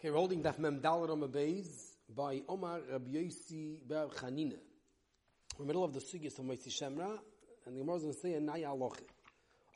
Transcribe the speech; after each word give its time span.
Okay, 0.00 0.08
we're 0.08 0.16
holding 0.16 0.42
Daf 0.42 0.58
Mem 0.58 0.80
Beis 0.80 1.66
by 2.08 2.40
Omar 2.48 2.80
Rabbi 2.90 3.10
Yossi 3.10 3.86
Bar 3.86 4.06
Chanina. 4.06 4.56
We're 4.56 4.56
in 4.56 4.56
the 5.58 5.64
middle 5.66 5.84
of 5.84 5.92
the 5.92 6.00
Sugis 6.00 6.38
of 6.38 6.46
Moitzi 6.46 6.70
Shemra, 6.70 7.18
and 7.66 7.76
the 7.76 7.80
Gemara 7.80 7.96
is 7.96 8.02
going 8.04 8.14
to 8.14 8.18
say 8.18 8.32
a 8.32 8.40
Naya 8.40 8.68
Aloche. 8.68 9.02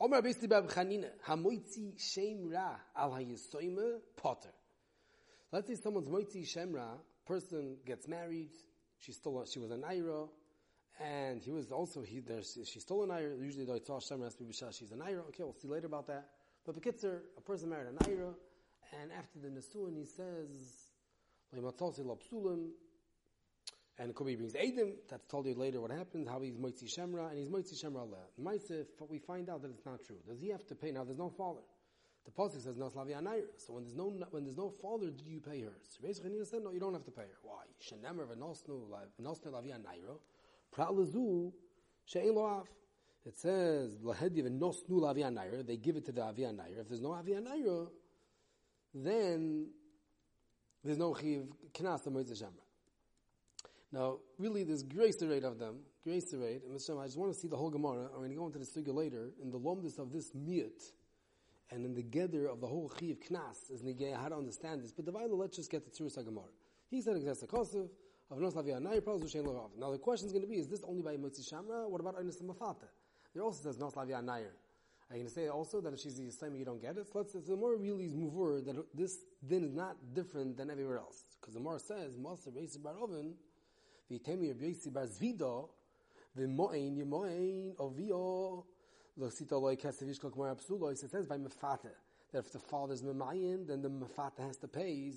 Omar 0.01 0.23
Rabbi 0.23 0.29
Yossi 0.29 0.49
Bar 0.49 0.63
Chanina, 0.63 1.09
HaMoitzi 1.27 1.93
Shemra 1.99 2.71
Al 2.95 3.11
HaYisoime 3.11 3.99
Potter. 4.17 4.49
Let's 5.51 5.67
say 5.67 5.75
someone's 5.75 6.07
Moitzi 6.07 6.43
Shemra, 6.43 6.97
person 7.27 7.77
gets 7.85 8.07
married, 8.07 8.49
she's 8.97 9.17
still, 9.17 9.45
she 9.45 9.59
was 9.59 9.69
an 9.69 9.81
Naira, 9.81 10.27
and 11.03 11.39
he 11.43 11.51
was 11.51 11.71
also, 11.71 12.01
he, 12.01 12.21
there's, 12.21 12.57
she's 12.65 12.81
still 12.81 13.03
an 13.03 13.09
Naira, 13.09 13.39
usually 13.39 13.65
the 13.65 13.73
Yitzhak 13.73 14.11
Shemra 14.11 14.23
has 14.23 14.33
to 14.33 14.43
be 14.43 14.53
she's 14.53 14.91
a 14.91 14.95
Naira, 14.95 15.19
okay, 15.27 15.43
we'll 15.43 15.53
see 15.53 15.67
later 15.67 15.85
about 15.85 16.07
that. 16.07 16.29
But 16.65 16.73
the 16.73 16.81
Bekitzer, 16.81 17.19
a 17.37 17.41
person 17.41 17.69
married 17.69 17.89
a 17.89 18.03
Naira, 18.03 18.33
and 19.01 19.11
after 19.11 19.39
the 19.39 19.49
Nesuin, 19.49 19.95
he 19.97 20.05
says, 20.05 20.47
and 23.97 24.13
be 24.13 24.35
brings 24.35 24.55
Adam, 24.55 24.93
that's 25.09 25.25
told 25.27 25.45
you 25.45 25.55
later 25.55 25.79
what 25.79 25.91
happens, 25.91 26.27
how 26.27 26.41
he's 26.41 26.57
Moitzi 26.57 26.85
Shemra, 26.85 27.29
and 27.29 27.39
he's 27.39 27.47
Moitzi 27.47 27.81
Shemra 27.81 28.01
Allah. 28.01 28.27
Maisif, 28.41 28.87
we 29.09 29.19
find 29.19 29.49
out 29.49 29.61
that 29.61 29.71
it's 29.71 29.85
not 29.85 30.03
true. 30.05 30.17
Does 30.27 30.41
he 30.41 30.49
have 30.49 30.65
to 30.67 30.75
pay? 30.75 30.91
Now 30.91 31.05
there's 31.05 31.17
no 31.17 31.29
father. 31.29 31.61
The 32.25 32.31
Pasuk 32.31 32.61
says, 32.63 32.75
no 32.75 32.89
Slavia 32.89 33.21
Naira. 33.21 33.43
So 33.57 33.73
when 33.73 33.83
there's 33.83 33.95
no, 33.95 34.11
when 34.31 34.43
there's 34.43 34.57
no 34.57 34.73
father, 34.81 35.11
do 35.11 35.23
you 35.29 35.39
pay 35.39 35.61
her? 35.61 35.73
So 35.83 35.99
basically, 36.01 36.43
said, 36.43 36.63
no, 36.63 36.71
you 36.71 36.79
don't 36.79 36.93
have 36.93 37.05
to 37.05 37.11
pay 37.11 37.21
her. 37.21 37.37
Why? 37.43 37.65
Shenemer 37.79 38.25
v'nosnu 38.25 38.89
Lavia 39.51 39.77
Naira. 39.77 40.17
Pra'lazu, 40.75 41.53
she'en 42.05 42.33
lo'af. 42.33 42.65
It 43.25 43.37
says, 43.37 43.97
lahedi 44.03 44.43
v'nosnu 44.43 44.99
Lavia 44.99 45.31
Naira. 45.31 45.65
They 45.65 45.77
give 45.77 45.95
it 45.97 46.05
to 46.05 46.11
the 46.11 46.23
Avia 46.23 46.49
Naira. 46.49 46.81
If 46.81 46.89
there's 46.89 47.01
no 47.01 47.13
Avia 47.13 47.39
Naira, 47.39 47.87
then 48.95 49.67
there's 50.83 50.97
no 50.97 51.13
chiv 51.13 51.47
knas 51.73 52.03
the 52.03 52.11
moitz. 52.11 52.43
Now, 53.91 54.17
really, 54.39 54.63
there's 54.63 54.83
grace 54.83 55.21
rate 55.21 55.43
of 55.43 55.59
them, 55.59 55.79
grace 56.03 56.33
rate. 56.33 56.61
And 56.65 56.77
Mr. 56.77 56.99
I 57.01 57.05
just 57.05 57.17
want 57.17 57.33
to 57.33 57.39
see 57.39 57.47
the 57.47 57.57
whole 57.57 57.69
Gemara. 57.69 58.07
I'm 58.13 58.19
going 58.19 58.29
to 58.29 58.35
go 58.35 58.45
into 58.45 58.59
the 58.59 58.65
sugya 58.65 58.93
later 58.93 59.31
in 59.41 59.51
the 59.51 59.59
lomdus 59.59 59.99
of 59.99 60.11
this 60.11 60.31
miyut, 60.31 60.91
and 61.71 61.85
in 61.85 61.93
the 61.93 62.03
gather 62.03 62.47
of 62.47 62.61
the 62.61 62.67
whole 62.67 62.91
chiv 62.99 63.17
knas 63.19 63.71
is 63.71 63.83
nigay 63.83 64.15
how 64.15 64.29
to 64.29 64.35
understand 64.35 64.81
this. 64.81 64.91
But 64.91 65.05
the 65.05 65.11
Vayla, 65.11 65.37
let's 65.37 65.57
just 65.57 65.69
get 65.69 65.83
the 65.85 65.91
Tzuris 65.91 66.15
Gemara. 66.23 66.45
He 66.89 67.01
said 67.01 67.17
exactly 67.17 67.47
kosiv 67.47 67.89
of 68.31 68.39
nos 68.39 68.53
lavia 68.53 68.79
nayir 68.79 69.03
pros 69.03 69.21
Now 69.77 69.91
the 69.91 69.97
question 69.97 70.27
is 70.27 70.33
going 70.33 70.43
to 70.43 70.49
be: 70.49 70.57
Is 70.57 70.67
this 70.67 70.83
only 70.87 71.01
by 71.01 71.15
moitz 71.17 71.41
shemra? 71.51 71.89
What 71.89 72.01
about 72.01 72.17
onis 72.17 72.41
mafata? 72.41 72.87
There 73.33 73.43
also 73.43 73.63
says 73.63 73.77
nos 73.77 73.93
lavia 73.93 74.23
nayir. 74.23 74.51
Going 75.11 75.27
to 75.27 75.31
say 75.31 75.47
also 75.47 75.79
that 75.81 75.93
if 75.93 75.99
she's 75.99 76.15
the 76.15 76.23
Yisrael, 76.23 76.57
you 76.57 76.65
don't 76.65 76.81
get 76.81 76.97
it? 76.97 77.07
So 77.11 77.19
let's, 77.19 77.33
the 77.33 77.55
more 77.55 77.77
really 77.77 78.05
is 78.05 78.13
muvur 78.13 78.65
that 78.65 78.75
this 78.93 79.17
din 79.47 79.63
is 79.63 79.73
not 79.73 79.95
different 80.13 80.57
than 80.57 80.69
everywhere 80.69 80.97
else. 80.97 81.23
Because 81.39 81.53
the 81.53 81.59
more 81.59 81.79
says, 81.79 82.17
Master 82.17 82.51
Beisi 82.51 82.81
Bar 82.81 82.95
Oven, 83.01 83.35
V'itemi 84.11 84.49
Rabbi 84.49 84.73
Bar 84.91 85.05
Zvido, 85.05 85.69
V'mo'ein 86.37 86.97
Yemo'ein 86.97 87.75
Ovio, 87.77 88.65
L'sita 89.15 89.57
Loi 89.57 89.75
Kesevish 89.75 90.19
Kol 90.19 90.31
Kmar 90.31 90.53
Apsulois, 90.53 91.01
it 91.03 91.11
says 91.11 91.27
by 91.27 91.37
Mefata, 91.37 91.91
that 92.33 92.39
if 92.39 92.51
the 92.51 92.59
father's 92.59 93.01
Memayin, 93.01 93.67
then 93.67 93.81
the 93.81 93.89
Mefata 93.89 94.45
has 94.47 94.57
to 94.57 94.67
pay. 94.67 95.13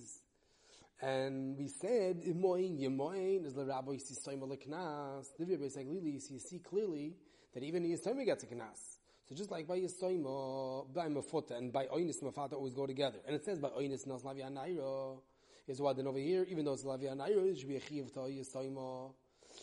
And 1.00 1.56
we 1.56 1.66
said, 1.66 2.22
Imoin, 2.24 2.78
Yemoin, 2.78 3.46
is 3.46 3.54
the 3.54 3.64
Rabbi 3.64 3.92
Yisrael 3.92 4.46
Leknas, 4.46 5.26
Livya 5.40 5.58
Beis 5.58 5.76
Aglili, 5.78 6.20
you 6.30 6.38
see 6.38 6.58
clearly 6.58 7.14
that 7.54 7.62
even 7.62 7.82
the 7.82 7.96
Yisrael 7.96 8.24
gets 8.24 8.44
a 8.44 8.46
Knas. 8.46 8.97
So 9.28 9.34
just 9.34 9.50
like 9.50 9.66
by 9.66 9.78
Yisoima, 9.78 10.80
uh, 10.80 10.84
by 10.94 11.08
Mafota, 11.08 11.58
and 11.58 11.70
by 11.70 11.84
Oinis 11.86 12.22
Mafata 12.22 12.54
always 12.54 12.72
go 12.72 12.86
together. 12.86 13.18
And 13.26 13.36
it 13.36 13.44
says 13.44 13.58
by 13.58 13.68
Oinis 13.68 14.06
Nas 14.06 14.22
Lavi 14.22 14.42
Anairo, 14.42 15.20
is 15.66 15.82
what 15.82 15.96
then 15.96 16.06
over 16.06 16.18
here, 16.18 16.46
even 16.48 16.64
though 16.64 16.72
it's 16.72 16.84
Lavi 16.84 17.14
Anairo, 17.14 17.50
it 17.50 17.58
should 17.58 17.68
be 17.68 17.76
a 17.76 17.80
Chiv 17.80 18.10
to 18.14 18.20
Yisoima. 18.20 19.10
Uh. 19.10 19.12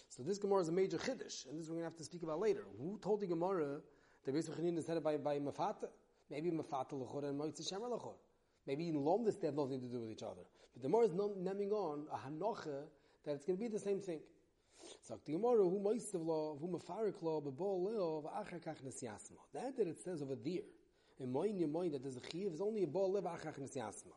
So 0.10 0.22
this 0.22 0.38
Gemara 0.38 0.62
is 0.62 0.70
a 0.70 0.72
major 0.72 0.98
Chiddush, 0.98 1.48
and 1.50 1.60
this 1.60 1.68
we're 1.68 1.76
going 1.76 1.80
to 1.80 1.84
have 1.86 1.98
to 1.98 2.04
speak 2.04 2.22
about 2.22 2.40
later. 2.40 2.64
Who 2.78 3.00
told 3.02 3.22
the 3.22 3.28
Gemara 3.28 3.82
that 4.24 4.36
Beis 4.36 4.50
Chanin 4.50 4.78
is 4.78 4.86
said 4.86 5.04
by, 5.04 5.18
by 5.18 5.40
Mafata? 5.40 5.88
Maybe 6.30 6.52
Mafata 6.52 6.94
Lechor 6.94 7.24
and 7.28 7.40
Moitzi 7.40 7.62
Shemer 7.62 7.90
Lechor. 7.90 8.14
Maybe 8.68 8.90
in 8.90 8.96
Lom 8.96 9.24
this 9.24 9.36
they 9.38 9.48
have 9.48 9.56
nothing 9.56 9.82
to 9.82 9.88
do 9.88 10.02
with 10.02 10.12
each 10.12 10.24
other. 10.24 10.42
But 10.74 10.84
the 10.84 10.90
Gemara 10.90 11.06
is 11.06 11.12
naming 11.38 11.72
on 11.72 12.06
a 12.12 12.18
Hanocha 12.18 12.84
that 13.26 13.34
it's 13.34 13.46
going 13.46 13.58
to 13.58 13.64
be 13.64 13.68
the 13.68 13.80
same 13.80 14.00
thing. 14.00 14.20
That 15.08 15.24
that 19.78 19.88
it 19.88 20.00
says 20.04 20.22
over 20.22 20.36
there, 20.36 20.62
in 21.20 21.32
moin 21.32 21.58
ye 21.58 21.66
moin, 21.66 21.92
that 21.92 22.02
there's 22.04 22.18
a 22.18 22.22
chiv, 22.32 22.54
is 22.54 22.62
only 22.62 22.84
a 22.84 22.88
bol 22.88 23.12
leo, 23.12 23.22
v'achar 23.22 23.54
kach 23.54 23.60
nesyasma. 23.60 24.14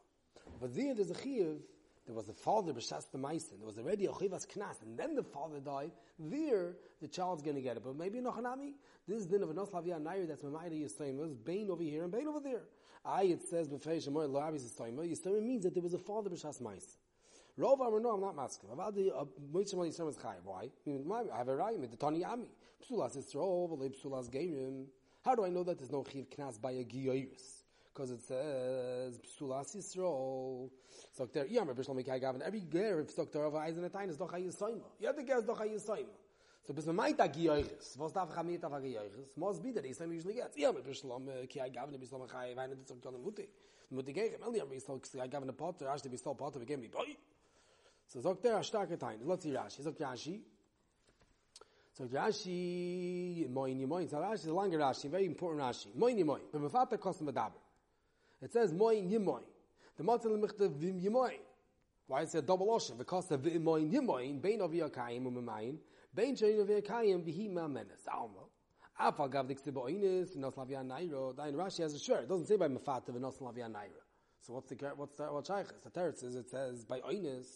But 0.61 0.75
there 0.75 0.95
there's 0.95 1.11
a 1.11 1.21
chiv, 1.23 1.61
there 2.07 2.15
was 2.15 2.29
a 2.29 2.33
father 2.33 2.73
b'shas 2.73 3.11
the 3.13 3.19
Maisen, 3.19 3.59
there 3.59 3.67
was 3.67 3.79
already 3.79 4.07
a 4.07 4.11
chivas 4.11 4.47
knas, 4.47 4.83
and 4.83 4.99
then 4.99 5.15
the 5.15 5.23
father 5.23 5.61
died, 5.61 5.93
there, 6.19 6.77
the 7.01 7.09
child's 7.09 7.43
gonna 7.43 7.61
get 7.61 7.77
it. 7.77 7.85
But 7.85 7.97
maybe 7.97 8.19
nochanami, 8.21 8.73
this 9.07 9.27
din 9.27 9.43
of 9.43 9.51
a 9.51 9.55
nos 9.55 9.69
lavia 9.69 10.01
nair, 10.01 10.27
that's 10.27 10.43
mamayda 10.43 11.19
was 11.19 11.35
bain 11.35 11.71
over 11.71 11.83
here 11.83 12.03
and 12.03 12.13
bain 12.13 12.27
over 12.27 12.41
there. 12.41 12.65
I, 13.05 13.25
it 13.25 13.43
says, 13.49 13.69
b'feish, 13.69 14.09
amoy 14.09 14.29
lo 14.31 14.41
abis 14.41 14.63
yisayim, 14.65 14.97
yisayim 14.97 15.43
means 15.43 15.65
that 15.65 15.75
there 15.75 15.83
was 15.83 15.95
a 15.95 15.99
father 15.99 16.31
b'shas 16.31 16.61
Maisen. 16.63 16.97
Rov 17.59 17.81
Amar, 17.85 17.99
no, 17.99 18.11
I'm 18.11 18.21
not 18.21 18.37
masking. 18.37 18.71
I've 18.71 18.95
the 18.95 19.13
uh, 19.13 19.25
Moitz 19.53 19.75
Shemali 19.75 19.89
Yisrael 19.89 20.11
is 20.11 20.17
Chayiv. 20.17 20.45
Why? 20.45 20.71
I 21.35 21.39
have 21.39 21.49
a 21.49 21.57
rayim, 21.57 21.91
the 21.91 21.97
Tani 21.97 22.25
Ami. 22.25 22.47
Psulas 22.89 23.17
Yisrael, 23.17 23.69
v'lei 23.69 23.93
Psulas 23.93 24.31
Geirim. 24.31 24.85
How 25.25 25.35
do 25.35 25.45
I 25.45 25.49
know 25.49 25.65
that 25.65 25.77
there's 25.77 25.91
no 25.91 26.05
Chiv 26.05 26.31
Knas 26.31 26.61
by 26.61 26.71
a 26.71 26.85
Giyoyus? 26.85 27.65
Because 27.93 28.13
it 28.13 28.23
says 28.23 29.19
Psulas 29.19 29.77
Yisrael. 29.77 30.71
So 31.11 31.27
there, 31.27 31.47
Yamar 31.47 31.75
Bishlam 31.75 32.01
Mekai 32.01 32.21
Gavin. 32.21 32.43
Every 32.43 32.61
ger 32.61 33.01
if 33.01 33.17
Dr. 33.17 33.41
Rav 33.41 33.57
Eisen 33.57 33.83
at 33.85 33.93
time 33.93 34.09
is 34.11 34.17
doch 34.17 34.33
Hayisoyma. 34.33 34.85
Yet 35.01 35.17
the 35.17 35.25
ger 35.25 35.39
is 35.39 35.45
doch 35.45 35.61
Hayisoyma. 35.61 36.07
So 36.65 36.73
bis 36.73 36.87
man 36.87 36.95
meint 36.95 37.19
a 37.19 37.29
Giyoyus. 37.29 37.99
Was 37.99 38.13
darf 38.13 38.31
ich 38.31 38.39
amit 38.39 38.63
auf 38.63 38.73
a 38.73 38.77
Giyoyus? 38.77 39.63
Be 39.65 39.73
that 39.73 39.83
Yisrael 39.83 40.15
usually 40.15 40.35
gets. 40.35 40.57
Yamar 40.57 40.83
Bishlam 40.83 41.27
Mekai 41.27 41.75
Gavin, 41.75 41.99
Bishlam 41.99 42.25
Mekai, 42.25 42.55
Weine, 42.55 42.77
das 42.77 42.87
sagt 42.87 43.03
John 43.03 43.15
Mutti. 43.15 43.49
Mutti 43.93 44.15
Geirem. 44.15 44.45
El 44.47 44.53
Yamar 44.53 44.77
Bishlam 44.77 45.29
Gavin 45.29 45.49
a 45.49 45.53
Potter, 45.53 45.87
Ashti 45.87 46.09
Bishlam 46.09 46.39
Potter, 46.39 46.61
we 46.61 46.65
gave 46.65 46.79
me 46.79 46.87
boy. 46.87 47.17
So 48.09 48.21
sagt 48.21 48.45
er 48.45 48.63
starke 48.63 48.99
Tein. 48.99 49.21
Let's 49.25 49.43
see 49.45 49.53
Rashi. 49.53 49.83
Sagt 49.83 49.99
Rashi. 50.01 50.41
Sagt 51.93 52.11
Rashi, 52.11 53.49
moini 53.51 53.87
moin. 53.87 54.09
So 54.09 54.17
Rashi 54.17 54.35
is 54.35 54.47
a 54.47 54.55
longer 54.55 54.79
Rashi, 54.79 55.11
very 55.11 55.27
important 55.27 55.63
Rashi. 55.63 55.89
Moini 55.95 56.25
moin. 56.25 56.41
Wenn 56.51 56.63
man 56.63 56.71
Vater 56.71 56.97
kostet 56.97 57.27
Medaber. 57.27 57.61
It 58.41 58.53
says 58.53 58.73
moin 58.73 59.11
yemoin. 59.11 59.43
The 59.97 60.05
Matzah 60.05 60.27
lemichte 60.27 60.71
vim 60.71 61.01
yemoin. 61.01 61.41
Why 62.07 62.23
is 62.23 62.35
it 62.35 62.47
double 62.47 62.71
ocean? 62.71 62.97
Because 62.97 63.31
of 63.33 63.41
vim 63.41 63.63
moin 63.65 63.91
yemoin, 63.91 64.41
bein 64.41 64.61
of 64.61 64.71
yakayim 64.71 65.27
um 65.27 65.45
mayin, 65.45 65.77
bein 66.15 66.37
shein 66.37 66.61
of 66.61 66.69
yakayim 66.69 67.23
vihi 67.23 67.51
ma 67.51 67.67
menes. 67.67 68.07
Alma. 68.11 68.47
Afa 68.99 69.29
gav 69.29 69.49
dik 69.49 69.59
sibo 69.59 69.85
oinis, 69.85 70.37
nos 70.37 70.55
lavia 70.55 70.83
nairo. 70.83 71.37
Dain 71.37 71.53
Rashi 71.55 71.83
has 71.83 71.95
a 71.95 71.99
shirt. 71.99 72.23
It 72.23 72.29
doesn't 72.29 72.47
say 72.47 72.57
by 72.57 72.69
mefata 72.69 73.11
v'nos 73.11 73.39
lavia 73.41 73.69
nairo. 73.69 74.01
So 74.41 74.55
what's 74.55 74.71
the, 74.71 74.77
what's 74.95 75.17
the, 75.17 75.25
what 75.25 75.45
shaykhs? 75.45 75.73
The 75.83 75.91
teretz 75.91 76.25
is, 76.25 76.37
it 76.37 76.49
says 76.49 76.85
by 76.85 77.01
oinis, 77.01 77.47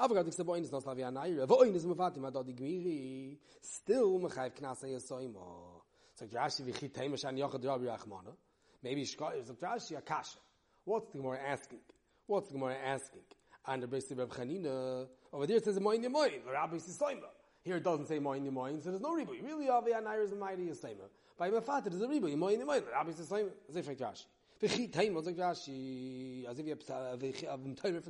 Aber 0.00 0.14
gerade 0.14 0.28
ist 0.28 0.46
boyn 0.46 0.62
is 0.62 0.70
not 0.70 0.84
Slavia 0.84 1.10
Naira. 1.10 1.48
Wo 1.48 1.62
is 1.62 1.84
me 1.84 1.92
fatim 1.94 2.24
ad 2.24 2.32
die 2.32 2.52
gmiri. 2.52 3.36
Still 3.60 4.20
me 4.20 4.28
khayf 4.28 4.54
knas 4.54 4.84
ay 4.84 4.94
soimo. 5.00 5.82
So 6.14 6.24
Rashi 6.26 6.64
vi 6.64 6.70
khitay 6.70 7.10
mashan 7.10 7.36
yochad 7.36 7.64
rabbi 7.64 7.86
Rahman. 7.86 8.32
Maybe 8.80 9.02
shka 9.02 9.36
is 9.40 9.50
Rashi 9.50 9.98
a 9.98 10.00
kasha. 10.00 10.38
What's 10.84 11.10
the 11.10 11.18
more 11.18 11.36
asking? 11.36 11.80
What's 12.26 12.48
the 12.48 12.58
more 12.58 12.70
asking? 12.70 13.22
And 13.66 13.82
the 13.82 13.86
of 13.86 14.18
Reb 14.18 14.30
Chanina 14.30 15.08
over 15.32 15.48
there 15.48 15.56
it 15.56 15.64
says 15.64 15.80
moin 15.80 16.00
moin. 16.12 16.42
Rabbi 16.48 16.76
soimo. 16.76 17.26
Here 17.64 17.78
it 17.78 17.82
doesn't 17.82 18.06
say 18.06 18.20
moin 18.20 18.48
moin, 18.54 18.80
so 18.80 18.90
there's 18.90 19.02
no 19.02 19.12
ribu. 19.12 19.32
Really, 19.42 19.68
Avia 19.68 20.00
Naira 20.00 20.24
is 20.24 20.30
a 20.30 20.36
mighty 20.36 20.62
soimo. 20.68 21.08
By 21.36 21.50
me 21.50 21.58
fatim 21.58 21.90
there's 21.90 22.02
a 22.02 22.08
ribu. 22.08 22.36
Moin 22.36 22.64
moin. 22.64 22.84
Rabbi 22.92 23.10
soimo. 23.10 23.50
Zay 23.72 23.82
fek 23.82 23.98
Rashi. 23.98 24.26
V'chi 24.62 24.92
taim, 24.92 25.14
was 25.14 25.26
Rashi, 25.26 26.44
as 26.48 26.58
if 26.58 26.66
you 26.66 26.76
have 26.76 26.90
uh, 26.90 27.16
a 27.20 27.52
uh, 27.52 27.56
Torah 27.76 28.00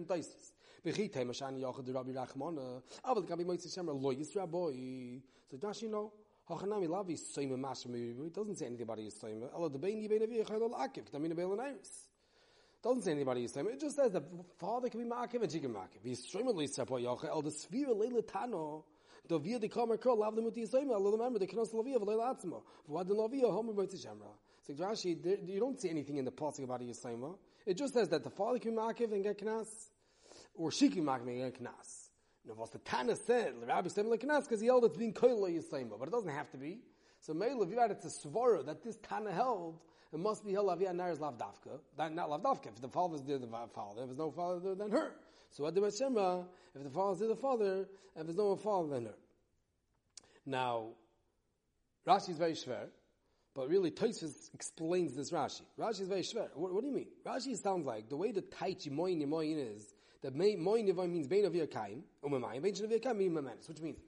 from 0.82 0.92
Taisis. 0.92 0.96
V'chi 0.96 1.12
taim, 1.12 1.28
Ashani 1.30 1.60
Yochad 1.60 1.86
the 1.86 1.92
Rabbi 1.92 2.10
Rachmana, 2.10 2.82
uh, 3.04 3.14
Aval 3.14 3.28
Gabi 3.28 3.44
Moitzi 3.44 3.68
Shemer, 3.68 4.00
Lo 4.00 4.14
Yisraboy. 4.14 5.20
So 5.50 5.56
Rashi, 5.56 5.90
no, 5.90 6.12
Hachanami 6.48 6.88
Lavi 6.88 7.18
Soime 7.18 7.58
Masha 7.58 7.88
It 7.88 8.34
doesn't 8.34 8.56
say 8.56 8.66
anything 8.66 8.82
about 8.82 8.98
Yisoime. 8.98 9.48
Allah 9.54 9.70
the 9.70 9.78
Bein 9.78 10.02
Yibein 10.02 10.22
Avi 10.22 10.38
Yechayel 10.38 10.70
Akiv, 10.72 11.10
K'tamina 11.10 11.34
Beil 11.34 11.58
Iris. 11.60 12.08
Doesn't 12.82 13.02
say 13.02 13.12
anybody 13.12 13.46
Yisoime. 13.46 13.72
It 13.72 13.80
just 13.80 13.96
says 13.96 14.12
the 14.12 14.22
father 14.58 14.88
can 14.88 15.02
be 15.02 15.08
Ma'akiv 15.08 15.42
and 15.42 15.50
she 15.50 15.60
can 15.60 15.72
Ma'akiv. 15.72 16.04
Yisoime 16.04 16.46
Lo 16.46 16.62
Yisraboy 16.62 17.02
Yochayel, 17.04 17.44
the 17.44 17.50
Sphira 17.50 17.96
Leila 17.96 18.22
Tano, 18.22 18.84
do 19.28 19.38
wir 19.44 19.58
die 19.58 19.68
kommer 19.68 19.98
kol 19.98 20.16
lav 20.16 20.34
dem 20.34 20.44
mit 20.44 20.56
yisoyim 20.56 20.90
all 20.90 21.12
remember 21.12 21.38
the 21.38 21.46
knos 21.46 21.72
lavia 21.72 21.98
v'lo 21.98 22.16
latzma 22.16 22.62
v'vad 22.88 23.08
lavia 23.10 23.50
homer 23.50 23.74
mit 23.74 23.90
shemra 23.90 24.32
so 24.62 24.72
Rashi 24.72 25.18
you 25.46 25.60
don't 25.60 25.78
see 25.78 25.90
anything 25.90 26.16
in 26.16 26.24
the 26.24 26.30
passing 26.30 26.64
about 26.64 26.80
yisoyim 26.80 27.36
it 27.66 27.76
just 27.76 27.92
says 27.92 28.08
that 28.08 28.24
the 28.24 28.30
father 28.30 28.58
can 28.58 28.70
be 28.70 28.78
makiv 28.78 29.12
and 29.12 29.22
get 29.22 29.38
knas 29.38 29.90
or 30.58 30.70
can 30.70 30.90
makiv 30.90 31.52
knas 31.60 32.08
now 32.46 32.54
what 32.54 32.72
the 32.72 32.78
Tana 32.78 33.16
said 33.16 33.54
rabbi 33.66 33.88
said 33.88 34.04
knas 34.04 34.42
because 34.44 34.60
he 34.60 34.66
held 34.66 34.84
it's 34.84 34.96
being 34.96 35.14
kol 35.14 35.48
yisoyim 35.48 35.88
but 35.98 36.08
it 36.08 36.12
doesn't 36.12 36.30
have 36.30 36.50
to 36.50 36.58
be 36.58 36.80
so 37.20 37.34
Mele, 37.34 37.62
if 37.62 37.70
you 37.70 37.78
had 37.78 37.90
it 37.90 38.02
to 38.02 38.08
svara 38.08 38.64
that 38.66 38.82
this 38.82 38.98
Tana 39.02 39.32
held 39.32 39.80
it 40.12 40.18
must 40.18 40.44
be 40.44 40.52
hell 40.52 40.70
avia 40.70 40.92
nair 40.92 41.10
is 41.10 41.18
lavdavka. 41.18 41.80
Not 41.98 42.30
lavdavka. 42.30 42.68
If 42.68 42.80
the 42.80 42.88
father 42.88 43.16
is 43.16 43.22
the 43.22 43.38
father. 43.74 44.00
If 44.02 44.06
there's 44.06 44.18
no 44.18 44.30
father 44.30 44.74
then 44.74 44.90
her. 44.90 45.12
So 45.50 45.64
what 45.64 45.74
the 45.74 45.82
Shemra, 45.82 46.46
if 46.74 46.82
the 46.82 46.90
father 46.90 47.24
is 47.24 47.28
the 47.28 47.36
father. 47.36 47.86
If 48.16 48.24
there's 48.26 48.36
no 48.36 48.56
father, 48.56 48.88
then 48.94 49.04
her. 49.06 49.14
Now, 50.46 50.88
Rashi 52.06 52.30
is 52.30 52.38
very 52.38 52.52
shver, 52.52 52.88
but 53.54 53.68
really 53.68 53.90
Tosfos 53.90 54.52
explains 54.54 55.14
this 55.14 55.30
Rashi. 55.30 55.60
Rashi 55.78 56.00
is 56.00 56.08
very 56.08 56.22
shver. 56.22 56.48
What, 56.54 56.72
what, 56.72 56.80
do 56.80 56.88
you 56.88 56.94
mean? 56.94 57.08
Rashi 57.24 57.56
sounds 57.56 57.86
like 57.86 58.08
the 58.08 58.16
way 58.16 58.32
the 58.32 58.40
tight 58.40 58.80
Yimoyin 58.80 59.22
Yimoyin 59.22 59.76
is 59.76 59.94
that 60.22 60.34
Moyin 60.34 60.88
Yimoyin 60.88 61.10
means 61.10 61.28
Bein 61.28 61.44
Avir 61.44 61.70
Kaim, 61.70 62.02
Umamayim, 62.24 62.62
Bein 62.62 62.74
Avir 62.74 63.02
Kaim, 63.02 63.18
Memenis, 63.18 63.68
which 63.68 63.80
means 63.80 63.98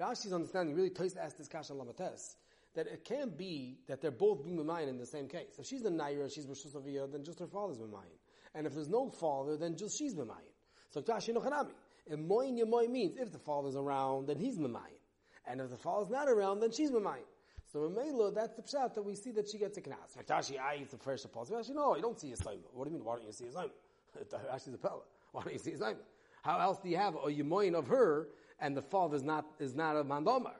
umm 0.00 0.08
Rashi's 0.08 0.32
understanding 0.32 0.74
really 0.74 0.90
Tosfos 0.90 1.16
asked 1.16 1.38
this 1.38 1.48
Kashan 1.48 1.76
Lamates 1.76 2.36
that 2.74 2.86
it 2.86 3.04
can't 3.04 3.36
be 3.38 3.78
that 3.86 4.00
they're 4.00 4.10
both 4.10 4.44
being 4.44 4.58
umm 4.58 4.66
Mamayin 4.66 4.88
in 4.88 4.98
the 4.98 5.06
same 5.06 5.28
case. 5.28 5.58
If 5.58 5.66
she's 5.66 5.82
the 5.82 5.90
Naira, 5.90 6.32
she's 6.32 6.46
Rosh 6.46 6.64
then 7.10 7.24
just 7.24 7.38
her 7.38 7.46
father's 7.46 7.80
umm 7.80 7.90
Mamayin. 7.90 8.18
And 8.54 8.66
if 8.66 8.74
there's 8.74 8.88
no 8.88 9.10
father, 9.10 9.56
then 9.56 9.76
just 9.76 9.98
she's 9.98 10.14
Mamayin. 10.14 10.52
So 10.90 11.02
Kashi 11.02 11.32
Nochanami. 11.32 11.72
And 12.10 12.28
Moyin 12.28 12.58
Yemoy 12.58 12.88
means 12.88 13.16
if 13.18 13.32
the 13.32 13.38
father's 13.38 13.76
around, 13.76 14.26
then 14.26 14.38
he's 14.38 14.58
Mamayin. 14.58 15.00
And 15.46 15.60
if 15.60 15.70
the 15.70 15.76
father's 15.76 16.10
not 16.10 16.28
around, 16.28 16.60
then 16.60 16.70
she's 16.72 16.90
Mamayin. 16.90 17.24
So 17.72 17.86
in 17.86 17.94
Mela, 17.94 18.30
that's 18.30 18.54
the 18.54 18.62
pshat 18.62 18.94
that 18.94 19.02
we 19.02 19.16
see 19.16 19.32
that 19.32 19.48
she 19.50 19.58
gets 19.58 19.76
a 19.78 19.80
knas. 19.80 20.16
Faktashi, 20.16 20.60
I 20.60 20.74
is 20.74 20.90
the 20.90 20.98
first 20.98 21.24
apostle. 21.24 21.58
Actually, 21.58 21.74
no, 21.74 21.96
you 21.96 22.02
don't 22.02 22.20
see 22.20 22.30
a 22.32 22.36
Saima. 22.36 22.58
What 22.72 22.84
do 22.84 22.90
you 22.90 22.98
mean, 22.98 23.04
why 23.04 23.16
don't 23.16 23.26
you 23.26 23.32
see 23.32 23.46
a 23.46 23.48
Saima? 23.48 23.70
Actually, 24.52 24.72
the 24.72 24.78
Pella. 24.78 25.00
Why 25.34 25.42
don't 25.42 25.52
you 25.52 25.58
see 25.58 25.72
a 25.72 25.78
Saima? 25.78 25.96
How 26.42 26.60
else 26.60 26.78
do 26.80 26.88
you 26.88 26.96
have 26.96 27.16
a 27.16 27.26
Yemoyin 27.26 27.74
of 27.74 27.88
her, 27.88 28.28
and 28.60 28.76
the 28.76 28.82
father 28.82 29.16
is 29.16 29.24
not, 29.24 29.44
is 29.58 29.74
not 29.74 29.96
a 29.96 30.04
Mandomar? 30.04 30.54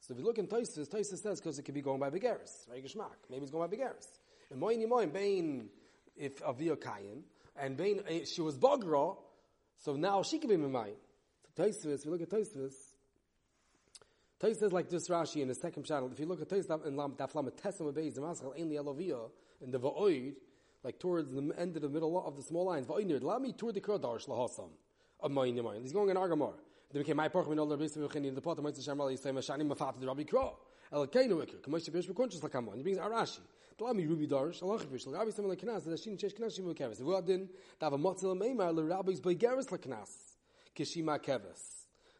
So 0.00 0.14
if 0.14 0.18
you 0.18 0.24
look 0.24 0.38
in 0.38 0.48
Toisus, 0.48 0.88
Toisus 0.88 1.18
says 1.18 1.40
because 1.40 1.60
it 1.60 1.62
could 1.62 1.74
be 1.74 1.80
going 1.80 2.00
by 2.00 2.10
Begaris, 2.10 2.68
right? 2.68 2.82
Maybe 3.30 3.42
it's 3.42 3.52
going 3.52 3.70
by 3.70 3.76
Begaris. 3.76 4.18
And 4.50 4.58
Moin 4.58 4.80
Yemoin, 4.80 5.12
Bain, 5.12 5.68
if 6.16 6.42
Avia 6.42 6.76
and 7.56 7.76
Bain, 7.76 8.00
eh, 8.08 8.24
she 8.24 8.40
was 8.40 8.58
Bagra, 8.58 9.16
so 9.78 9.94
now 9.94 10.24
she 10.24 10.38
can 10.40 10.50
be 10.50 10.56
Memayin. 10.56 10.96
So 11.44 11.62
Toisus, 11.62 12.00
if 12.00 12.04
you 12.04 12.10
look 12.10 12.22
at 12.22 12.28
Toisus, 12.30 12.74
Toisus 14.40 14.56
says 14.56 14.72
like 14.72 14.88
this 14.88 15.08
Rashi 15.08 15.40
in 15.40 15.46
the 15.46 15.54
second 15.54 15.84
channel, 15.84 16.10
if 16.12 16.18
you 16.18 16.26
look 16.26 16.42
at 16.42 16.48
Toisus 16.48 16.84
in 16.84 16.96
Daf 16.96 17.32
Lamet 17.32 17.52
Tesam 17.60 17.92
Beis, 17.94 18.14
the 18.16 18.22
Maschal, 18.22 18.58
Ein 18.58 18.68
Li 18.70 18.76
Elovia, 18.76 19.30
in 19.60 19.70
the 19.70 19.78
Va'oid, 19.78 20.34
like 20.86 21.00
towards 21.00 21.32
the 21.32 21.52
end 21.58 21.74
of 21.74 21.82
the 21.82 21.88
middle 21.88 22.24
of 22.24 22.36
the 22.36 22.42
small 22.42 22.64
lines, 22.64 22.86
Va'oid, 22.86 23.20
Lami 23.20 23.52
Tur 23.52 23.72
the 23.72 23.80
Lahasam, 23.80 24.70
of 25.18 25.30
Moin 25.32 25.56
Yemoin. 25.56 25.82
He's 25.82 25.92
going 25.92 26.08
in 26.10 26.16
Argamar. 26.16 26.52
Then 26.92 27.02
became 27.02 27.16
my 27.16 27.26
porch 27.26 27.48
min 27.48 27.58
all 27.58 27.66
the 27.66 27.76
base 27.76 27.96
of 27.96 28.08
the 28.08 28.40
pot 28.40 28.62
might 28.62 28.80
sham 28.80 28.98
rally 28.98 29.16
say 29.16 29.30
mashani 29.30 29.66
mafat 29.68 29.98
the 29.98 30.06
rabbi 30.06 30.22
kro 30.22 30.56
el 30.92 31.08
kainu 31.08 31.44
ikr 31.44 31.60
kamo 31.60 31.78
she 31.78 31.90
fish 31.90 32.08
conscious 32.16 32.40
like 32.40 32.52
come 32.52 32.68
on 32.68 32.76
he 32.76 32.84
brings 32.84 32.98
arashi 32.98 33.40
Tlami 33.76 34.08
Ruby 34.08 34.26
Darish, 34.26 34.62
Allah 34.62 34.78
Chavish, 34.78 35.12
Rabbi 35.12 35.30
Samuel 35.30 35.56
Knas, 35.56 35.84
the 35.84 35.98
Shin 35.98 36.16
Chesh 36.16 36.34
Knas 36.34 36.58
Shimu 36.58 36.74
Keves. 36.74 37.02
We 37.02 37.14
didn't 37.26 37.50
have 37.78 37.92
a 37.92 37.98
Motzil 37.98 38.74
the 38.74 38.84
Rabbi's 38.84 39.20
Begeris 39.20 39.66
Laknas, 39.66 40.08
Kishima 40.74 41.22
Keves. 41.22 41.60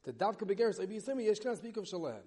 The 0.05 0.13
Davka 0.13 0.43
Begeris, 0.43 0.83
Abi 0.83 0.99
Yisemi 0.99 1.25
Yesh 1.25 1.39
Knas 1.39 1.63
Bikov 1.63 1.89
Shalem. 1.89 2.21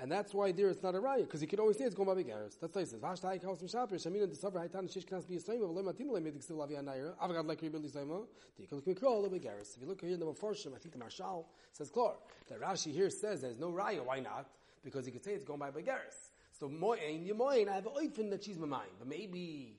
And 0.00 0.10
that's 0.10 0.32
why 0.32 0.50
there 0.50 0.70
it's 0.70 0.82
not 0.82 0.94
a 0.94 0.98
raya, 0.98 1.20
because 1.20 1.42
he 1.42 1.46
could 1.46 1.60
always 1.60 1.76
say 1.76 1.84
it's 1.84 1.94
going 1.94 2.08
by 2.08 2.14
Begeris. 2.14 2.58
That's 2.58 2.74
why 2.74 2.80
he 2.80 2.86
says, 2.86 3.00
Vashta 3.00 3.32
Haik 3.32 3.44
Haus 3.44 3.60
Mishaper, 3.60 3.96
Shamina 3.96 4.26
the 4.30 4.34
Sabra 4.34 4.66
Haitan 4.66 4.90
Shish 4.90 5.04
Knas 5.04 5.28
Bi 5.28 5.34
Yisemi, 5.34 5.60
V'lem 5.60 5.92
Atim 5.92 6.10
Le 6.10 6.20
Medik 6.22 6.42
Still 6.42 6.62
Avia 6.62 6.80
Naira, 6.80 7.12
Avgad 7.18 7.46
Like 7.46 7.60
Rebbe 7.60 7.78
Lisema, 7.78 8.26
Tikal 8.58 8.82
Mikro, 8.82 9.20
Le 9.20 9.28
Begeris. 9.28 9.76
If 9.76 9.82
you 9.82 9.86
look 9.86 10.00
here 10.00 10.14
in 10.14 10.20
the 10.20 10.24
Meforshim, 10.24 10.74
I 10.74 10.78
think 10.78 10.94
the 10.94 10.98
Marshal 10.98 11.46
says, 11.72 11.90
Klor, 11.90 12.14
that 12.48 12.60
Rashi 12.62 12.94
here 12.94 13.10
says 13.10 13.42
there's 13.42 13.58
no 13.58 13.70
raya, 13.70 14.02
why 14.02 14.20
not? 14.20 14.48
Because 14.82 15.04
he 15.04 15.12
could 15.12 15.22
say 15.22 15.32
it's 15.32 15.44
going 15.44 15.60
by 15.60 15.70
Begeris. 15.70 16.30
So 16.58 16.66
moin, 16.68 17.26
you 17.26 17.34
moin, 17.34 17.68
I 17.68 17.74
have 17.74 17.86
a 17.86 17.90
oifin 17.90 18.30
that 18.30 18.42
she's 18.42 18.58
my 18.58 18.66
mind, 18.66 18.90
but 18.98 19.06
maybe 19.06 19.76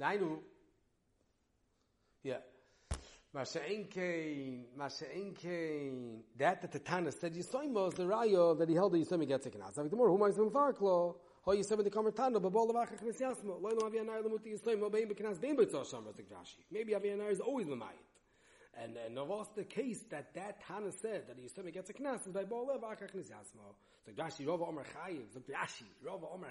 know. 0.00 0.40
Yeah. 2.24 2.38
Masha'enkein, 3.32 4.64
Masha'enkein, 4.76 6.18
that 6.36 6.60
that 6.62 6.72
the 6.72 6.80
Tana 6.80 7.12
said 7.12 7.32
Yisoimo 7.32 7.86
is 7.86 7.94
the 7.94 8.04
Rayo 8.04 8.54
that 8.54 8.68
he 8.68 8.74
held 8.74 8.92
the 8.92 8.98
Yisoimi 8.98 9.28
gets 9.28 9.46
a 9.46 9.50
knas. 9.50 9.78
Avik 9.78 9.90
the 9.90 9.94
more, 9.96 10.08
who 10.08 10.18
might 10.18 10.34
have 10.34 10.46
farklo, 10.46 11.14
ho 11.42 11.52
Yisoimi 11.52 11.84
the 11.84 11.90
Kamer 11.90 12.12
Tana, 12.12 12.40
but 12.40 12.50
bol 12.52 12.66
levach 12.68 12.88
achnes 12.92 13.20
yasmo, 13.20 13.62
lo 13.62 13.70
no 13.70 13.88
aviyanar 13.88 14.20
lemuti 14.24 14.52
Yisoimo, 14.52 14.90
bein 14.90 15.08
beknas, 15.08 15.40
bein 15.40 15.56
betzor 15.56 15.88
sham, 15.88 16.04
Maybe 16.72 16.92
aviyanar 16.92 17.30
is 17.30 17.38
always 17.38 17.68
mind. 17.68 17.98
And 18.82 18.96
then 18.96 19.16
uh, 19.16 19.24
was 19.24 19.46
the 19.54 19.64
case 19.64 20.04
that 20.10 20.34
that 20.34 20.60
Tana 20.66 20.90
said 20.90 21.28
that 21.28 21.38
Yisrael 21.38 21.72
gets 21.72 21.90
a 21.90 21.92
knas 21.92 22.26
is 22.26 22.32
by 22.32 22.42
Baal 22.42 22.66
Lev 22.66 22.80
Akach 22.80 23.14
Nisyasmo. 23.14 23.76
So 24.04 24.12
Rashi 24.12 24.44
Rova 24.44 24.68
Omer 24.68 24.82
Rashi 24.82 25.84
Rova 26.04 26.34
Omer. 26.34 26.50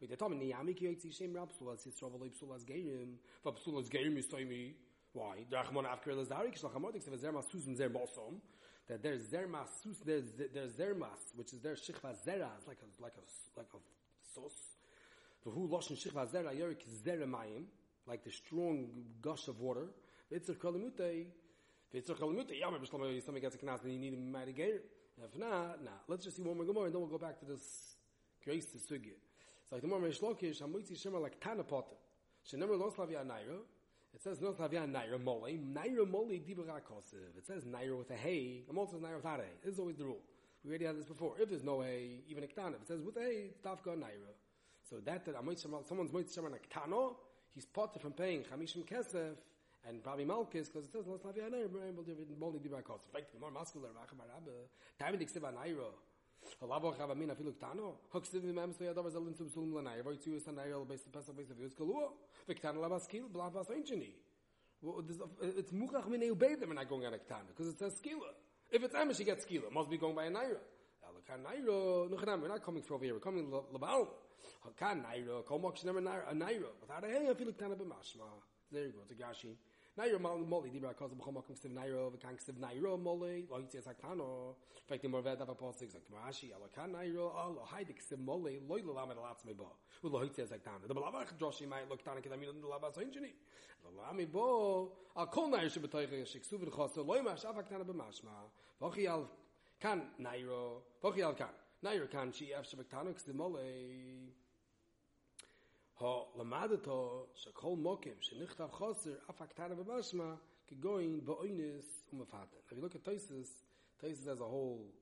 Mit 0.00 0.10
der 0.10 0.18
Tomen 0.18 0.38
Niyami 0.38 0.74
Ki 0.74 0.88
Yitzi 0.88 1.12
Shem 1.12 1.34
Rab 1.34 1.50
Sulas 1.52 1.86
Yisrael 1.86 2.10
V'lo 2.12 2.24
Yipsulas 2.24 2.64
Geirim 2.66 3.16
V'Psulas 3.44 3.88
Geirim 3.88 4.16
Yisrael 4.16 4.74
why? 5.12 5.46
Drachmon 5.50 5.86
Afker 5.86 6.14
Lazari 6.14 6.52
Kishlach 6.52 6.74
Amodik 6.74 7.02
Sev 7.02 7.18
Zer 7.18 7.32
Masus 7.32 7.66
and 7.66 7.76
Zer 7.76 7.88
Bosom 7.88 8.40
that 8.88 9.02
there's 9.02 9.30
Zer 9.30 9.48
Masus 9.48 10.04
there's 10.04 10.32
there's 10.52 10.76
Zer 10.76 10.94
Mas 10.94 11.32
which 11.34 11.52
is 11.54 11.60
their 11.60 11.74
Shichva 11.74 12.14
Zera 12.26 12.48
it's 12.58 12.68
like 12.68 12.78
a 12.82 13.02
like 13.02 13.14
a 13.16 13.58
like 13.58 13.72
a 13.74 14.34
sauce. 14.34 14.76
The 15.44 15.50
who 15.50 15.66
loshen 15.68 15.96
Shichva 15.96 16.30
Zera 16.30 16.54
Yerik 16.54 16.84
Zera 17.02 17.24
Mayim 17.26 17.64
like 18.06 18.22
the 18.22 18.30
strong 18.30 18.88
gush 19.22 19.48
of 19.48 19.60
water 19.60 19.88
Vitzur 20.32 20.56
Kalimute, 20.56 21.26
Vitzur 21.94 22.18
Kalimute, 22.18 22.58
yeah, 22.58 22.68
maybe 22.68 22.86
Shlomo 22.86 23.06
Yisrael 23.06 23.40
gets 23.40 23.54
a 23.54 23.58
knas, 23.58 23.82
then 23.82 23.92
you 23.92 23.98
need 24.00 24.12
a. 24.12 25.24
If 25.24 25.38
not, 25.38 25.82
nah, 25.84 25.90
let's 26.08 26.24
just 26.24 26.36
see 26.36 26.42
one 26.42 26.56
more 26.56 26.66
Gemara, 26.66 26.86
and 26.86 26.94
then 26.94 27.00
we'll 27.00 27.08
go 27.08 27.16
back 27.16 27.38
to 27.38 27.46
this 27.46 27.94
grace 28.44 28.66
to 28.66 28.78
Sugya. 28.78 29.14
It's 29.66 29.72
like 29.72 29.82
the 29.82 29.88
more 29.88 29.98
Meshlokish, 29.98 30.62
Hamoitzi 30.62 30.96
Shema 30.96 31.18
like 31.18 31.40
Tana 31.40 31.64
Potter. 31.64 31.96
Shenemer 32.48 32.78
Lo 32.78 32.88
Slavia 32.94 33.24
Naira, 33.24 33.58
it 34.14 34.22
says 34.22 34.40
no 34.40 34.52
Slavia 34.52 34.82
Naira 34.82 35.20
Mole, 35.20 35.58
Naira 35.58 36.08
Mole 36.08 36.38
Dibra 36.38 36.80
Kosiv. 36.88 37.36
It 37.36 37.44
says 37.44 37.64
Naira 37.64 37.98
with 37.98 38.08
a 38.12 38.14
hay, 38.14 38.62
I'm 38.70 38.78
also 38.78 38.98
Naira 38.98 39.16
without 39.16 39.40
a 39.40 39.42
hay. 39.42 39.48
This 39.64 39.74
is 39.74 39.80
always 39.80 39.96
the 39.96 40.04
rule. 40.04 40.20
We 40.64 40.70
already 40.70 40.84
had 40.84 40.96
this 40.96 41.06
before. 41.06 41.34
If 41.40 41.48
there's 41.48 41.64
no 41.64 41.80
hay, 41.80 42.20
even 42.28 42.44
a 42.44 42.46
Ktana, 42.46 42.74
it 42.74 42.86
says 42.86 43.00
with 43.02 43.16
a 43.16 43.20
hay, 43.20 43.50
Tafka 43.64 43.96
Naira. 43.96 44.30
So 44.88 44.98
that, 45.04 45.24
that 45.24 45.34
someone's 45.34 46.12
Moitzi 46.12 46.32
Shema 46.32 46.50
like 46.50 46.70
Ktano, 46.70 47.16
he's 47.52 47.66
potter 47.66 47.98
from 47.98 48.12
paying 48.12 48.44
Chamishim 48.44 48.86
Kesef, 48.86 49.34
and 49.88 50.00
probably 50.04 50.24
Malchus, 50.24 50.68
because 50.68 50.84
it 50.86 50.92
says, 50.92 51.06
Los 51.08 51.22
Lavi 51.22 51.38
Anair, 51.38 51.64
able 51.88 52.04
to 52.04 52.14
boldly 52.38 52.60
do 52.60 52.68
by 52.68 52.82
cost. 52.82 53.06
In 53.08 53.20
fact, 53.20 53.32
the 53.34 53.40
more 53.40 53.50
muscular, 53.50 53.88
Racham 53.88 54.18
Arabba, 54.22 54.68
Tamid 55.00 55.22
Iksiv 55.22 55.42
Anairo, 55.42 55.90
Halavo 56.62 56.96
Chav 56.96 57.10
Amin 57.10 57.28
Afilu 57.28 57.52
Ktano, 57.52 57.94
Hoksiv 58.14 58.42
Mimam 58.42 58.72
Soya 58.74 58.94
Davar 58.94 59.10
Zalin 59.10 59.36
Tum 59.36 59.48
Sulum 59.48 59.72
Lanair, 59.72 60.02
Voit 60.02 60.20
Suyus 60.20 60.48
Anair, 60.48 60.86
Base 60.88 61.02
the 61.02 61.10
Pesach 61.10 61.36
Base 61.36 61.50
of 61.50 61.58
Yus 61.58 61.74
Kalua, 61.74 62.10
Viktana 62.48 62.78
Labaskil, 62.78 63.28
Blavas 63.30 63.70
Ancient. 63.74 64.04
It's 65.42 65.72
Muchach 65.72 66.06
Minei 66.08 66.30
Ubeidim, 66.30 66.62
and 66.62 66.74
not 66.74 66.88
going 66.88 67.06
on 67.06 67.14
a 67.14 67.18
Ktana, 67.18 67.48
because 67.48 67.68
it 67.68 67.78
says 67.78 67.94
Skila. 68.00 68.34
If 68.70 68.82
it's 68.82 68.94
Amish, 68.94 69.18
you 69.18 69.24
get 69.24 69.40
Skila. 69.46 69.70
Must 69.72 69.90
be 69.90 69.96
going 69.98 70.14
by 70.14 70.24
a 70.24 70.30
Naira. 70.30 70.60
Alakan 71.06 71.42
Nairo, 71.44 72.08
Nuchanam, 72.10 72.40
we're 72.40 72.48
not 72.48 72.62
coming 72.64 72.82
from 72.82 72.96
over 72.96 73.04
here, 73.04 73.14
we're 73.14 73.20
coming 73.20 73.46
Labal. 73.46 74.08
Hakan 74.66 75.02
Nairo, 75.04 75.44
Komok 75.44 75.76
Shnemer 75.82 76.02
Nairo. 76.02 76.70
Without 76.80 77.04
a 77.04 77.06
hey, 77.06 77.26
I 77.26 77.28
like 77.28 77.58
Tana 77.58 77.74
B'mashma. 77.74 78.28
There 78.72 78.84
you 78.84 78.92
go, 78.92 78.98
it's 79.02 79.12
a 79.12 79.14
Gashi. 79.14 79.56
nairo 79.96 80.18
moli 80.20 80.70
di 80.70 80.78
rakos 80.78 81.14
bu 81.14 81.22
khomak 81.22 81.46
kstiv 81.48 81.72
nairo 81.72 82.10
ve 82.12 82.18
kan 82.18 82.36
kstiv 82.36 82.58
nairo 82.58 82.96
moli 82.98 83.46
lo 83.50 83.56
yitzi 83.62 83.82
sa 83.82 83.94
kano 83.94 84.56
fakt 84.86 85.02
di 85.02 85.08
morvet 85.08 85.40
ava 85.40 85.54
pos 85.54 85.80
ik 85.82 85.90
sagt 85.90 86.10
mashi 86.10 86.52
ala 86.52 86.68
kan 86.68 86.92
nairo 86.92 87.30
ala 87.42 87.64
haide 87.72 87.94
kstiv 87.94 88.18
moli 88.18 88.60
lo 88.68 88.92
la 88.92 89.04
lam 89.06 89.16
lats 89.16 89.44
me 89.46 89.54
bo 89.54 89.70
u 90.02 90.08
lo 90.08 90.20
yitzi 90.24 90.46
sa 90.46 90.58
kano 90.58 90.86
de 90.86 90.94
blava 90.94 91.24
khdoshi 91.24 91.66
mai 91.66 91.84
lo 91.88 91.96
kan 91.96 92.20
kida 92.20 92.36
min 92.36 92.60
de 92.60 92.68
lava 92.68 92.92
so 92.92 93.00
injini 93.00 93.32
lo 93.84 93.90
lam 93.98 94.18
bo 94.30 94.92
a 95.16 95.26
kon 95.26 95.50
nairo 95.50 95.68
shi 95.68 95.80
betay 95.80 96.06
khir 96.06 96.26
shi 96.26 96.38
ksuv 96.40 96.60
de 96.68 96.70
khos 96.70 96.96
lo 96.96 97.14
yma 97.20 97.34
sha 97.36 97.52
fakt 97.54 97.72
ana 97.72 97.84
be 97.84 97.94
mashma 98.02 98.36
vakh 98.80 98.98
yal 98.98 99.22
kan 99.80 99.98
nairo 100.18 100.82
vakh 101.02 101.16
yal 101.16 101.34
kan 101.34 101.54
nairo 101.82 102.06
kan 102.14 102.30
chi 102.36 102.52
afshabaktanox 102.58 103.24
de 103.24 103.32
molay 103.32 104.28
ha 106.00 106.26
lamadeto 106.38 107.28
shkol 107.42 107.76
mokem 107.76 108.18
shnichtav 108.20 108.70
khoser 108.70 109.16
afaktane 109.30 109.74
bebashma 109.80 110.38
gegoin 110.68 111.20
beoines 111.28 111.86
um 112.12 112.18
vater 112.18 112.58
if 112.64 112.72
you 112.72 112.82
look 112.82 112.94
at 112.94 113.04
Tosis 113.04 113.50
Tosis 114.02 114.26
as 114.26 114.40
a 114.40 114.44
whole 114.44 114.92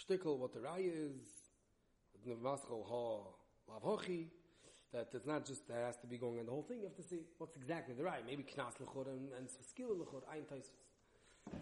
shtickle 0.00 0.38
what 0.38 0.52
the 0.52 0.60
raya 0.60 0.92
is 1.10 1.20
the 2.24 2.34
maskol 2.46 2.84
ha 2.90 3.04
lavhochi 3.68 4.28
that 4.92 5.08
it's 5.14 5.26
not 5.26 5.44
just 5.44 5.66
that 5.66 5.82
has 5.86 5.96
to 5.96 6.06
be 6.06 6.16
going 6.16 6.38
on 6.38 6.46
the 6.46 6.52
whole 6.52 6.62
thing 6.62 6.78
you 6.78 6.84
have 6.84 6.96
to 6.96 7.02
see 7.02 7.20
what's 7.38 7.56
exactly 7.56 7.94
the 7.94 8.02
raya 8.02 8.24
maybe 8.24 8.44
knas 8.44 8.74
lechor 8.80 9.08
and, 9.08 9.32
and 9.36 9.48
skill 9.72 9.96
lechor 9.96 10.22
ein 10.32 10.44
Tosis 10.50 10.70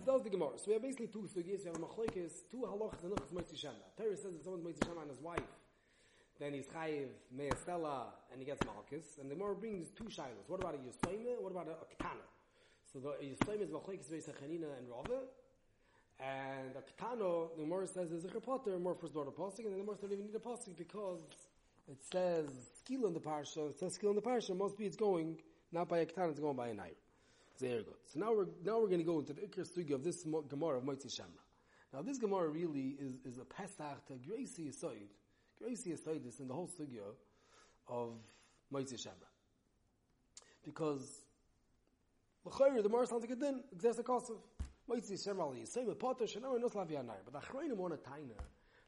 so 0.05 0.19
the 0.19 0.29
Gemara. 0.29 0.59
So 0.59 0.65
we 0.69 0.73
have 0.75 0.83
basically 0.83 1.07
two 1.07 1.29
sugis. 1.35 1.65
We 1.65 1.67
have 1.67 1.77
a 1.77 1.79
machlekes, 1.79 2.33
two 2.51 2.67
halachas, 2.67 3.05
and 3.05 3.13
a 3.13 3.17
Moitzi 3.17 3.57
Shema. 3.57 3.73
Torah 3.97 4.17
says 4.17 4.33
that 4.33 4.45
someone's 4.45 4.65
Moitzi 4.65 4.85
Shema 4.85 5.01
and 5.03 5.11
his 5.11 5.21
wife 5.21 5.41
then 6.49 6.55
he's 6.55 6.67
chayiv 6.67 7.09
me'estela, 7.37 8.05
and 8.33 8.41
he 8.41 8.47
gets 8.47 8.65
malchus. 8.65 9.19
And 9.21 9.31
the 9.31 9.35
Gemara 9.35 9.55
brings 9.55 9.91
two 9.91 10.05
shilas. 10.05 10.47
What 10.47 10.61
about 10.61 10.75
a 10.75 10.79
yisleima? 10.79 11.39
What 11.41 11.53
about 11.53 11.69
a, 11.69 12.03
ketana? 12.03 12.25
So 12.91 13.01
the 13.01 13.11
yisleima 13.23 13.63
is 13.63 13.71
machlekes 13.71 14.11
veis 14.11 14.25
Chanina 14.31 14.69
and 14.79 14.89
Rava. 14.89 15.25
And 16.19 16.75
a 16.75 16.81
ketano, 16.81 17.51
the 17.55 17.65
Gemara 17.65 17.87
says 17.87 18.13
is 18.13 18.25
a 18.25 18.29
chapotter, 18.29 18.79
more 18.79 18.95
first 18.95 19.13
daughter 19.13 19.31
posting, 19.31 19.67
and 19.67 19.75
the 19.75 19.79
Gemara 19.79 19.97
doesn't 19.97 20.13
even 20.13 20.25
need 20.25 20.35
a 20.35 20.41
posting 20.41 20.73
because 20.73 21.21
it 21.87 21.99
says 22.11 22.49
skill 22.79 23.07
in 23.07 23.13
the 23.13 23.21
parsha. 23.21 23.69
It 23.69 23.79
says 23.79 23.95
skill 23.95 24.11
in 24.11 24.17
the 24.17 24.23
parsha. 24.23 24.57
Must 24.57 24.79
be 24.79 24.87
it's 24.87 24.97
going 24.97 25.37
not 25.71 25.87
by 25.87 25.99
a 25.99 26.07
katan, 26.07 26.31
it's 26.31 26.41
going 26.41 26.57
by 26.57 26.69
a 26.69 26.75
nair. 26.75 26.97
Very 27.61 27.83
good. 27.83 27.95
So 28.07 28.21
now 28.21 28.33
we're 28.33 28.47
now 28.65 28.79
we're 28.81 28.87
going 28.87 29.01
to 29.01 29.05
go 29.05 29.19
into 29.19 29.35
the 29.35 29.43
ikr 29.43 29.69
sugi 29.69 29.93
of 29.93 30.03
this 30.03 30.23
gemara 30.23 30.79
of 30.79 30.85
Motzi 30.85 31.09
Shemra. 31.09 31.45
Now 31.93 32.01
this 32.01 32.17
gemara 32.17 32.49
really 32.49 32.97
is 32.99 33.19
is 33.27 33.37
a 33.37 33.45
pesach 33.45 34.07
to 34.07 34.15
Gracie 34.27 34.71
Yisoid. 34.71 35.09
Gracie 35.61 35.91
Yisoid 35.91 36.27
is 36.27 36.41
in 36.41 36.49
the 36.49 36.55
whole 36.55 36.69
sugya 36.69 37.03
of 37.89 38.15
Motzi 38.73 38.95
Shemra. 38.95 39.29
Because 40.65 41.23
l'chayr 42.45 42.77
the 42.77 42.89
gemara 42.89 43.07
sounds 43.07 43.23
like 43.23 43.31
a 43.31 43.37
din. 43.37 43.63
Exerts 43.75 43.99
a 43.99 44.03
kosev. 44.03 44.39
Motzi 44.89 45.13
Shemra 45.13 45.53
li 45.53 45.63
Yisoid 45.63 45.87
with 45.87 45.99
potter 45.99 46.25
shenar 46.25 46.61
nos 46.61 46.75
lav 46.75 46.89
yanar. 46.89 47.17
But 47.25 47.33
the 47.33 47.41
achroinim 47.41 47.77
want 47.77 47.95
a 47.95 47.97
taina. 47.97 48.39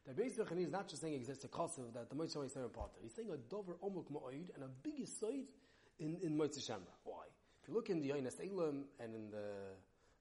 The 0.07 0.13
basic 0.13 0.51
is 0.51 0.71
not 0.71 0.87
just 0.87 1.01
saying 1.01 1.19
exerts 1.21 1.43
a 1.43 1.47
kosev 1.47 1.93
that 1.93 2.09
the 2.09 2.15
Motzi 2.15 2.37
Shemra 2.37 2.45
is 2.65 2.71
potter. 2.73 2.99
He's 3.01 3.13
saying 3.13 3.29
a 3.31 3.37
dover 3.37 3.77
omuk 3.83 4.11
ma'oid 4.11 4.53
and 4.55 4.63
a 4.63 4.69
big 4.81 4.99
Yisoid 4.99 5.45
in 5.99 6.17
in 6.21 6.37
Motzi 6.37 6.59
Shemra. 6.59 6.93
Why? 7.03 7.25
If 7.61 7.67
you 7.67 7.75
look 7.75 7.89
in 7.89 8.01
the 8.01 8.09
Yonis 8.09 8.39
Elam 8.39 8.85
and 8.99 9.13
in 9.13 9.29
the 9.29 9.75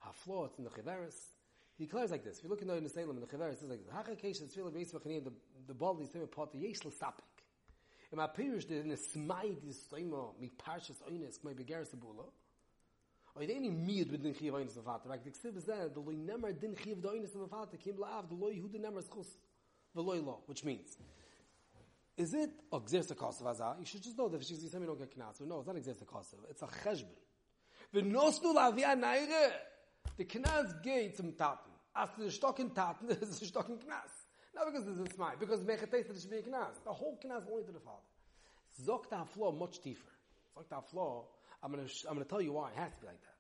Haflot 0.04 0.58
and 0.58 0.66
the 0.66 0.70
Chiveris, 0.70 1.16
he 1.80 1.86
declares 1.86 2.10
like 2.10 2.22
this. 2.22 2.36
If 2.36 2.44
you 2.44 2.50
look 2.50 2.60
in 2.60 2.68
the 2.68 2.74
Elam 2.74 3.16
and 3.16 3.22
the 3.22 3.26
Chiveris, 3.26 3.52
it's 3.52 3.62
like 3.62 3.78
this. 3.82 3.90
Hacha 3.90 4.10
Kesh 4.10 4.42
is 4.42 4.54
V'chanim, 4.54 5.24
the, 5.24 5.32
the 5.66 5.72
Baldi 5.72 6.04
Sema 6.12 6.26
Pot, 6.26 6.52
the 6.52 6.58
Yesh 6.58 6.84
L'Sapik. 6.84 7.24
In 8.12 8.18
my 8.18 8.26
Pirish, 8.26 8.68
the 8.68 8.74
Nesmai, 8.74 9.56
the 9.62 9.72
Stoimo, 9.72 10.38
mi 10.38 10.50
Parshas 10.58 11.00
Oynes, 11.10 11.42
my 11.42 11.52
Begaris 11.52 11.96
Abula, 11.96 12.26
or 13.34 13.46
the 13.46 13.54
any 13.54 13.70
miyad 13.70 14.10
with 14.10 14.22
din 14.22 14.34
chiv 14.34 14.52
oynes 14.52 14.76
of 14.76 14.84
vater. 14.84 15.08
Like 15.08 15.24
the 15.24 15.30
ksiv 15.30 15.56
is 15.56 15.64
there, 15.64 15.88
the 15.88 16.00
nemer 16.00 16.60
din 16.60 16.76
chiv 16.76 17.00
the 17.00 17.08
oynes 17.08 17.34
of 17.34 17.48
vater 17.48 17.78
came 17.78 17.94
la'av, 17.94 18.28
the 18.28 18.34
loy 18.34 18.60
hu 18.60 18.68
the 18.68 18.78
nemer 18.78 19.02
schus, 19.02 19.28
the 19.94 20.02
loy 20.02 20.20
law, 20.20 20.40
which 20.44 20.62
means, 20.64 20.98
is 22.18 22.34
it 22.34 22.50
a 22.70 22.78
gzirsa 22.78 23.14
kosev 23.14 23.44
azah? 23.44 23.78
You 23.78 23.86
should 23.86 24.02
just 24.02 24.18
know 24.18 24.28
that 24.28 24.38
if 24.38 24.46
she's 24.46 24.70
saying 24.70 24.84
don't 24.84 24.98
get 24.98 25.18
knas. 25.18 25.40
No, 25.46 25.60
it's 25.60 25.66
not 25.66 25.76
a 25.76 25.80
gzirsa 25.80 26.04
kosev. 26.04 26.40
It's 26.50 26.60
a 26.60 26.66
cheshbon. 26.66 27.06
V'nosnu 27.94 28.54
lavia 28.54 29.00
naire. 29.00 29.52
The 30.16 30.24
knas 30.24 30.82
geht 30.82 31.16
zum 31.16 31.32
Taten. 31.32 31.69
As 31.96 32.08
the 32.18 32.30
stock 32.30 32.60
in 32.60 32.70
Taten, 32.70 33.08
there's 33.08 33.38
the 33.40 33.46
stock 33.46 33.68
in 33.68 33.76
knas. 33.76 34.12
Not 34.54 34.66
because 34.66 34.86
this 34.86 34.98
is 34.98 35.14
smart, 35.14 35.38
because 35.40 35.60
mechates 35.60 36.08
that 36.08 36.16
it 36.16 36.20
should 36.20 36.30
be 36.30 36.38
a 36.38 36.42
knas. 36.42 36.82
The 36.84 36.92
whole 36.92 37.18
knas 37.24 37.42
only 37.50 37.64
to 37.64 37.72
the 37.72 37.80
father. 37.80 37.98
Zok 38.84 39.28
flow 39.28 39.52
much 39.52 39.82
deeper. 39.82 40.12
Zok 40.70 40.88
flow, 40.88 41.26
I'm 41.62 41.70
gonna, 41.70 41.88
I'm 42.08 42.14
gonna 42.14 42.24
tell 42.24 42.40
you 42.40 42.52
why. 42.52 42.70
It 42.70 42.76
has 42.76 42.92
to 42.94 43.00
be 43.00 43.06
like 43.06 43.20
that. 43.20 43.36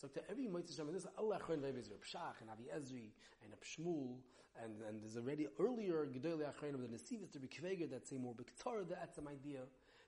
So 0.00 0.08
to 0.08 0.30
every 0.30 0.46
Moitzah 0.46 0.76
Shem, 0.76 0.92
this 0.92 1.02
is 1.02 1.08
Allah 1.18 1.38
Chon 1.46 1.62
Levi 1.62 1.78
is 1.78 1.88
Reb 1.88 2.02
Shach 2.02 2.40
and 2.40 2.50
Avi 2.50 2.64
Ezri 2.76 3.10
and 3.42 3.50
Reb 3.50 3.62
Shmuel 3.64 4.16
and, 4.62 4.74
and 4.88 5.02
there's 5.02 5.16
already 5.16 5.48
earlier 5.58 6.06
Gedolei 6.06 6.46
Achronim 6.46 6.74
of 6.74 6.82
the 6.82 6.88
Nesivas 6.88 7.32
to 7.32 7.40
be 7.40 7.48
Kveger 7.48 7.90
that 7.90 8.06
say 8.06 8.16
more 8.16 8.34
Biktar, 8.34 8.88
that's 8.88 9.16
some 9.16 9.28
idea 9.28 9.60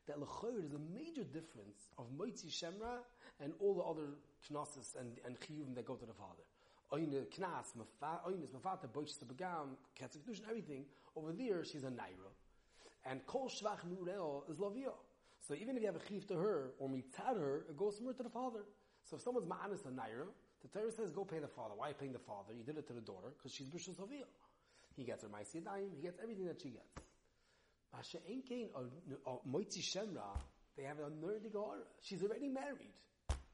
that 0.07 0.21
L'choyer 0.21 0.65
is 0.65 0.75
a 0.75 0.79
major 0.95 1.25
difference 1.25 1.89
of 1.99 2.07
Moitzi 2.17 2.47
Shemra 2.47 2.99
and 3.41 3.53
all 3.59 3.75
the 3.75 3.83
other 3.83 4.15
Knossos 4.51 4.95
and, 4.99 5.19
and 5.25 5.39
Chiyuvim 5.41 5.75
that 5.75 5.85
go 5.85 5.95
to 5.95 6.07
the 6.07 6.13
Father. 6.13 6.45
Oyne 6.93 7.27
Knas, 7.37 7.75
Oyne 8.27 8.47
Mafata, 8.55 8.89
Boish 8.93 9.15
Sabagam, 9.19 9.77
Ketzik 10.01 10.21
everything. 10.49 10.85
Over 11.17 11.33
there, 11.33 11.65
she's 11.65 11.85
a 11.85 11.89
Naira. 11.89 12.31
And 13.05 13.27
Kol 13.27 13.49
Shvach 13.49 13.81
Nurel 13.89 14.51
is 14.51 14.59
Lavia. 14.59 14.93
So 15.47 15.55
even 15.55 15.77
if 15.77 15.83
you 15.83 15.87
have 15.87 15.97
a 15.97 16.07
chiv 16.09 16.27
to 16.29 16.35
her, 16.35 16.73
or 16.79 16.89
mitzad 16.89 17.39
her, 17.39 17.65
it 17.69 17.77
goes 17.77 18.01
more 18.01 18.13
to 18.13 18.23
the 18.23 18.31
father. 18.31 18.65
So 19.05 19.17
if 19.17 19.23
someone's 19.23 19.47
ma'anis 19.47 19.85
a 19.87 19.91
naira, 19.91 20.27
the 20.63 20.69
Torah 20.69 20.91
says 20.91 21.11
go 21.11 21.25
pay 21.25 21.39
the 21.39 21.49
father. 21.49 21.75
Why 21.77 21.87
are 21.87 21.89
you 21.91 21.95
paying 21.95 22.13
the 22.13 22.19
father? 22.19 22.53
You 22.57 22.65
did 22.65 22.77
it 22.79 22.87
to 22.89 22.93
the 22.93 23.01
daughter, 23.01 23.29
because 23.37 23.53
she's 23.53 23.69
Bishul 23.69 23.95
Savia. 23.95 24.27
He 24.97 25.05
gets 25.05 25.23
her 25.23 25.29
Maisi 25.29 25.63
Yadayim, 25.63 25.95
he 25.95 26.03
gets 26.03 26.19
everything 26.23 26.47
that 26.47 26.61
she 26.61 26.71
gets. 26.71 26.89
Masha 27.95 28.19
Enkein 28.29 28.69
Moitzi 29.49 29.81
Shemra, 29.81 30.39
they 30.77 30.83
have 30.83 30.99
a 30.99 31.11
nerdy 31.11 31.51
Gehara. 31.53 31.85
She's 32.03 32.23
already 32.23 32.49
married. 32.49 32.93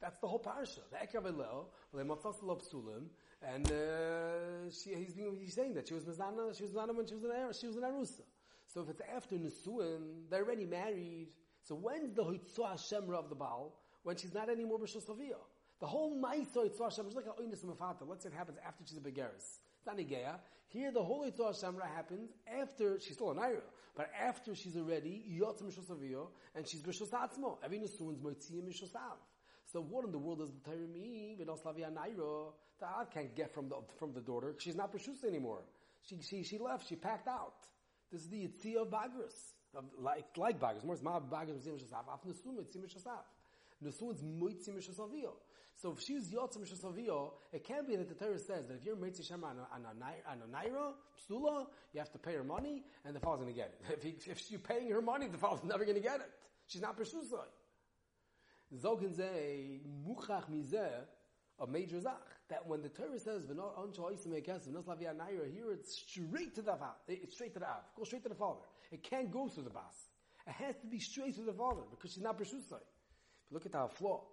That's 0.03 0.19
the 0.19 0.27
whole 0.27 0.41
parasha. 0.41 0.81
And 3.45 3.73
uh, 3.73 4.71
she, 4.71 4.95
he's, 4.95 5.15
being, 5.15 5.39
he's 5.41 5.55
saying 5.55 5.75
that 5.75 5.87
she 5.89 5.95
was 5.95 6.05
Mizana, 6.05 6.57
she 6.57 6.65
was 6.65 6.73
Mizana 6.73 6.95
when 6.95 7.07
she 7.07 7.15
was 7.15 7.23
an 7.25 7.31
she 7.59 7.69
was 7.69 7.77
an 7.77 7.83
Arusa. 7.85 8.23
So 8.67 8.83
if 8.83 8.91
it's 8.91 9.03
after 9.15 9.37
Nisuin, 9.37 10.29
they're 10.29 10.43
already 10.43 10.67
married. 10.67 11.29
So 11.63 11.77
when's 11.77 12.15
the 12.15 12.25
Hitzah 12.25 12.75
Shemra 12.93 13.15
of 13.15 13.29
the 13.29 13.37
Baal? 13.37 13.79
When 14.03 14.17
she's 14.17 14.35
not 14.35 14.49
anymore 14.49 14.81
B'Shul 14.81 15.05
Saviyah. 15.05 15.39
The 15.81 15.87
whole 15.87 16.21
Maisa 16.21 16.57
Hitzah 16.57 16.99
Shemra 16.99 17.09
is 17.09 17.15
like 17.15 17.27
a 17.27 17.41
Oinis 17.41 17.65
Mafata. 17.65 18.05
Let's 18.09 18.25
say 18.25 18.31
it 18.31 18.35
happens 18.35 18.59
after 18.67 18.85
she's 18.85 18.99
a 18.99 19.01
Begaris. 19.01 19.61
It's 19.79 19.87
not. 19.87 19.99
Here 20.73 20.91
the 20.91 21.03
whole 21.03 21.25
Yitzhak 21.25 21.63
Shamra 21.63 21.87
happens 21.95 22.31
after, 22.61 22.99
she's 22.99 23.15
still 23.15 23.31
a 23.31 23.35
Naira, 23.35 23.61
but 23.95 24.11
after 24.19 24.55
she's 24.55 24.75
already 24.77 25.23
Yotzim 25.39 25.65
Mishos 25.65 25.91
Avio, 25.91 26.29
and 26.55 26.67
she's 26.67 26.81
Mishos 26.83 27.11
Atzmo. 27.11 27.59
Every 27.63 27.79
Nesuin's 27.79 28.21
Moitziyah 28.21 28.63
Mishos 28.63 28.95
Av. 28.97 29.19
So 29.73 29.81
what 29.81 30.05
in 30.05 30.13
the 30.13 30.19
world 30.19 30.41
does 30.41 30.51
the 30.51 30.71
Torah 30.71 30.87
mean? 30.87 31.39
V'noslavia 31.41 31.91
Naira. 31.91 32.53
The 32.79 32.87
Av 32.87 33.11
can't 33.11 33.35
get 33.35 33.55
from 33.55 33.69
the, 33.69 33.77
from 33.99 34.13
the 34.13 34.21
daughter. 34.21 34.55
She's 34.59 34.77
not 34.77 34.93
Peshus 34.93 35.25
anymore. 35.27 35.63
She, 36.03 36.19
she, 36.21 36.43
she 36.43 36.59
left. 36.59 36.89
She 36.89 36.97
packed 36.97 37.29
out. 37.29 37.55
This 38.11 38.23
is 38.23 38.29
the 38.29 38.49
Yitzhak 38.49 38.83
of 38.83 38.89
Bagris. 38.89 39.33
Like, 39.99 40.27
like 40.37 40.61
Bagris. 40.61 40.85
More, 40.85 40.95
it's 40.95 41.03
Ma 41.03 41.19
Bagris 41.21 41.67
Mishos 41.67 41.93
Av. 41.93 42.05
Af 42.13 42.21
Moitziyah 42.27 42.85
Mishos 42.85 43.07
Av. 43.07 43.25
Nesuin's 43.83 44.23
Moitziyah 44.23 44.77
Mishos 44.77 45.33
So 45.77 45.93
if 45.93 46.01
she's 46.01 46.31
Yotzim 46.31 46.69
Shasavio, 46.69 47.33
it 47.53 47.65
can't 47.65 47.89
be 47.89 47.97
that 47.97 48.09
the 48.09 48.15
Torah 48.15 48.39
says 48.39 48.67
that 48.69 48.75
if 48.75 48.85
you're 48.85 48.97
Mitzi 48.97 49.23
Shema 49.23 49.49
on 49.49 49.57
a 49.57 50.57
Naira, 50.57 50.93
Psula, 51.19 51.67
you 51.95 52.01
have 52.01 52.13
to 52.13 52.19
pay 52.19 52.35
her 52.35 52.45
money, 52.45 52.85
and 53.05 53.17
the 53.17 53.21
father's 53.21 53.45
going 53.45 53.55
to 53.55 53.59
get 53.59 53.73
it. 53.73 53.81
If, 53.97 54.03
he, 54.03 54.31
if 54.31 54.39
she's 54.39 54.61
paying 54.61 54.91
her 54.91 55.03
money, 55.03 55.29
the 55.29 55.39
father's 55.39 55.65
never 55.65 55.85
going 55.85 55.97
to 55.97 56.03
get 56.03 56.17
it. 56.17 56.31
She's 56.67 56.83
not 56.83 56.99
Peshusai. 56.99 57.47
Zogen 58.75 59.15
ze 59.15 59.81
muchach 60.07 60.49
mizeh, 60.49 61.07
a 61.59 61.67
major 61.67 62.01
zach. 62.01 62.41
That 62.49 62.67
when 62.67 62.83
the 62.83 62.89
Torah 62.89 63.19
says, 63.19 63.47
"V'not 63.47 63.77
oncho 63.77 64.01
oisim 64.01 64.33
ekesim 64.33 64.73
v'nos 64.73 64.85
lavia 64.85 65.15
naira," 65.15 65.51
here 65.51 65.73
it's 65.73 65.97
straight 65.97 66.55
to 66.55 66.63
the 66.63 66.77
father. 66.77 66.97
It's 67.09 67.35
straight 67.35 67.53
to 67.55 67.61
the 67.61 67.69
av. 67.69 67.85
Go 67.97 68.05
straight 68.05 68.23
to 68.23 68.29
the 68.29 68.35
father. 68.35 68.67
It 68.91 69.03
can't 69.03 69.31
go 69.31 69.49
through 69.49 69.65
the 69.65 69.71
bas. 69.71 70.11
It 70.47 70.53
has 70.53 70.77
to 70.81 70.87
be 70.87 70.99
straight 70.99 71.35
to 71.37 71.43
the 71.43 71.53
father 71.53 71.83
because 71.91 72.13
she's 72.13 72.23
not 72.23 72.39
Peshusai. 72.39 72.81
Look 73.51 73.67
at 73.67 73.75
our 73.75 73.89
flaw. 73.89 74.25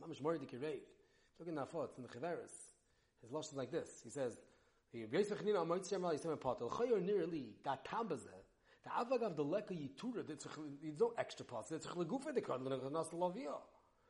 Mamish 0.00 0.22
Mordik 0.22 0.52
Reid. 0.52 0.82
Look 1.38 1.48
at 1.48 1.54
Nafot 1.54 1.96
in 1.96 2.02
the 2.04 2.08
Chiveris. 2.08 2.52
His 3.20 3.30
lashon 3.30 3.52
is 3.52 3.56
like 3.56 3.70
this. 3.70 4.00
He 4.02 4.10
says, 4.10 4.38
"He 4.90 5.04
Beis 5.04 5.28
V'Chanina 5.30 5.64
Amoyt 5.66 5.88
Shem 5.88 6.02
Yisem 6.02 6.40
Patel 6.40 6.70
Chayor 6.70 7.00
Nirli 7.00 7.62
Gat 7.62 7.84
Tambaze." 7.84 8.41
The 8.84 8.90
Avag 8.90 9.22
of 9.22 9.36
the 9.36 9.44
Leka 9.44 9.74
Yitura. 9.74 10.26
There's 10.26 10.46
no 10.98 11.12
extra 11.16 11.44
part. 11.44 11.70
It's 11.70 11.86
Chlegufa 11.86 12.34
the 12.34 12.40
Kod 12.40 12.62
L'Nach 12.62 12.90
Nas 12.90 13.08
Lavia. 13.12 13.54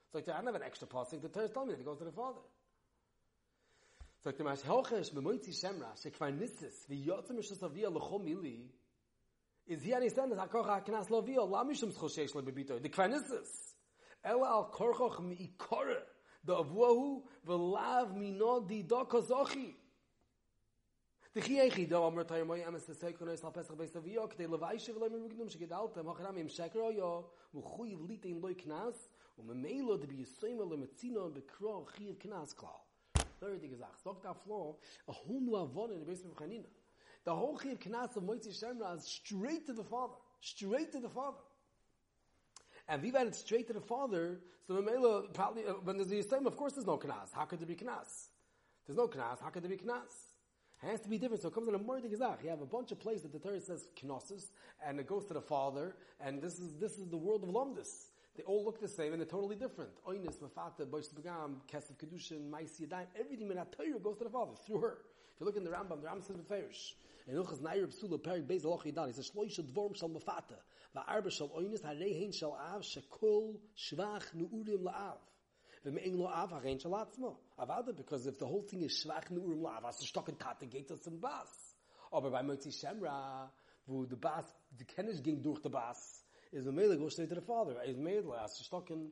It's 0.07 0.15
like 0.15 0.29
I 0.29 0.37
don't 0.37 0.47
have 0.47 0.55
an 0.55 0.63
extra 0.63 0.87
passing. 0.89 1.21
The 1.21 1.29
Torah 1.29 1.49
told 1.49 1.69
me 1.69 1.75
to 1.77 1.83
go 1.83 1.95
to 1.95 2.05
the 2.05 2.13
Father. 2.13 2.41
It's 4.19 4.27
like 4.27 4.39
the 4.39 4.45
Mash 4.45 4.61
Helchesh 4.61 5.13
B'Moitzi 5.13 5.51
Shemra 5.51 5.95
Shekvar 6.03 6.33
Nitzis 6.39 6.87
V'Yotzim 6.91 7.33
Mishus 7.33 7.63
Avia 7.63 7.91
L'Chom 7.91 8.25
Mili. 8.25 8.71
Is 9.67 9.83
he 9.83 9.93
understand 9.93 10.33
that 10.33 10.39
Hakoch 10.39 10.85
HaKnas 10.87 11.09
Lavia 11.09 11.39
Lamishum 11.39 11.93
Schoshesh 11.93 12.33
LeBebito. 12.33 12.81
The 12.81 12.89
Kvar 12.89 13.09
Nitzis. 13.13 13.73
Ela 14.25 14.47
al 14.47 14.71
korchoch 14.73 15.19
mi'ikore, 15.21 15.97
the 16.45 16.55
avuahu, 16.55 17.23
v'lav 17.45 18.15
mino 18.15 18.61
di 18.61 18.83
do 18.85 19.05
kozochi. 21.35 21.71
Dichi 21.71 21.89
do 21.89 22.05
amr 22.05 22.25
tayo 22.25 22.47
moy 22.47 22.61
es 22.61 23.45
al 23.45 23.53
pesach 23.53 23.77
beis 23.77 23.95
im 23.95 24.03
oyo, 26.81 27.25
v'chui 27.55 27.97
v'lite 27.97 28.27
in 28.27 28.41
loi 28.41 28.55
knas, 28.55 28.95
u'memeilo 29.41 30.01
de 30.01 30.07
biyisoyma 30.07 30.69
le 30.69 30.77
metzino 30.77 31.31
bekro 31.31 31.87
chiv 31.97 32.19
knas. 32.19 32.55
Third 33.41 33.61
thing 33.61 33.73
is 33.73 33.81
ach, 33.81 33.99
sagt 34.03 34.25
flo, 34.45 34.77
a 35.09 35.13
whole 35.13 35.41
new 35.41 35.57
avon 35.57 35.91
in 35.91 36.01
the 36.01 36.07
base 36.07 36.25
of 36.25 36.35
Chanina. 36.37 36.67
The 37.25 37.35
whole 37.35 37.59
chiv 37.59 37.79
knas 37.81 38.17
of 38.17 38.23
Moitzi 38.25 38.49
Shemra 38.49 38.97
is 38.97 39.05
straight 39.05 39.67
to 39.67 39.73
the 39.73 39.85
father. 39.85 40.15
Straight 40.41 40.93
to 40.93 41.01
the 41.01 41.09
father. 41.09 41.39
And 42.89 43.03
we've 43.03 43.15
straight 43.35 43.69
to 43.69 43.73
the 43.73 43.81
father, 43.81 44.41
so 44.67 44.75
the 44.75 44.83
Mamela, 44.83 45.33
probably, 45.33 45.65
uh, 45.65 45.75
when 45.85 45.97
there's 45.97 46.11
a 46.11 46.17
Yisrael, 46.17 46.47
of 46.47 46.57
course 46.57 46.73
there's 46.75 46.87
no 46.87 46.99
Knas. 46.99 47.33
How 47.33 47.45
could 47.45 47.61
there 47.61 47.67
be 47.67 47.77
Knas? 47.77 48.29
There's 48.87 48.97
no 48.97 49.07
Knas, 49.07 49.41
how 49.41 49.51
could 49.51 49.63
there 49.63 49.71
be 49.71 49.77
Knas? 49.77 50.32
Has 50.83 51.01
to 51.01 51.09
be 51.09 51.17
different. 51.17 51.43
So 51.43 51.49
it 51.49 51.55
comes 51.55 51.69
in 51.69 51.75
a 51.77 51.79
more 51.79 52.01
Gazach. 52.01 52.43
You 52.43 52.51
have 52.51 52.61
a 52.61 52.67
bunch 52.67 52.91
of 52.91 52.99
places 52.99 53.23
that 53.23 53.33
the 53.33 53.39
Torah 53.39 53.61
says 53.61 53.87
Knossos, 54.03 54.51
and 54.85 54.99
it 54.99 55.07
goes 55.07 55.25
to 55.27 55.35
the 55.35 55.41
father, 55.41 55.95
and 56.21 56.43
this 56.43 56.59
is, 56.59 56.75
this 56.81 56.99
is 56.99 57.09
the 57.09 57.17
world 57.17 57.45
of 57.45 57.51
Lomdus. 57.51 58.09
They 58.37 58.43
all 58.45 58.65
look 58.65 58.81
the 58.81 58.89
same 58.89 59.13
and 59.13 59.21
they're 59.21 59.29
totally 59.29 59.57
different. 59.57 59.91
Oinis, 60.09 60.39
Mafata, 60.41 60.87
Boish 60.87 61.13
Begam, 61.15 61.57
Kesef 61.71 61.95
Kedushin, 61.97 62.51
Maisi 62.51 62.89
Yadayim, 62.89 63.07
everything 63.21 63.51
in 63.51 63.57
Torah 63.57 63.99
goes 64.03 64.19
to 64.19 64.25
the 64.25 64.31
father, 64.31 64.53
through 64.67 64.81
her. 64.81 64.99
If 65.35 65.41
you 65.41 65.47
look 65.47 65.57
in 65.57 65.65
the 65.65 65.71
Rambam, 65.71 66.01
the 66.01 66.09
Rambam 66.09 66.27
says 66.27 66.37
Beferish. 66.37 66.95
In 67.29 67.37
Ilchas 67.37 67.63
Nair 67.63 67.87
Psula, 67.87 68.19
Perik 68.19 68.47
Beis 68.47 68.65
Aloch 68.65 68.85
Yidan, 68.85 69.07
he 69.07 69.13
says, 69.13 69.31
Shloish 69.31 69.61
Dvorm 69.61 69.97
Shal 69.97 70.09
Mafata, 70.09 70.57
Va'arba 70.97 71.31
Shal 71.31 71.49
Oinis, 71.51 71.83
Harehin 71.83 72.35
Shal 72.35 72.59
Av, 72.75 72.83
Shekol 72.83 73.57
Shvach 73.77 74.25
Nu'urim 74.35 74.83
La'av. 74.83 75.19
Because 77.97 78.27
if 78.27 78.39
the 78.39 78.47
whole 78.47 78.63
thing 78.63 78.83
is 78.83 79.05
shvach 79.05 79.31
nu'urim 79.31 79.61
la'av, 79.61 79.89
as 79.89 79.99
the 79.99 80.07
stock 80.07 80.29
and 80.29 80.39
tate 80.39 80.71
geht 80.71 80.91
us 80.91 81.07
in 81.07 81.19
bas. 81.19 81.49
Aber 82.13 82.31
bei 82.31 82.43
Motzi 82.43 82.69
Shemra, 82.69 83.49
wo 83.87 84.05
the 84.05 84.17
Bas, 84.17 84.45
the 84.77 84.85
Kennish 84.85 85.23
ging 85.23 85.43
durch 85.43 85.63
the 85.63 85.71
Bas, 85.71 86.23
is 86.53 86.65
the 86.67 86.73
Mele 86.73 86.97
go 86.97 87.09
straight 87.09 87.29
to 87.31 87.35
the 87.35 87.41
father. 87.41 87.75
Is 87.87 87.97
Mele, 87.97 88.37
as 88.45 88.69
talking 88.71 89.11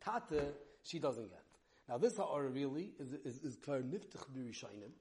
Tate, 0.00 0.54
she 0.84 0.98
doesn't 0.98 1.28
get. 1.28 1.42
Now 1.88 1.98
this 1.98 2.16
Ha'ara 2.16 2.48
really 2.48 2.92
is, 2.98 3.12
is, 3.24 3.38
is 3.42 3.56
kvar 3.56 3.82
niftach 3.82 4.24
b'Rishayim. 4.34 4.92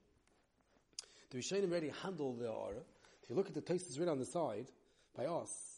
The 1.30 1.38
Rishayim 1.38 1.70
already 1.70 1.92
handle 2.02 2.34
the 2.34 2.48
Ha'ara. 2.48 2.82
If 3.24 3.30
you 3.30 3.36
look 3.36 3.48
at 3.48 3.54
the 3.54 3.62
text 3.62 3.90
is 3.90 4.00
written 4.00 4.14
on 4.14 4.20
the 4.20 4.26
side, 4.26 4.68
by 5.16 5.26
us, 5.26 5.75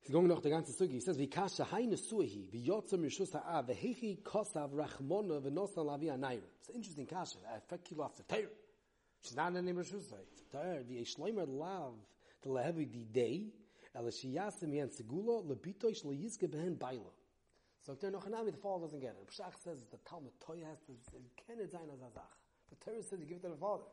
he's 0.00 0.10
going 0.10 0.28
noch 0.28 0.42
the 0.42 0.50
ganze 0.50 0.70
Sugi. 0.76 0.92
He 0.92 1.00
says, 1.00 1.16
Vikasha 1.16 1.66
haine 1.66 1.92
suhi, 1.92 2.46
v'yotza 2.50 2.94
mishus 2.94 3.32
ha'av, 3.32 3.44
ah, 3.46 3.72
v'hechi 3.72 4.22
kosav 4.22 4.70
rachmona 4.70 5.40
v'nosna 5.40 5.84
lavi 5.84 6.06
anayr. 6.06 6.40
It's 6.60 6.68
an 6.68 6.76
interesting 6.76 7.06
kasha. 7.06 7.38
I 7.48 7.74
fek 7.74 7.84
kilo 7.84 8.04
after 8.04 8.22
Torah. 8.22 8.48
She's 9.22 9.36
not 9.36 9.54
in 9.54 9.64
the 9.64 9.72
Mishus 9.72 10.12
Torah. 10.50 10.82
V'yeshleimer 10.90 11.46
lav, 11.46 11.92
the 12.42 12.48
lehevi 12.48 12.90
di 12.90 13.04
day, 13.04 13.46
el 13.94 14.04
shiyasim 14.04 14.74
yen 14.74 14.88
segulo, 14.88 15.44
lebitoish 15.46 16.04
leyizke 16.04 16.48
behen 16.48 16.78
baila. 16.78 17.10
So 17.82 17.94
there 17.94 18.10
noch 18.10 18.28
anami, 18.28 18.52
the 18.52 18.58
father 18.58 18.84
doesn't 18.84 19.00
get 19.00 19.16
it. 19.20 19.28
Pshach 19.28 19.56
says 19.64 19.78
the 19.90 19.96
Talmud 20.08 20.32
Toy 20.40 20.62
has 20.68 20.78
to, 20.86 20.92
it 20.92 21.72
zayin 21.72 21.92
as 21.92 22.00
azach. 22.00 22.36
The 22.68 22.76
Torah 22.84 23.02
says 23.02 23.20
you 23.20 23.26
give 23.26 23.38
it 23.38 23.42
to 23.42 23.48
the 23.48 23.56
father. 23.56 23.84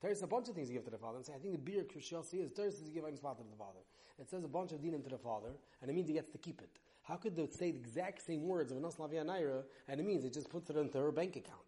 Torah 0.00 0.14
says 0.14 0.22
a 0.22 0.26
bunch 0.26 0.48
of 0.48 0.54
things 0.54 0.68
you 0.68 0.74
give 0.74 0.84
to 0.84 0.90
the 0.90 0.98
father. 0.98 1.16
And 1.16 1.26
say, 1.26 1.34
I 1.34 1.38
think 1.38 1.52
the 1.52 1.58
beer 1.58 1.82
Krishiyasi 1.82 2.44
is, 2.44 2.52
Torah 2.52 2.70
says 2.70 2.82
you 2.86 2.94
give 2.94 3.04
father 3.20 3.42
to 3.42 3.50
the 3.50 3.56
father. 3.56 3.80
It 4.18 4.28
says 4.30 4.44
a 4.44 4.48
bunch 4.48 4.72
of 4.72 4.80
dinim 4.80 5.02
to 5.04 5.10
the 5.10 5.18
father, 5.18 5.52
and 5.80 5.90
it 5.90 5.94
means 5.94 6.08
he 6.08 6.14
gets 6.14 6.30
to 6.32 6.38
keep 6.38 6.60
it. 6.60 6.78
How 7.02 7.16
could 7.16 7.34
they 7.36 7.46
say 7.46 7.72
the 7.72 7.78
exact 7.78 8.24
same 8.24 8.46
words 8.46 8.70
of 8.70 8.78
Anas 8.78 8.96
Lavia 8.96 9.24
Naira, 9.24 9.62
and 9.88 10.00
it 10.00 10.06
means 10.06 10.24
it 10.24 10.32
just 10.32 10.48
puts 10.50 10.70
it 10.70 10.76
into 10.76 10.98
her 10.98 11.10
bank 11.10 11.36
account? 11.36 11.58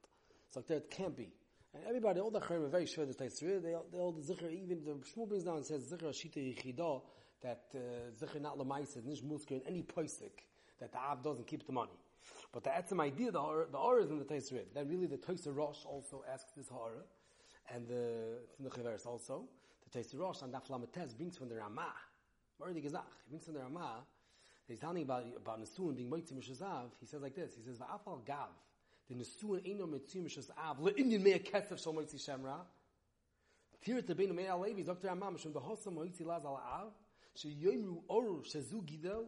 So 0.50 0.60
there 0.60 0.78
it 0.78 0.90
can't 0.90 1.16
be. 1.16 1.32
And 1.74 1.82
everybody, 1.88 2.20
all 2.20 2.30
the 2.30 2.38
Chaim 2.38 2.62
are 2.62 2.68
very 2.68 2.86
sure 2.86 3.04
this 3.04 3.16
takes 3.16 3.40
They, 3.40 3.58
they 3.58 3.74
all 3.74 4.12
the 4.12 4.22
Zikr, 4.22 4.52
even 4.52 4.84
the 4.84 4.92
Shmuel 4.92 5.28
brings 5.28 5.44
down 5.44 5.56
and 5.56 5.66
says 5.66 5.92
Zikr 5.92 6.04
Ashita 6.04 6.38
Yichidah, 6.38 7.02
that 7.42 7.64
uh, 7.74 7.78
Zikr 8.24 8.40
not 8.40 8.56
Lamaisa, 8.56 9.04
Nish 9.04 9.22
Musker, 9.22 9.52
in 9.52 9.62
any 9.66 9.82
Poisik, 9.82 10.44
that 10.78 10.92
the 10.92 10.98
Av 10.98 11.22
doesn't 11.24 11.46
keep 11.48 11.66
the 11.66 11.72
money. 11.72 11.98
But 12.52 12.62
the 12.62 12.70
Etzim 12.70 13.00
idea, 13.00 13.32
the 13.32 13.40
Ha'ara, 13.40 13.66
the 13.66 14.04
is 14.04 14.10
in 14.10 14.18
the 14.18 14.24
Taisrid. 14.24 14.66
Then 14.72 14.88
really 14.88 15.06
the 15.06 15.16
Toisa 15.16 15.52
Rosh 15.52 15.84
also 15.84 16.22
asks 16.32 16.52
this 16.56 16.68
Ha'ara, 16.68 17.02
and 17.74 17.88
the, 17.88 18.38
the 18.60 18.70
Chiveres 18.70 19.04
also, 19.04 19.48
the 19.82 19.98
Taisrid 19.98 20.20
Rosh 20.20 20.42
and 20.42 20.52
Daf 20.54 20.68
Lametes 20.68 21.16
brings 21.16 21.36
from 21.36 21.48
the 21.48 21.56
Ramah, 21.56 21.92
already 22.64 22.80
gesagt. 22.80 23.12
He 23.24 23.30
brings 23.30 23.46
in 23.46 23.54
the 23.54 23.60
Ramah, 23.60 24.04
he's 24.66 24.80
talking 24.80 25.02
about, 25.02 25.24
about 25.36 25.60
Nesuin 25.62 25.96
being 25.96 26.10
Moitzim 26.10 26.34
Mishazav, 26.34 26.90
he 26.98 27.06
says 27.06 27.20
like 27.20 27.34
this, 27.34 27.54
he 27.56 27.62
says, 27.62 27.78
Va'afal 27.78 28.24
Gav, 28.24 28.48
the 29.08 29.14
Nesuin 29.14 29.60
Eino 29.64 29.86
Moitzim 29.86 30.24
Mishazav, 30.24 30.78
Le'inyin 30.80 31.22
Mea 31.22 31.38
Kesef 31.38 31.82
Shal 31.82 31.92
Moitzi 31.92 32.16
Shemra, 32.16 32.56
Tir 33.84 33.98
et 33.98 34.06
Rabbeinu 34.06 34.34
Mea 34.34 34.56
Levi, 34.56 34.82
Dr. 34.82 35.08
Ramah, 35.08 35.32
Mishem 35.32 35.52
V'hosa 35.52 35.88
Moitzi 35.92 36.24
Laz 36.24 36.44
Al-Av, 36.44 36.92
She'yoymu 37.36 38.02
Or 38.08 38.22
Shezu 38.42 38.82
Gidel, 38.82 39.26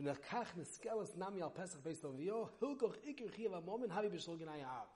V'nachach 0.00 0.48
neskelas 0.58 1.16
Nami 1.16 1.40
Al 1.42 1.50
Pesach 1.50 1.82
Beis 1.84 2.00
Tovio, 2.00 2.48
Hilkoch 2.60 2.96
Iker 3.06 3.30
Chiyav 3.30 3.62
Amomen 3.62 3.90
Havi 3.90 4.10
B'shol 4.10 4.38
Ginai 4.38 4.64
Av. 4.64 4.88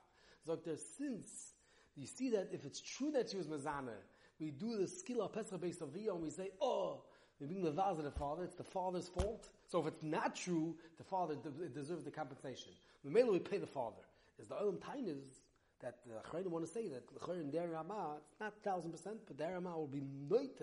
Sagt 0.45 0.67
er, 0.67 0.77
since 0.77 1.53
you 1.95 2.05
see 2.05 2.29
that 2.29 2.49
if 2.51 2.65
it's 2.65 2.79
true 2.79 3.11
that 3.11 3.29
she 3.29 3.37
was 3.37 3.47
Mazana, 3.47 3.95
we 4.39 4.51
do 4.51 4.77
the 4.77 4.87
skill 4.87 5.21
of 5.21 5.33
Pesach 5.33 5.59
Beis 5.59 5.77
Tovio, 5.77 6.15
and 6.15 6.23
we 6.23 6.29
say, 6.29 6.51
oh, 6.61 7.01
we 7.39 7.47
bring 7.47 7.63
the 7.63 7.71
vase 7.71 7.97
of 7.97 8.03
the 8.03 8.11
father, 8.11 8.43
it's 8.43 8.55
the 8.55 8.63
father's 8.63 9.07
fault. 9.09 9.47
So 9.67 9.79
if 9.79 9.87
it's 9.87 10.03
not 10.03 10.35
true, 10.35 10.75
the 10.97 11.03
father 11.03 11.35
de- 11.35 11.69
deserves 11.69 12.03
the 12.03 12.11
compensation. 12.11 12.71
The 13.03 13.11
Mainly 13.11 13.33
we 13.33 13.39
pay 13.39 13.57
the 13.57 13.67
father. 13.67 14.01
Is 14.39 14.47
the 14.47 14.55
Olam 14.55 14.79
Tain 14.91 15.07
is 15.07 15.41
that 15.81 15.95
the 16.05 16.15
Chayim 16.29 16.47
want 16.47 16.65
to 16.65 16.71
say 16.71 16.87
that 16.87 17.07
the 17.13 17.19
Chayim 17.19 17.51
der 17.51 17.67
Ramah, 17.67 18.17
it's 18.31 18.39
not 18.39 18.53
thousand 18.63 18.91
percent, 18.91 19.17
but 19.27 19.37
der 19.37 19.53
Ramah 19.53 19.77
will 19.77 19.87
be 19.87 20.01
noite 20.01 20.59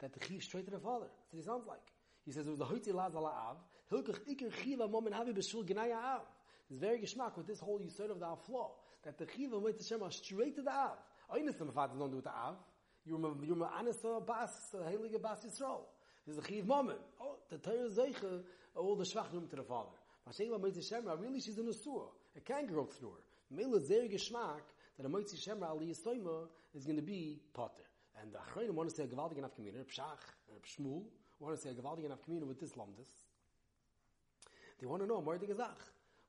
that 0.00 0.12
the 0.12 0.24
Chiv 0.26 0.42
straight 0.42 0.66
to 0.66 0.70
the 0.70 0.78
father. 0.78 1.06
That's 1.06 1.32
what 1.32 1.38
he 1.38 1.42
sounds 1.42 1.66
like. 1.66 1.80
He 2.24 2.32
says 2.32 2.46
it 2.46 2.50
was 2.50 2.58
the 2.58 2.66
Hoitzi 2.66 2.94
Laz 2.94 3.14
Av, 3.14 3.56
Hilkach 3.90 4.20
Iker 4.28 4.50
Momen 4.78 5.12
Havi 5.12 5.34
B'Shul 5.34 5.64
Gnaya 5.64 5.96
Av. 5.96 6.22
It's 6.70 6.78
very 6.78 6.98
geschmack 6.98 7.36
with 7.36 7.46
this 7.46 7.60
whole 7.60 7.80
Yisod 7.80 8.10
of 8.10 8.20
the 8.20 8.26
Av 8.26 8.44
flaw, 8.44 8.70
that 9.04 9.18
the 9.18 9.26
Chiva 9.26 9.60
went 9.60 9.78
to 9.78 9.84
Shema 9.84 10.08
straight 10.10 10.56
to 10.56 10.62
the 10.62 10.72
Av. 10.72 10.98
Oynis 11.34 11.58
the 11.58 11.64
Mefatim 11.64 11.98
don't 11.98 12.10
do 12.10 12.16
with 12.16 12.24
the 12.24 12.30
Av. 12.30 12.56
You're 13.04 13.18
you're 13.42 13.56
Ma'anis 13.56 14.26
Bas, 14.26 14.50
Heilige 14.74 15.20
Bas 15.20 15.44
Yisrael. 15.44 15.80
Is 16.28 16.36
the 16.36 16.42
Chiv 16.42 16.64
Momen. 16.64 16.96
Oh, 17.20 17.36
the 17.50 17.58
Torah 17.58 17.88
Zeiche, 17.88 18.42
oh, 18.76 18.80
all 18.80 18.96
the 18.96 19.04
Shvachim 19.04 19.48
to 19.50 19.56
the 19.56 19.62
Father. 19.62 19.90
Mashiach 20.28 20.60
Moitzi 20.60 20.88
Shemra, 20.88 21.20
really 21.20 21.40
she's 21.40 21.58
in 21.58 21.66
a 21.68 21.72
Surah. 21.72 22.06
It 22.36 22.44
can 22.44 22.66
grow 22.66 22.84
through 22.84 23.10
her. 23.10 23.56
Mela 23.56 23.80
very 23.80 24.08
geschmack 24.08 24.62
that 24.96 25.06
a 25.06 25.08
Moitzi 25.08 25.36
Shemra 25.36 25.70
Ali 25.70 25.86
Yisoima 25.86 26.46
is 26.74 26.84
going 26.84 26.96
to 26.96 27.02
be 27.02 27.40
Potter. 27.52 27.82
And 28.20 28.32
the 28.32 28.38
Achronim 28.38 28.70
want 28.70 28.90
to 28.90 28.94
say 28.94 29.04
a 29.04 29.06
Gavaldig 29.06 29.38
enough 29.38 29.54
community, 29.54 29.84
Pshach, 29.84 30.02
uh, 30.02 30.54
and 30.54 30.62
Shmuel, 30.62 31.02
want 31.40 31.56
to 31.56 31.60
say 31.60 31.70
a 31.70 31.74
Gavaldig 31.74 32.04
enough 32.04 32.22
community 32.22 32.48
with 32.48 32.60
this 32.60 32.72
Lomdus. 32.72 33.10
They 34.80 34.86
want 34.86 35.02
to 35.02 35.08
know 35.08 35.20
more 35.20 35.38
Gezach. 35.38 35.80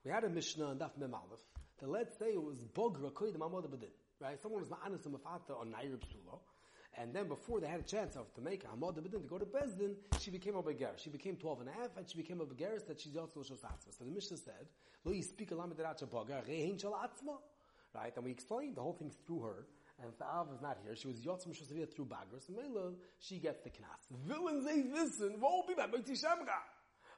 We 0.04 0.12
had 0.12 0.24
a 0.24 0.30
Mishnah 0.30 0.72
in 0.72 0.78
Daf 0.80 0.98
Mem 0.98 1.14
Aleph 1.14 1.40
that 1.80 1.90
let's 1.90 2.18
say 2.18 2.28
it 2.28 2.42
was 2.42 2.58
Bogra 2.76 3.12
Koydim 3.12 3.38
Amod 3.38 3.68
Bedin. 3.70 3.92
Right? 4.20 4.42
Someone 4.42 4.62
was 4.62 4.70
Ma'anis 4.70 5.06
Mafata 5.08 5.60
on 5.60 5.72
Nair 5.72 5.98
Psulo. 5.98 6.40
And 7.00 7.14
then 7.14 7.28
before 7.28 7.60
they 7.60 7.68
had 7.68 7.80
a 7.80 7.84
chance 7.84 8.16
of 8.16 8.34
to 8.36 8.42
make 8.42 8.66
Amod 8.70 8.96
Bedin 8.96 9.12
to 9.12 9.20
go 9.20 9.40
to 9.40 9.46
Bezdin, 9.46 9.96
she 10.20 10.30
became 10.30 10.56
a 10.56 10.62
Begar. 10.62 10.92
She 10.98 11.10
became 11.10 11.36
12 11.36 11.62
and 11.62 11.70
a 11.70 11.72
half 11.72 11.98
and 11.98 12.08
she 12.08 12.18
became 12.18 12.40
a 12.42 12.46
Begaris 12.46 12.86
that 12.88 13.02
she's 13.02 13.18
also 13.18 13.40
Shos 13.40 13.62
Atzma. 13.62 13.98
So 13.98 14.04
the 14.04 14.12
Mishnah 14.12 14.38
said, 14.38 14.68
Lo 15.04 15.12
Yispik 15.12 15.52
Alamed 15.52 15.76
Racha 15.76 16.08
Bogar, 16.08 16.48
Rehin 16.48 16.80
Shal 16.80 16.92
Atzma. 16.92 17.38
Right? 17.96 18.14
And 18.16 18.26
we 18.26 18.32
explained 18.32 18.76
the 18.76 18.82
whole 18.82 18.94
thing 18.94 19.12
through 19.26 19.42
her. 19.42 19.66
And 20.00 20.12
if 20.12 20.18
the 20.18 20.26
Av 20.26 20.50
is 20.54 20.62
not 20.62 20.78
here, 20.84 20.96
she 20.96 21.08
was 21.08 21.18
Yotzim 21.18 21.50
Shosavia 21.50 21.92
through 21.92 22.06
Bagras, 22.06 22.50
and 22.50 22.96
she 23.20 23.38
gets 23.38 23.62
the 23.62 23.70
Knas. 23.70 24.28
Villains 24.28 24.66
they 24.66 24.84
listen, 24.84 25.40
won't 25.40 25.68
be 25.68 25.76
by 25.76 25.86
B'ti 25.86 26.12
Shemga. 26.12 26.58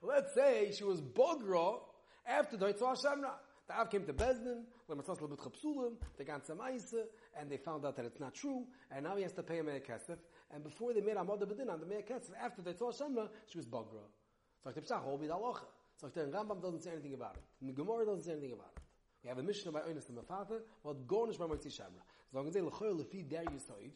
Let's 0.01 0.33
say 0.35 0.71
she 0.77 0.83
was 0.83 1.01
Bogra 1.01 1.79
after 2.27 2.57
the 2.57 2.73
Yitzhak 2.73 2.97
Shemra. 3.03 3.31
The 3.67 3.79
Av 3.79 3.89
came 3.89 4.05
to 4.05 4.13
Bezdin, 4.13 4.63
Lematzas 4.89 5.19
Lebut 5.19 5.39
Chapsulim, 5.39 5.93
the 6.17 6.23
ganze 6.23 6.55
Maise, 6.55 6.95
and 7.39 7.49
they 7.49 7.57
found 7.57 7.83
out 7.85 7.95
that 7.95 8.05
it's 8.05 8.19
not 8.19 8.35
true, 8.35 8.67
and 8.91 9.03
now 9.03 9.15
he 9.15 9.23
has 9.23 9.31
to 9.33 9.41
pay 9.41 9.59
a 9.59 9.63
Meir 9.63 9.79
Kesef, 9.79 10.17
and 10.53 10.63
before 10.63 10.93
they 10.93 11.01
made 11.01 11.15
Amod 11.15 11.41
Bedin 11.41 11.71
on 11.71 11.79
the 11.79 11.85
Meir 11.85 12.01
Kesef, 12.01 12.29
after 12.39 12.61
the 12.61 12.73
Yitzhak 12.73 13.01
Shemra, 13.01 13.27
she 13.47 13.57
was 13.57 13.65
Bogra. 13.65 14.05
So 14.63 14.69
the 14.69 14.81
Pshach, 14.81 15.03
will 15.03 15.17
be 15.17 15.27
the 15.27 15.33
Alocha. 15.33 15.65
So 15.99 16.07
the 16.09 16.21
Rambam 16.21 16.61
doesn't 16.61 16.83
say 16.83 16.91
anything 16.91 17.13
about 17.15 17.37
it. 17.37 17.43
The 17.65 17.71
Gemara 17.71 18.05
doesn't 18.05 18.23
say 18.23 18.33
anything 18.33 18.51
about 18.51 18.73
it. 18.75 18.83
We 19.23 19.29
have 19.29 19.39
a 19.39 19.43
Mishnah 19.43 19.71
by 19.71 19.79
Oinus 19.79 20.09
and 20.09 20.17
Mefata, 20.19 20.59
what 20.83 21.07
Gornish 21.07 21.39
by 21.39 21.45
Moitzi 21.45 21.67
Shemra. 21.67 22.03
As 22.29 22.33
long 22.33 22.47
as 22.47 22.53
they 22.53 22.61
l'choyer 22.61 22.93
lefi 22.93 23.27
der 23.27 23.43
yisoid, 23.45 23.91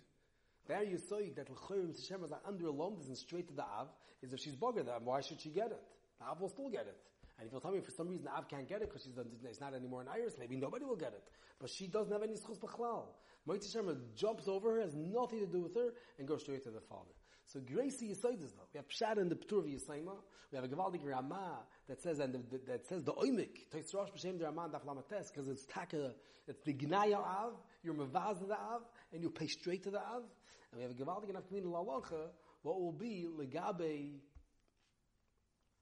der 0.67 0.85
yisoid 0.85 1.35
that 1.35 1.49
l'choyer 1.51 1.83
Moitzi 1.83 2.11
Shemra 2.11 2.25
is 2.25 2.33
under 2.47 2.65
a 2.65 2.71
loan, 2.71 2.97
isn't 3.01 3.17
straight 3.17 3.47
to 3.47 3.53
the 3.53 3.61
Av, 3.61 3.89
is 4.23 4.33
if 4.33 4.39
she's 4.39 4.55
bugger 4.55 4.83
them, 4.83 5.05
why 5.05 5.21
should 5.21 5.39
she 5.39 5.49
get 5.49 5.67
it? 5.67 5.83
The 6.19 6.25
Av 6.25 6.41
will 6.41 6.49
still 6.49 6.69
get 6.69 6.87
it. 6.87 6.97
And 7.39 7.47
if 7.47 7.53
you'll 7.53 7.61
tell 7.61 7.71
me 7.71 7.79
for 7.79 7.91
some 7.91 8.09
reason 8.09 8.27
Av 8.27 8.47
can't 8.49 8.67
get 8.67 8.81
it 8.81 8.89
because 8.89 9.03
she's 9.03 9.13
it's 9.45 9.61
not 9.61 9.73
anymore 9.73 10.01
in 10.01 10.09
Iris, 10.09 10.35
maybe 10.37 10.57
nobody 10.57 10.85
will 10.85 10.97
get 10.97 11.13
it. 11.13 11.23
But 11.59 11.69
she 11.69 11.87
doesn't 11.87 12.11
have 12.11 12.21
any 12.21 12.33
schus 12.33 12.59
b'chlal. 12.59 13.05
Moitzi 13.47 13.73
Shemra 13.73 13.97
jumps 14.15 14.47
over 14.47 14.75
her, 14.75 14.81
has 14.81 14.93
nothing 14.95 15.39
to 15.39 15.47
do 15.47 15.61
with 15.61 15.75
her, 15.75 15.93
and 16.17 16.27
goes 16.27 16.41
straight 16.41 16.63
to 16.63 16.69
the 16.69 16.81
father. 16.81 17.11
So 17.45 17.59
Gracie 17.61 18.09
Yisoid 18.09 18.43
is 18.43 18.51
though. 18.51 18.67
We 18.73 18.77
have 18.77 18.87
Pshat 18.87 19.17
in 19.17 19.29
the 19.29 19.35
Ptur 19.35 19.59
of 19.59 19.65
Yisayma. 19.65 20.17
We 20.51 20.55
have 20.57 20.65
a 20.65 20.67
Gavaldik 20.67 21.03
Ramah 21.03 21.63
that 21.87 22.01
says, 22.01 22.19
and 22.19 22.33
the, 22.33 22.59
that 22.67 22.87
says 22.87 23.03
the 23.03 23.13
Oimik, 23.13 23.71
Tois 23.71 23.81
Rosh 23.93 24.09
B'Shem 24.09 24.37
the 24.37 24.45
Ramah 24.45 24.69
Daf 24.69 25.31
because 25.33 25.47
it's 25.47 25.65
Taka, 25.65 26.13
it's 26.47 26.61
the 26.63 26.73
Gnaya 26.73 27.17
Av, 27.17 27.53
you're 27.83 27.95
Mavaz 27.95 28.45
the 28.47 28.53
Av, 28.53 28.81
and 29.13 29.23
you 29.23 29.31
pay 29.31 29.47
straight 29.47 29.83
to 29.83 29.89
the 29.89 29.99
Av. 29.99 30.23
And 30.71 30.77
we 30.77 30.81
have 30.83 30.91
a 30.91 30.93
Gavaldik 30.93 31.29
enough 31.29 31.47
community 31.47 31.73
Lalacha, 31.73 32.29
what 32.61 32.79
will 32.79 32.91
be 32.91 33.25
Legabe, 33.35 34.19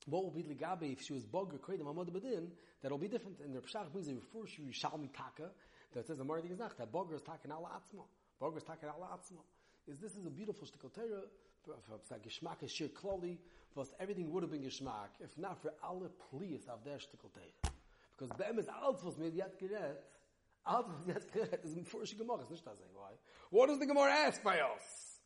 what 0.08 0.24
will 0.24 0.32
be 0.32 0.42
the 0.42 0.54
gabe 0.56 0.84
if 0.84 1.02
she 1.02 1.14
was 1.14 1.24
boga 1.24 1.60
koid 1.60 1.84
ma 1.84 1.94
mod 1.94 2.12
bedin 2.14 2.48
that 2.82 2.92
will 2.92 2.98
be 2.98 3.08
different 3.08 3.38
in 3.46 3.54
the 3.54 3.60
psach 3.60 3.92
brings 3.92 4.08
before 4.08 4.48
she 4.48 4.72
shall 4.72 4.98
me 4.98 5.10
taka 5.14 5.50
that 5.94 6.08
says 6.08 6.18
the 6.18 6.24
morning 6.24 6.52
is 6.52 6.58
not 6.58 6.78
that 6.78 6.92
boga 6.92 7.16
is 7.16 7.22
taka 7.22 7.48
ala 7.48 7.70
atzma. 7.80 8.04
Boga 8.42 8.58
is 8.58 8.64
taka 8.64 8.88
ala 8.88 9.08
atzma. 9.18 9.44
Is 9.88 10.00
this 10.00 10.16
is 10.16 10.26
a 10.26 10.30
beautiful 10.30 10.68
shtikotera 10.68 11.22
for 11.64 11.98
psach 12.00 12.22
geschmack 12.26 12.64
is 12.64 12.72
sheer 12.72 12.88
cloudy 12.90 13.38
was 13.76 13.94
everything 14.00 14.32
would 14.32 14.44
have 14.44 14.52
been 14.52 14.64
geschmack 14.64 15.12
if 15.20 15.38
not 15.38 15.62
for 15.62 15.74
alle 15.84 16.10
pleas 16.32 16.68
of 16.70 16.84
der 16.84 16.98
shtikotera 16.98 17.72
because 18.18 18.36
bam 18.38 18.58
is 18.60 18.68
alt 18.82 19.04
was 19.04 19.18
mir 19.18 19.30
yet 19.30 19.60
gerät, 19.60 19.98
alt 20.66 20.88
was 20.88 21.08
yet 21.08 21.32
gerät, 21.34 21.66
is 21.66 21.74
before 21.74 22.06
she 22.06 22.16
gemorge 22.16 22.44
is 22.44 22.50
nicht 22.50 22.66
da 22.66 22.72
sei 22.76 22.84
eh, 22.84 22.94
why? 22.94 23.12
What 23.50 23.68
does 23.68 23.80
the 23.80 23.86
gemor 23.86 24.10
ask 24.10 24.42
by 24.44 24.60
us? 24.62 25.17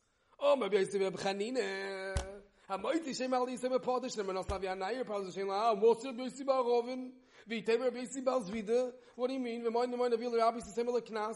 Oh, 0.43 0.55
maybe 0.55 0.79
I 0.79 0.83
say, 0.85 0.97
we 0.97 1.03
have 1.05 1.21
Chanine. 1.21 2.15
Hamoiti 2.69 3.15
shem 3.15 3.33
al 3.33 3.45
yisem 3.47 3.77
podish 3.79 4.17
nem 4.17 4.33
nos 4.33 4.47
lavi 4.47 4.65
anayer 4.65 5.03
podish 5.03 5.35
shem 5.35 5.47
la 5.47 5.75
mos 5.75 6.03
be 6.03 6.29
si 6.29 6.43
ba 6.43 6.53
roven 6.53 7.11
vi 7.45 7.61
temer 7.61 7.93
be 7.93 8.05
si 8.05 8.21
ba 8.21 8.39
zvide 8.39 8.93
what 9.15 9.27
do 9.27 9.33
you 9.33 9.39
mean 9.39 9.61
we 9.61 9.69
mind 9.69 9.95
mind 9.97 10.17
vil 10.17 10.37
rabbi 10.37 10.59
se 10.59 10.71
similar 10.71 11.01
knas 11.01 11.35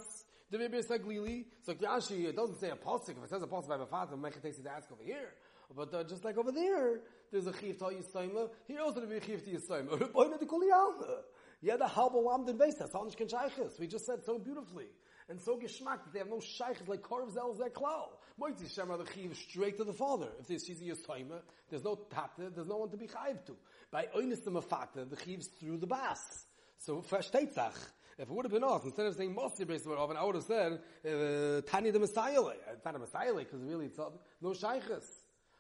the 0.52 0.60
Rebbe 0.60 0.78
Saglili, 0.84 1.46
so 1.64 1.74
Yashi, 1.74 2.26
it 2.26 2.36
doesn't 2.36 2.60
say 2.60 2.70
a 2.70 2.76
posik. 2.76 3.18
If 3.18 3.24
it 3.24 3.30
says 3.30 3.42
a 3.42 3.48
posik 3.48 3.68
by 3.68 3.78
my 3.78 3.86
father, 3.86 4.16
it 4.28 4.44
takes 4.44 4.58
to 4.58 4.70
ask 4.70 4.92
over 4.92 5.04
here. 5.04 5.34
But 5.76 5.94
uh, 5.94 6.04
just 6.04 6.24
like 6.24 6.38
over 6.38 6.52
there, 6.52 7.00
there's 7.32 7.48
a 7.48 7.54
chiv 7.54 7.80
to 7.80 7.86
yistaima. 7.86 8.50
Here 8.68 8.80
also 8.80 9.02
to 9.02 9.08
be 9.08 9.18
a 9.18 9.22
chiv 9.22 9.44
to 9.44 9.52
yistaima. 9.52 10.12
Boina 10.12 10.40
de 10.40 10.46
kuliyalma. 10.46 11.24
Yeah, 11.62 11.78
the 11.78 11.86
halbal 11.86 12.24
lamdin 12.24 12.60
base, 12.60 12.76
that's 12.76 12.94
all 12.94 13.10
shaykhis. 13.10 13.80
We 13.80 13.88
just 13.88 14.06
said 14.06 14.24
so 14.24 14.38
beautifully. 14.38 14.86
And 15.28 15.42
so 15.42 15.58
geschmack 15.58 16.04
that 16.04 16.14
they 16.14 16.20
have 16.20 16.30
no 16.30 16.38
shaykhis 16.38 16.88
like 16.88 17.02
korv 17.02 17.34
zel 17.34 17.56
zeh 17.56 17.72
klal. 17.72 18.10
Moitzi 18.40 18.70
shemar 18.74 18.98
the 18.98 19.12
chiv 19.14 19.36
straight 19.36 19.78
to 19.78 19.84
the 19.84 19.94
father. 19.94 20.28
If 20.40 20.48
there's 20.48 20.66
she's 20.66 20.82
a 20.82 20.86
yosaima, 20.86 21.40
there's 21.70 21.84
no 21.84 21.96
tate, 21.96 22.54
there's 22.54 22.68
no 22.68 22.78
one 22.78 22.90
to 22.90 22.98
be 22.98 23.08
chayiv 23.08 23.46
to. 23.46 23.56
By 23.92 24.08
oinis 24.16 24.44
the 24.44 24.52
mafakta, 24.52 25.10
the 25.10 25.16
chiv's 25.16 25.48
through 25.60 25.78
the 25.78 25.88
bas. 25.88 26.46
So 26.80 27.02
verstehtach. 27.10 27.74
If 28.18 28.30
it 28.30 28.34
would 28.34 28.46
have 28.46 28.52
been 28.52 28.64
us, 28.64 28.86
instead 28.86 29.08
of 29.08 29.16
saying 29.16 29.36
Mosi 29.36 29.68
based 29.68 29.86
on 29.88 30.16
I 30.16 30.24
would 30.24 30.36
have 30.36 30.46
said 30.46 30.80
uh, 31.06 31.62
Tani 31.70 31.92
the 31.92 32.00
Messiah. 32.00 32.42
It's 32.72 32.86
not 32.86 32.96
a 32.96 33.00
Messiah 33.00 33.34
because 33.34 33.62
really 33.62 33.88
it's 33.88 33.98
no 33.98 34.52
shaykhis. 34.52 35.04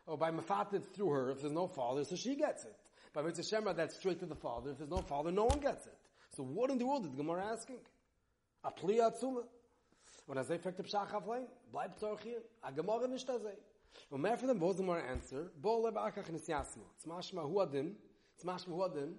Or 0.07 0.17
by 0.17 0.31
Mafat 0.31 0.73
it's 0.73 0.88
through 0.88 1.09
her. 1.09 1.31
If 1.31 1.41
there's 1.41 1.51
no 1.51 1.67
father, 1.67 2.05
so 2.05 2.15
she 2.15 2.35
gets 2.35 2.63
it. 2.63 2.75
By 3.13 3.23
Mitzvah 3.23 3.43
Shemra, 3.43 3.75
that's 3.75 3.95
straight 3.95 4.19
to 4.19 4.25
the 4.25 4.35
father. 4.35 4.71
If 4.71 4.77
there's 4.77 4.89
no 4.89 5.01
father, 5.01 5.31
no 5.31 5.45
one 5.45 5.59
gets 5.59 5.85
it. 5.85 5.97
So 6.35 6.43
what 6.43 6.69
in 6.69 6.77
the 6.77 6.85
world 6.85 7.05
is 7.05 7.15
Gemara 7.15 7.45
asking? 7.51 7.79
A 8.63 8.71
pli 10.25 10.33
atzuma. 10.33 10.38
When 10.38 10.38
I 10.38 10.43
say 10.43 10.57
fekt 10.57 10.81
pshach 10.83 11.11
aflein, 11.11 11.47
bleib 11.71 11.97
tzorch 11.97 12.21
hier. 12.21 12.41
A 12.61 12.71
Gemara 12.71 13.07
nicht 13.07 13.27
da 13.27 13.39
sei. 13.39 13.57
Und 14.09 14.21
mehr 14.21 14.38
von 14.38 14.47
dem, 14.47 14.59
wo 14.59 14.71
ist 14.71 14.77
Gemara 14.77 15.01
answer? 15.01 15.51
Bo 15.61 15.85
leb 15.85 15.97
akach 15.97 16.29
nis 16.29 16.47
yasmo. 16.47 16.85
Tzmashma 17.03 17.43
hu 17.43 17.59
adin. 17.61 17.95
Tzmashma 18.39 18.75
hu 18.75 18.83
adin. 18.83 19.17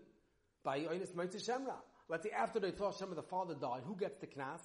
By 0.62 0.80
Yonis 0.80 1.14
Mitzvah 1.14 1.38
Shemra. 1.38 1.76
Let's 2.08 2.24
say 2.24 2.30
after 2.30 2.60
the 2.60 2.72
Torah 2.72 2.92
Shemra, 2.92 3.14
the 3.14 3.22
father 3.22 3.54
died, 3.54 3.82
who 3.84 3.96
gets 3.96 4.18
the 4.18 4.26
knas? 4.26 4.60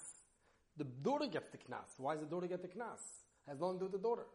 The 0.76 0.84
daughter 0.84 1.26
gets 1.26 1.50
the 1.50 1.58
knas. 1.58 1.98
Why 1.98 2.14
does 2.14 2.24
the 2.24 2.30
daughter 2.30 2.46
get 2.46 2.62
the 2.62 2.68
knas? 2.68 3.00
Has 3.48 3.60
nothing 3.60 3.78
to 3.78 3.78
do 3.78 3.84
with 3.84 3.92
the 3.92 3.98
daughter. 3.98 4.26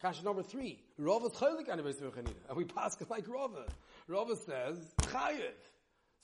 Kasha 0.00 0.24
number 0.24 0.42
three. 0.42 0.80
Rava 0.98 1.26
is 1.26 1.32
chaylik 1.32 1.70
on 1.70 1.78
the 1.78 2.34
And 2.48 2.56
we 2.56 2.64
pass 2.64 2.96
like 3.08 3.28
Rava. 3.28 3.66
Rava 4.08 4.36
says, 4.36 4.78
chayiv. 4.98 5.52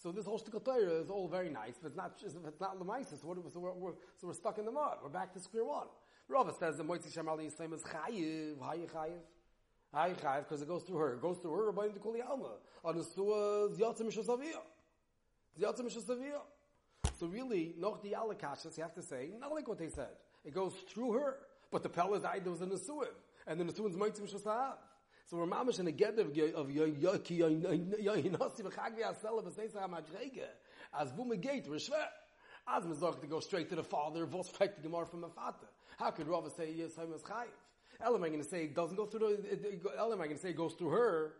So 0.03 0.13
this 0.13 0.25
whole 0.25 0.39
shtickle 0.39 0.65
Torah 0.65 1.01
is 1.03 1.11
all 1.11 1.29
very 1.29 1.51
nice, 1.51 1.75
but 1.81 1.89
it's 1.89 1.97
not, 1.97 2.13
it's 2.25 2.61
not 2.61 2.79
lemaisis, 2.81 3.21
so, 3.21 3.37
so, 3.53 3.61
we're, 3.61 3.73
we're, 3.73 3.93
so 4.19 4.29
we're 4.29 4.33
stuck 4.33 4.59
in 4.59 4.65
the 4.65 4.71
mud. 4.73 4.97
We're 5.03 5.11
back 5.11 5.35
to 5.35 5.41
square 5.41 5.65
one. 5.65 5.89
Rava 6.27 6.55
says 6.59 6.79
the 6.79 6.85
Moitzi 6.85 7.13
Shem 7.13 7.29
Ali 7.29 7.47
Yisrael 7.47 7.75
is 7.75 7.83
chayiv. 7.83 8.15
You 8.15 8.57
chayiv? 8.95 10.09
You 10.09 10.15
chayiv? 10.15 10.39
Because 10.39 10.63
it 10.63 10.69
goes 10.69 10.85
through 10.85 10.97
her. 10.99 11.15
It 11.15 11.21
goes 11.21 11.37
through 11.39 11.53
her, 11.53 11.67
Rabbi 11.67 11.89
to 11.89 11.99
Kuli 11.99 12.23
Alma. 12.23 12.53
On 12.83 12.97
the 12.97 13.05
Suah, 13.05 13.69
Zyatzim 13.69 14.03
Mishasaviyah. 14.03 14.63
Zyatzim 15.61 15.83
Mishasaviyah. 15.83 16.41
So 17.19 17.27
really, 17.27 17.75
noch 17.79 18.03
the 18.03 18.13
alakashas, 18.13 18.77
you 18.79 18.83
have 18.83 18.95
to 18.95 19.03
say, 19.03 19.31
not 19.39 19.53
like 19.53 19.69
what 19.69 19.79
they 19.79 19.89
said. 19.89 20.17
It 20.45 20.55
goes 20.55 20.73
through 20.89 21.13
her. 21.13 21.37
But 21.71 21.83
the 21.83 21.91
Pella 21.91 22.19
died, 22.21 22.45
there 22.45 22.53
was 22.53 22.63
a 22.63 22.67
Nesuim. 22.67 23.13
And 23.47 23.61
the 23.61 23.65
Nesuim's 23.65 23.97
Moitzi 23.97 24.21
Mishasav. 24.23 24.75
So 25.31 25.37
we're 25.37 25.47
mamish 25.47 25.79
in 25.79 25.87
a 25.87 25.93
get 25.93 26.19
of 26.19 26.27
of 26.27 26.67
yoki 26.67 27.39
yoinasi 27.39 28.63
v'chagvi 28.63 29.05
asela 29.05 29.45
v'seisa 29.45 29.77
hamadrege 29.77 30.43
as 30.99 31.13
vu 31.13 31.25
megate 31.25 31.69
we're 31.69 31.77
as 32.67 32.85
mezog 32.85 33.21
to 33.21 33.29
go 33.29 33.39
straight 33.39 33.69
to 33.69 33.77
the 33.77 33.85
father 33.85 34.27
vos 34.27 34.51
fek 34.51 34.75
the 34.75 34.83
gemara 34.83 35.07
from 35.07 35.21
the 35.21 35.29
father 35.29 35.69
how 36.01 36.11
could 36.11 36.27
Rava 36.27 36.51
say 36.51 36.73
yes 36.75 36.99
I'm 36.99 37.13
as 37.15 37.23
chayiv? 37.23 37.47
Elam 38.01 38.25
I'm 38.25 38.31
going 38.31 38.43
to 38.43 38.49
say 38.49 38.65
it 38.65 38.75
doesn't 38.75 38.97
go 38.97 39.07
through 39.07 39.21
the 39.21 39.97
Elam 39.97 40.21
I'm 40.21 40.27
going 40.27 40.31
to 40.31 40.43
say 40.43 40.51
it 40.51 40.57
goes 40.57 40.75
through 40.75 40.89
her? 40.89 41.35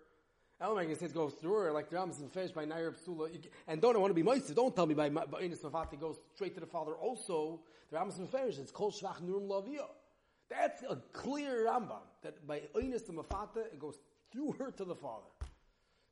Elam 0.61 0.79
I'm 0.79 0.85
going 0.85 0.95
to 0.95 1.01
say 1.01 1.07
it 1.07 1.15
goes 1.15 1.33
through 1.33 1.55
her 1.55 1.73
like 1.73 1.91
the 1.91 1.97
Rambam 1.97 2.11
is 2.11 2.23
finished 2.33 2.55
by 2.55 2.67
Nair 2.67 2.93
Psula 2.93 3.29
and 3.67 3.83
don't 3.83 3.97
I 3.97 3.99
want 3.99 4.11
to 4.11 4.15
be 4.15 4.23
moist 4.23 4.55
don't 4.55 4.77
tell 4.77 4.87
me 4.87 4.95
by 4.95 5.09
by 5.09 5.41
Ines 5.41 5.65
goes 5.99 6.21
straight 6.37 6.55
to 6.55 6.61
the 6.61 6.67
father 6.67 6.93
also. 6.93 7.59
The 7.91 7.97
Rambam 7.97 8.23
is 8.23 8.31
finished 8.31 8.61
it's 8.61 8.71
called 8.71 8.95
Shvach 8.95 9.21
Nurum 9.21 9.49
Laviyah 9.49 9.89
that's 10.51 10.83
a 10.83 10.97
clear 11.13 11.67
Rambam 11.67 12.03
that 12.23 12.47
by 12.47 12.63
Oinus 12.75 13.07
to 13.07 13.13
Mafata, 13.13 13.61
it 13.61 13.79
goes 13.79 13.99
through 14.33 14.53
her 14.59 14.71
to 14.73 14.85
the 14.85 14.95
father. 14.95 15.31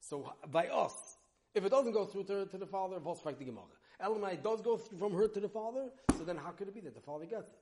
So 0.00 0.32
by 0.50 0.68
us, 0.68 1.16
if 1.54 1.64
it 1.64 1.70
doesn't 1.70 1.92
go 1.92 2.04
through 2.04 2.24
to, 2.24 2.46
to 2.46 2.58
the 2.58 2.66
father, 2.66 2.98
fight 3.22 3.38
the 3.38 3.44
Gemara? 3.44 3.64
Elamai 4.02 4.42
does 4.42 4.62
go 4.62 4.76
from 4.76 5.12
her 5.12 5.26
to 5.26 5.40
the 5.40 5.48
father, 5.48 5.90
so 6.16 6.24
then 6.24 6.36
how 6.36 6.50
could 6.50 6.68
it 6.68 6.74
be 6.74 6.80
that 6.80 6.94
the 6.94 7.00
father 7.00 7.24
gets 7.24 7.50
it? 7.50 7.58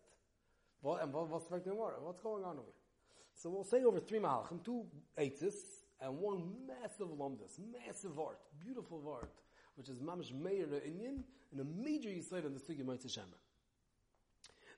What, 0.83 1.03
and 1.03 1.13
Gemara? 1.13 1.95
What's 2.01 2.21
going 2.21 2.45
on 2.45 2.53
over 2.53 2.63
here? 2.63 2.87
So 3.35 3.51
we'll 3.51 3.65
say 3.65 3.85
over 3.85 4.01
three 4.01 4.19
malachim, 4.19 4.65
two 4.65 4.85
eitzis, 5.19 5.55
and 6.01 6.19
one 6.19 6.53
massive 6.67 7.09
lumdus, 7.09 7.59
massive 7.73 8.19
art, 8.19 8.39
beautiful 8.63 9.03
art, 9.11 9.33
which 9.77 9.89
is 9.89 9.99
mamish 10.01 10.33
meir 10.33 10.67
Indian, 10.85 11.25
and 11.53 11.61
a 11.61 11.65
major 11.65 12.11
yisaid 12.11 12.45
on 12.45 12.55
the 12.55 12.61
sugi 12.61 12.85
Shemra. 12.85 13.41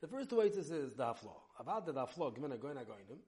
The 0.00 0.06
first 0.06 0.32
way 0.32 0.46
is 0.46 0.68
the 0.68 1.02
aflo. 1.02 1.34
About 1.58 1.84
the 1.86 1.92
aflo, 1.92 2.32
given 2.32 2.52
a 2.52 2.56
goyna 2.56 2.84
goynim, 2.84 3.18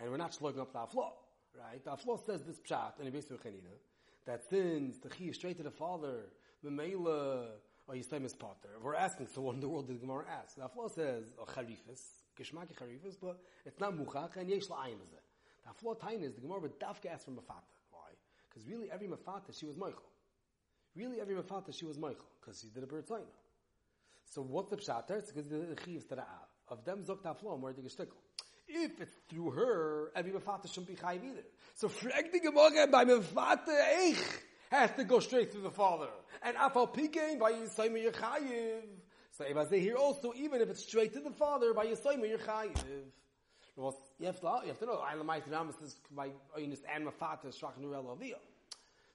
and 0.00 0.10
we're 0.10 0.16
not 0.16 0.34
slugging 0.34 0.60
up 0.60 0.72
the 0.72 0.78
aflo, 0.80 1.12
right? 1.54 1.84
The 1.84 1.90
aflo 1.92 2.24
says 2.24 2.42
this 2.42 2.58
pshat, 2.58 2.98
and 2.98 3.06
it 3.06 3.14
chanina, 3.14 3.76
that 4.26 4.42
since 4.50 4.98
the 4.98 5.08
chiv 5.14 5.36
straight 5.36 5.56
to 5.58 5.62
the 5.62 5.70
father, 5.70 6.24
the 6.64 6.70
meila, 6.70 7.46
or 7.86 7.94
oh, 7.94 7.96
Yisrael 7.96 8.24
is 8.24 8.34
potter. 8.34 8.70
We're 8.82 8.96
asking, 8.96 9.28
so 9.32 9.42
what 9.42 9.54
in 9.54 9.60
the 9.60 9.68
world 9.68 9.86
did 9.86 10.00
Gemara 10.00 10.24
ask? 10.42 10.56
The 10.56 10.62
aflo 10.62 10.92
says, 10.92 11.32
oh, 11.40 11.44
charifis, 11.44 12.02
geshmaki 12.36 12.74
charifis, 12.74 13.16
but 13.22 13.38
it's 13.64 13.78
not 13.78 13.96
muchach, 13.96 14.36
and 14.36 14.50
yesh 14.50 14.66
la'ayim 14.66 15.00
is 15.06 15.12
it. 15.12 15.22
The 15.64 15.70
aflo 15.70 15.94
tain 16.00 16.24
is, 16.24 16.34
the 16.34 16.40
Gemara 16.40 16.58
would 16.60 16.80
dafka 16.80 17.12
ask 17.12 17.24
for 17.24 17.30
mafata. 17.30 17.76
Why? 17.90 18.10
Because 18.48 18.68
really 18.68 18.90
every 18.90 19.06
mafata, 19.06 19.56
she 19.56 19.64
was 19.64 19.76
Michael. 19.76 20.10
Really 20.96 21.20
every 21.20 21.36
mafata, 21.36 21.72
she 21.72 21.84
was 21.84 21.96
Michael, 21.96 22.26
because 22.40 22.60
she 22.60 22.68
did 22.68 22.82
a 22.82 22.86
bird 22.88 23.06
so 24.36 24.42
what's 24.42 24.68
the 24.68 24.76
pshat? 24.76 25.10
It's 25.12 25.32
because 25.32 25.48
the 25.48 25.56
chiyuv 25.56 26.06
to 26.10 26.14
the 26.14 26.20
av. 26.20 26.26
Of 26.68 26.84
them 26.84 27.02
zok 27.02 27.22
taflom, 27.22 27.60
where 27.60 27.72
the 27.72 27.80
geshtickle. 27.80 28.18
If 28.68 29.00
it's 29.00 29.14
through 29.30 29.52
her, 29.52 30.12
every 30.14 30.30
mefata 30.32 30.68
shouldn't 30.68 30.88
be 30.88 30.94
chayiv 30.94 31.24
either. 31.24 31.44
So 31.74 31.88
frag 31.88 32.30
the 32.30 32.40
gemara 32.40 32.86
by 32.86 33.06
mefata 33.06 33.68
eich 33.68 34.22
has 34.70 34.90
to 34.98 35.04
go 35.04 35.20
straight 35.20 35.52
through 35.52 35.62
the 35.62 35.70
father. 35.70 36.08
And 36.42 36.54
afal 36.58 36.94
pikein 36.94 37.38
by 37.38 37.52
yisayim 37.52 38.02
you're 38.02 38.12
chayiv. 38.12 38.82
So 39.38 39.44
if 39.48 39.56
I 39.56 39.78
here 39.78 39.96
also, 39.96 40.34
even 40.36 40.60
if 40.60 40.68
it's 40.68 40.82
straight 40.82 41.14
to 41.14 41.20
the 41.20 41.30
father, 41.30 41.72
by 41.72 41.86
yisayim 41.86 42.28
you're 42.28 42.36
chayiv. 42.36 42.74
Well, 43.74 43.96
you 44.18 44.26
have 44.26 44.40
to, 44.40 44.58
you 44.64 44.68
have 44.68 44.78
to 44.80 44.86
know, 44.86 45.02
Eilamait 45.02 45.50
Ramas 45.50 45.76
is 45.82 45.96
by 46.10 46.28
Oynis 46.58 46.80
and 46.94 47.06
Mafata, 47.06 47.46
Shrach 47.58 47.78
Nurel 47.80 48.04
Aviyah. 48.04 48.34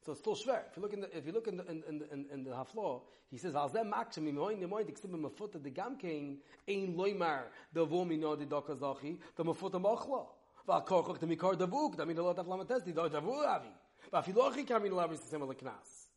So 0.06 0.14
it's 0.14 0.22
still 0.22 0.36
schwer. 0.36 0.64
If 0.70 0.78
you 0.78 0.82
look 0.82 0.94
in 0.94 1.02
the, 1.02 1.18
if 1.18 1.26
you 1.26 1.32
look 1.32 1.48
in 1.48 1.58
the, 1.58 1.66
in, 1.68 1.84
in, 1.88 2.04
in, 2.12 2.26
in 2.34 2.44
the 2.44 2.52
haflo, 2.52 3.02
he 3.30 3.38
says, 3.38 3.56
Al 3.56 3.70
zem 3.70 3.92
makshim 3.92 4.28
im 4.28 4.38
hoin, 4.38 4.62
im 4.62 4.70
hoin, 4.70 4.86
diksib 4.86 5.14
im 5.14 5.22
mafuta 5.22 5.62
de 5.62 5.70
gamkein, 5.70 6.38
ein 6.68 6.96
loimar, 6.96 7.44
da 7.74 7.84
wo 7.84 8.04
mi 8.04 8.18
no 8.18 8.36
di 8.36 8.46
doka 8.46 8.74
zachi, 8.74 9.20
da 9.36 9.44
mafuta 9.44 9.80
mochlo. 9.80 10.28
Va 10.66 10.82
korchoch 10.82 11.20
de 11.20 11.28
mikor 11.28 11.58
da 11.58 11.68
vuk, 11.68 11.96
da 11.96 12.06
min 12.06 12.18
lo 12.18 12.34
taf 12.34 12.48
lamates, 12.48 12.84
di 12.84 12.94
da 12.94 13.08
da 13.08 13.20
avi. 13.20 13.72
Va 14.12 14.24
filochi 14.24 14.66
kam 14.66 14.86
in 14.86 14.94
lavis 14.94 15.22
sema 15.30 15.46
le 15.46 15.56
knas. 15.56 16.08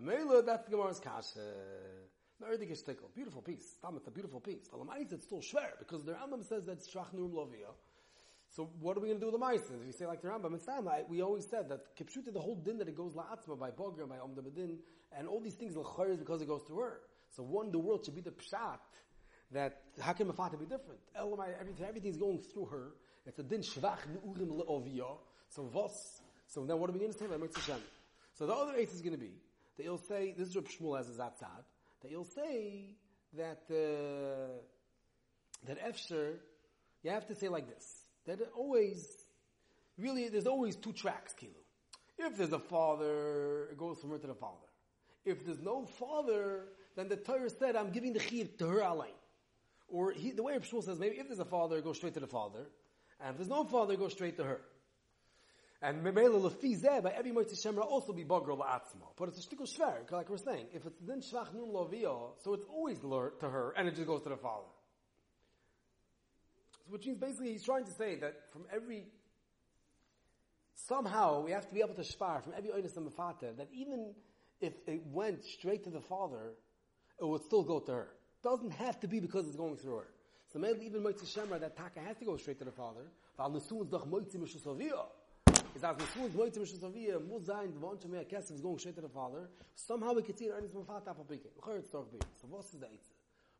Mele, 0.00 0.42
that's 0.42 0.64
the 0.64 0.70
Gemara's 0.70 1.00
kasha. 1.00 1.40
Nerdig 2.42 2.70
is 2.70 2.80
stickle. 2.80 3.10
Beautiful 3.14 3.40
piece. 3.40 3.78
Tam, 3.80 3.96
it's 3.96 4.06
a 4.08 4.10
beautiful 4.10 4.40
piece. 4.40 4.68
But 4.70 4.80
Alamais, 4.80 5.10
it's 5.10 5.24
still 5.24 5.40
schwer, 5.40 5.78
because 5.78 6.04
the 6.04 6.12
Rambam 6.12 6.44
says 6.44 6.64
that 6.64 6.80
Shrach 6.80 7.14
Nurum 7.14 7.32
Lovia, 7.32 7.72
so 8.56 8.70
what 8.80 8.96
are 8.96 9.00
we 9.00 9.08
going 9.08 9.20
to 9.20 9.26
do 9.26 9.30
with 9.30 9.38
the 9.38 9.46
Meises? 9.46 9.84
We 9.84 9.92
say 9.92 10.06
like 10.06 10.22
the 10.22 10.28
Rambam, 10.28 10.54
it's 10.54 10.64
time, 10.64 10.88
we 11.10 11.20
always 11.20 11.46
said 11.46 11.68
that 11.68 11.94
Kipshuta, 11.94 12.32
the 12.32 12.40
whole 12.40 12.54
din 12.54 12.78
that 12.78 12.88
it 12.88 12.96
goes 12.96 13.12
la'atzma 13.12 13.58
by 13.58 13.70
Bogra, 13.70 14.08
by 14.08 14.16
Omda 14.16 14.40
Bedin, 14.40 14.78
and 15.12 15.28
all 15.28 15.40
these 15.40 15.56
things 15.56 15.76
l'chayr 15.76 16.12
is 16.12 16.18
because 16.18 16.40
it 16.40 16.48
goes 16.48 16.64
to 16.68 16.78
her. 16.78 17.00
So 17.36 17.42
one, 17.42 17.70
the 17.70 17.78
world 17.78 18.06
should 18.06 18.14
be 18.14 18.22
the 18.22 18.30
pshat, 18.30 18.78
that 19.52 19.82
how 20.00 20.14
can 20.14 20.28
Mafata 20.28 20.58
be 20.58 20.64
different? 20.64 21.00
Elamai, 21.20 21.48
everything, 21.60 21.84
everything's 21.86 22.16
going 22.16 22.38
through 22.38 22.64
her. 22.64 22.92
It's 23.26 23.38
a 23.38 23.42
din 23.42 23.60
shvach 23.60 23.98
nu'urim 24.08 24.48
le'oviyah. 24.48 25.18
So 25.50 25.64
vos, 25.64 26.22
so 26.46 26.64
now 26.64 26.76
what 26.76 26.88
are 26.88 26.94
we 26.94 27.00
going 27.00 27.12
to 27.12 27.18
say 27.18 27.26
by 27.26 27.36
Mitzvah 27.36 27.78
So 28.32 28.46
the 28.46 28.54
other 28.54 28.74
ace 28.74 28.94
is 28.94 29.02
going 29.02 29.12
to 29.12 29.20
be, 29.20 29.34
that 29.76 29.84
you'll 29.84 29.98
say, 29.98 30.34
this 30.34 30.48
is 30.48 30.56
what 30.56 30.64
Shmuel 30.64 30.96
has 30.96 31.10
as 31.10 31.18
a 31.18 31.22
Zatzad, 31.24 31.64
that 32.00 32.10
you'll 32.10 32.24
say 32.24 32.96
that, 33.36 33.64
uh, 33.70 34.56
that 35.66 35.78
Efsher, 35.86 36.36
you 37.02 37.10
have 37.10 37.26
to 37.26 37.34
say 37.34 37.48
like 37.50 37.68
this 37.68 38.05
that 38.26 38.40
always, 38.56 39.06
really, 39.98 40.28
there's 40.28 40.46
always 40.46 40.76
two 40.76 40.92
tracks, 40.92 41.34
Kilu. 41.34 41.50
If 42.18 42.36
there's 42.36 42.52
a 42.52 42.58
father, 42.58 43.68
it 43.70 43.78
goes 43.78 43.98
from 44.00 44.10
her 44.10 44.18
to 44.18 44.26
the 44.26 44.34
father. 44.34 44.66
If 45.24 45.44
there's 45.44 45.60
no 45.60 45.86
father, 45.98 46.64
then 46.94 47.08
the 47.08 47.16
Torah 47.16 47.50
said, 47.50 47.76
I'm 47.76 47.90
giving 47.90 48.12
the 48.12 48.20
chiv 48.20 48.56
to 48.58 48.66
her 48.68 48.80
alay. 48.80 49.10
Or 49.88 50.12
he, 50.12 50.30
the 50.32 50.42
way 50.42 50.56
Shmuel 50.58 50.84
says, 50.84 50.98
maybe 50.98 51.16
if 51.16 51.26
there's 51.26 51.40
a 51.40 51.44
father, 51.44 51.76
it 51.76 51.84
goes 51.84 51.96
straight 51.96 52.14
to 52.14 52.20
the 52.20 52.26
father. 52.26 52.66
And 53.20 53.30
if 53.30 53.36
there's 53.36 53.48
no 53.48 53.64
father, 53.64 53.94
it 53.94 54.00
goes 54.00 54.12
straight 54.12 54.36
to 54.38 54.44
her. 54.44 54.60
And 55.82 56.04
Memela 56.04 56.40
Lefizeh, 56.40 57.02
by 57.02 57.10
every 57.10 57.32
Moitzi 57.32 57.54
Shemra 57.54 57.84
also 57.84 58.12
be 58.12 58.24
Bagro 58.24 58.58
La'atzma. 58.58 59.08
But 59.16 59.28
it's 59.28 59.44
a 59.44 59.48
shtickle 59.48 59.68
shver, 59.68 60.10
like 60.10 60.30
we're 60.30 60.38
saying. 60.38 60.66
If 60.72 60.86
it's 60.86 60.98
then 61.06 61.20
Shvach 61.20 61.52
Nun 61.54 61.68
Lovio, 61.70 62.30
so 62.42 62.54
it's 62.54 62.64
always 62.64 62.98
to 62.98 63.48
her, 63.48 63.74
and 63.76 63.86
it 63.86 63.94
just 63.94 64.06
goes 64.06 64.22
to 64.22 64.30
the 64.30 64.36
father. 64.36 64.66
Which 66.88 67.06
means 67.06 67.18
basically 67.18 67.52
he's 67.52 67.64
trying 67.64 67.84
to 67.84 67.90
say 67.92 68.16
that 68.16 68.50
from 68.52 68.64
every, 68.72 69.04
somehow 70.74 71.42
we 71.42 71.50
have 71.50 71.66
to 71.68 71.74
be 71.74 71.80
able 71.80 71.94
to 71.94 72.04
spar 72.04 72.40
from 72.42 72.52
every 72.56 72.70
oinus 72.70 72.96
and 72.96 73.10
mafata, 73.10 73.56
that 73.56 73.68
even 73.72 74.14
if 74.60 74.72
it 74.86 75.02
went 75.06 75.44
straight 75.44 75.84
to 75.84 75.90
the 75.90 76.00
father, 76.00 76.52
it 77.20 77.26
would 77.26 77.42
still 77.42 77.62
go 77.62 77.80
to 77.80 77.92
her. 77.92 78.08
Doesn't 78.42 78.72
have 78.72 79.00
to 79.00 79.08
be 79.08 79.20
because 79.20 79.46
it's 79.46 79.56
going 79.56 79.76
through 79.76 79.96
her. 79.96 80.08
So 80.52 80.58
maybe 80.58 80.86
even 80.86 81.02
Moitzi 81.02 81.26
Shemra, 81.26 81.60
that 81.60 81.76
taka 81.76 82.00
has 82.00 82.16
to 82.18 82.24
go 82.24 82.36
straight 82.36 82.58
to 82.60 82.64
the 82.64 82.70
father. 82.70 83.10
is 85.76 85.84
as 85.84 85.96
Nesuin 85.96 86.30
moitzim 86.30 86.64
shusavia 86.64 87.20
muss 87.28 87.46
sein, 87.46 87.72
the 87.72 87.80
one 87.80 87.98
to 87.98 88.08
me 88.08 88.18
a 88.18 88.38
is 88.38 88.60
going 88.60 88.78
straight 88.78 88.94
to 88.94 89.02
the 89.02 89.08
father. 89.08 89.50
Somehow 89.74 90.14
we 90.14 90.22
can 90.22 90.36
see 90.36 90.48
earnings 90.48 90.72
from 90.72 90.84
father 90.84 91.10
apel 91.10 91.28
pike. 91.28 91.44
Chor 91.60 91.76
it's 91.76 91.90
So 91.90 92.00
what 92.48 92.64
is 92.64 92.80
the? 92.80 92.86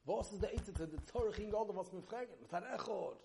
What 0.07 0.27
is 0.33 0.39
the 0.39 0.47
eitze 0.47 0.73
to 0.73 1.33
king 1.37 1.53
all 1.53 1.69
of 1.69 1.79
us 1.79 1.93
me 1.93 2.01
fragen? 2.01 2.39
Mit 2.41 2.63
echod. 2.79 3.17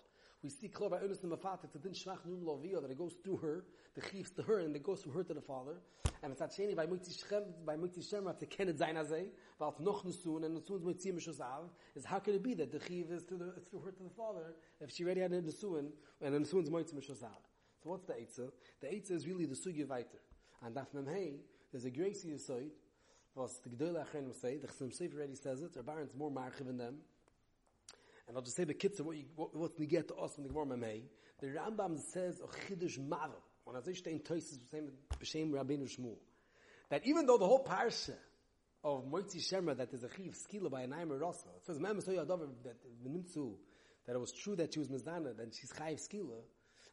We 0.42 0.50
see 0.50 0.66
clear 0.66 0.90
by 0.90 0.98
Ernest 0.98 1.22
and 1.22 1.32
Mafata 1.32 1.70
to 1.70 1.78
din 1.78 1.92
lovia 1.92 2.82
that 2.82 2.90
it 2.90 2.98
goes 2.98 3.14
through 3.22 3.36
her, 3.36 3.64
the 3.94 4.00
chiefs 4.00 4.30
to 4.30 4.42
her, 4.42 4.58
and 4.58 4.74
it 4.74 4.82
goes 4.82 5.00
from 5.00 5.12
her 5.12 5.22
to 5.22 5.32
the 5.32 5.40
father. 5.40 5.76
And 6.24 6.32
it's 6.32 6.42
actually 6.42 6.74
by 6.74 6.86
Mukti 6.86 7.16
Shem, 7.28 7.44
by 7.64 7.76
Mukti 7.76 8.08
Shem, 8.08 8.24
to 8.24 8.46
kenet 8.46 8.76
zayin 8.78 8.96
azay, 8.96 9.26
weil 9.60 9.76
noch 9.78 10.04
nusun, 10.04 10.44
and 10.44 10.58
nusun 10.58 10.76
is 10.78 10.82
Mukti 10.82 11.12
Mishos 11.12 11.40
Av, 11.40 11.70
is 11.94 12.04
how 12.04 12.18
can 12.18 12.34
it 12.34 12.42
be 12.42 12.54
that 12.54 12.72
the 12.72 12.80
chief 12.80 13.12
is 13.12 13.22
to 13.24 13.36
the, 13.36 13.52
through 13.70 13.80
her 13.80 13.92
to 13.92 14.02
the 14.02 14.10
father, 14.10 14.56
if 14.80 14.90
she 14.90 15.04
already 15.04 15.20
had 15.20 15.30
a 15.30 15.40
nusun, 15.40 15.90
and 16.20 16.34
the 16.34 16.38
nusun 16.38 16.64
is 16.64 16.70
Mukti 16.70 16.94
Mishos 16.94 17.22
Av. 17.22 17.30
So 17.80 17.90
what's 17.90 18.04
the 18.06 18.14
Eitzah? 18.14 18.50
The 18.80 18.88
Eitzah 18.88 19.12
is 19.12 19.28
really 19.28 19.46
the 19.46 19.54
Sugi 19.54 19.86
Weiter. 19.86 20.18
And 20.64 20.74
Daf 20.74 20.86
Memhei, 20.92 21.34
there's 21.70 21.84
a 21.84 21.90
Gracie 21.90 22.30
Yisoid, 22.30 22.70
was 23.34 23.58
the 23.64 23.70
Gdoyle 23.70 24.04
Achrenim 24.04 24.34
say, 24.34 24.58
the 24.58 24.68
Chasam 24.68 24.96
Sofer 24.96 25.16
already 25.16 25.36
says 25.36 25.62
it, 25.62 25.70
Rabbi 25.74 25.92
Baron's 25.92 26.14
more 26.14 26.30
marchiv 26.30 26.66
than 26.66 26.76
them, 26.76 26.96
and 28.28 28.36
I'll 28.36 28.42
just 28.42 28.56
say 28.56 28.64
the 28.64 28.74
kids 28.74 29.00
what, 29.02 29.16
you, 29.16 29.24
what, 29.36 29.54
what's 29.54 29.78
get 29.78 30.08
to 30.08 30.14
us 30.14 30.36
in 30.38 30.44
the 30.44 30.48
Gemara 30.48 30.66
Mamei. 30.66 31.02
The 31.40 31.48
Rambam 31.48 31.98
says 31.98 32.40
oh, 32.42 32.48
a 32.48 32.72
chidush 32.72 32.98
mavel. 32.98 33.42
When 33.64 33.76
I 33.76 33.80
say 33.80 33.94
stay 33.94 34.12
in 34.12 34.20
Toises, 34.20 34.58
b'shem 35.20 35.50
Rabbeinu 35.50 35.84
Shmuel. 35.84 36.16
That 36.90 37.06
even 37.06 37.26
though 37.26 37.38
the 37.38 37.46
whole 37.46 37.64
parsha 37.64 38.14
of 38.84 39.04
Moitzi 39.10 39.38
Shemra 39.38 39.76
that 39.76 39.92
is 39.92 40.04
a 40.04 40.08
chiv 40.08 40.36
skila 40.36 40.70
by 40.70 40.82
a 40.82 40.88
naimer 40.88 41.20
rasa, 41.20 41.48
it 41.56 41.66
says 41.66 41.80
Mem 41.80 42.00
Soya 42.00 42.26
Dover 42.26 42.46
that 42.64 42.76
v'nimtzu 43.04 43.54
that 44.06 44.14
it 44.14 44.18
was 44.18 44.32
true 44.32 44.56
that 44.56 44.72
she 44.72 44.80
was 44.80 44.88
mizana, 44.88 45.36
that 45.36 45.54
she's 45.54 45.72
chayiv 45.72 46.00
skila, 46.00 46.40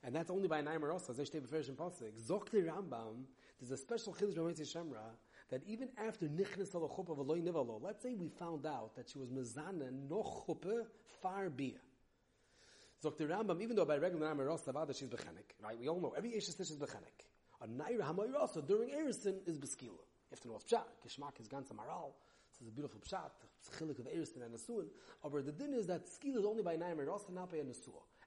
and 0.04 0.15
that's 0.15 0.30
only 0.30 0.47
by 0.47 0.60
a 0.60 0.63
naimer 0.63 0.89
rasa. 0.89 1.12
As 1.12 1.19
I 1.19 1.23
stay 1.25 1.39
before 1.39 1.60
Pasuk. 1.60 2.12
Zok 2.28 2.49
the 2.49 2.60
Rambam, 2.60 3.23
there's 3.60 3.71
a 3.71 3.78
special 3.78 4.13
chidush 4.13 4.36
by 4.36 4.41
Moitzi 4.41 4.62
Shemra 4.62 5.12
that 5.50 5.62
even 5.68 5.90
after 6.08 6.28
nichnas 6.28 6.74
al 6.76 6.88
v'loy 6.88 7.42
nivalo, 7.42 7.82
let's 7.82 8.02
say 8.04 8.14
we 8.14 8.30
found 8.30 8.66
out 8.66 8.96
that 8.96 9.10
she 9.10 9.18
was 9.18 9.30
mezana 9.30 9.92
no 10.10 10.24
chuppah 10.24 10.86
far 11.22 11.50
bia. 11.50 11.80
The 13.02 13.12
Rambam, 13.12 13.62
even 13.62 13.78
though 13.78 13.86
by 13.86 13.98
regular 13.98 14.28
Rambam 14.28 14.48
Ross 14.48 14.64
Tavada 14.64 14.94
she's 14.98 15.08
bechenik, 15.08 15.56
right? 15.64 15.80
We 15.80 15.88
all 15.88 16.02
know 16.02 16.14
every 16.18 16.36
Ish 16.36 16.50
is 16.50 16.56
bechenik. 16.56 17.28
A 17.62 17.68
Naira 17.68 18.02
Hamoy 18.02 18.34
also 18.38 18.62
during 18.62 18.90
Erison 18.90 19.36
is 19.48 19.58
beskila. 19.58 20.04
If 20.32 20.42
the 20.42 20.50
know 20.50 20.56
pshat. 20.56 20.84
Kishmak 21.06 21.40
is 21.40 21.48
ganza 21.48 21.74
maral. 21.74 22.12
This 22.52 22.62
is 22.62 22.68
a 22.68 22.72
beautiful 22.72 23.00
pshat. 23.00 23.32
It's 23.60 23.70
a 23.70 23.84
chilik 23.84 24.00
of 24.00 24.06
Erison 24.06 24.44
and 24.44 24.54
Nesuin. 24.54 24.88
But 25.24 25.46
the 25.46 25.52
din 25.52 25.74
is 25.74 25.88
that 25.88 26.08
skila 26.08 26.40
is 26.40 26.46
only 26.46 26.62
by 26.62 26.76
Naira 26.76 27.00
and 27.00 27.36
not 27.36 27.50
by 27.52 27.58
a. 27.58 27.64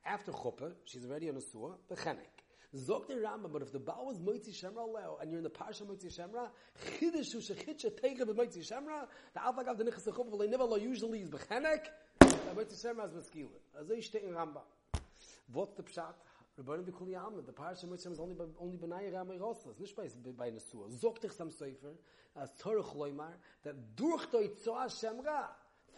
After 0.05 0.33
chuppah, 0.33 0.73
she's 0.85 1.05
already 1.05 1.29
a 1.29 1.33
Nesua, 1.33 1.75
bechenik. 1.91 2.42
Zok 2.75 3.07
the 3.07 3.15
Rambam, 3.15 3.53
but 3.53 3.61
if 3.61 3.71
the 3.71 3.79
Baal 3.79 4.07
was 4.07 4.19
Moitzi 4.19 4.51
Shemra 4.51 4.87
leo, 4.87 5.19
and 5.21 5.31
you're 5.31 5.39
in 5.39 5.45
the 5.45 5.51
Parsha 5.51 5.83
Moitzi 5.83 6.07
Shemra, 6.07 6.49
Chidishu 6.99 7.37
Shechitcha 7.37 7.91
Teicha 8.01 8.25
Moitzi 8.25 8.67
Shemra, 8.67 9.07
the 9.35 9.45
Alpha 9.45 9.63
the 9.77 9.85
Nichas 9.85 10.09
Echuv, 10.09 10.39
they 10.39 10.47
never 10.47 10.65
lo 10.65 10.77
usually 10.77 11.21
is 11.21 11.29
Bechenek, 11.29 11.81
Moitzi 12.21 12.83
Shemra 12.83 13.07
is 13.07 13.13
Beskila. 13.13 13.49
As 13.79 13.89
they 13.89 14.01
state 14.01 14.23
in 14.23 14.31
Rambam. 14.31 14.63
What's 15.53 15.75
the 15.75 15.83
Pshat? 15.83 16.15
Rebbeinu 16.59 16.85
B'Kul 16.85 17.11
Yam, 17.11 17.35
the 17.45 17.53
Parsha 17.53 17.85
Moitzi 17.85 18.07
Shemra 18.07 18.13
is 18.13 18.21
only, 18.21 18.37
only 18.59 18.79
Benai 18.79 19.13
Ramay 19.13 19.39
Rosas, 19.39 19.79
nicht 19.79 19.95
bei, 19.95 20.09
bei 20.39 20.51
Nesua. 20.51 20.89
Zok 20.99 21.21
dich 21.21 21.33
Sam 21.33 21.51
Seifer, 21.51 21.93
as 22.37 22.55
Torah 22.59 22.83
Chloimar, 22.83 23.35
that 23.65 23.75
durch 23.97 24.31
the 24.31 24.39
Itzoa 24.39 24.87
Shemra, 24.87 25.49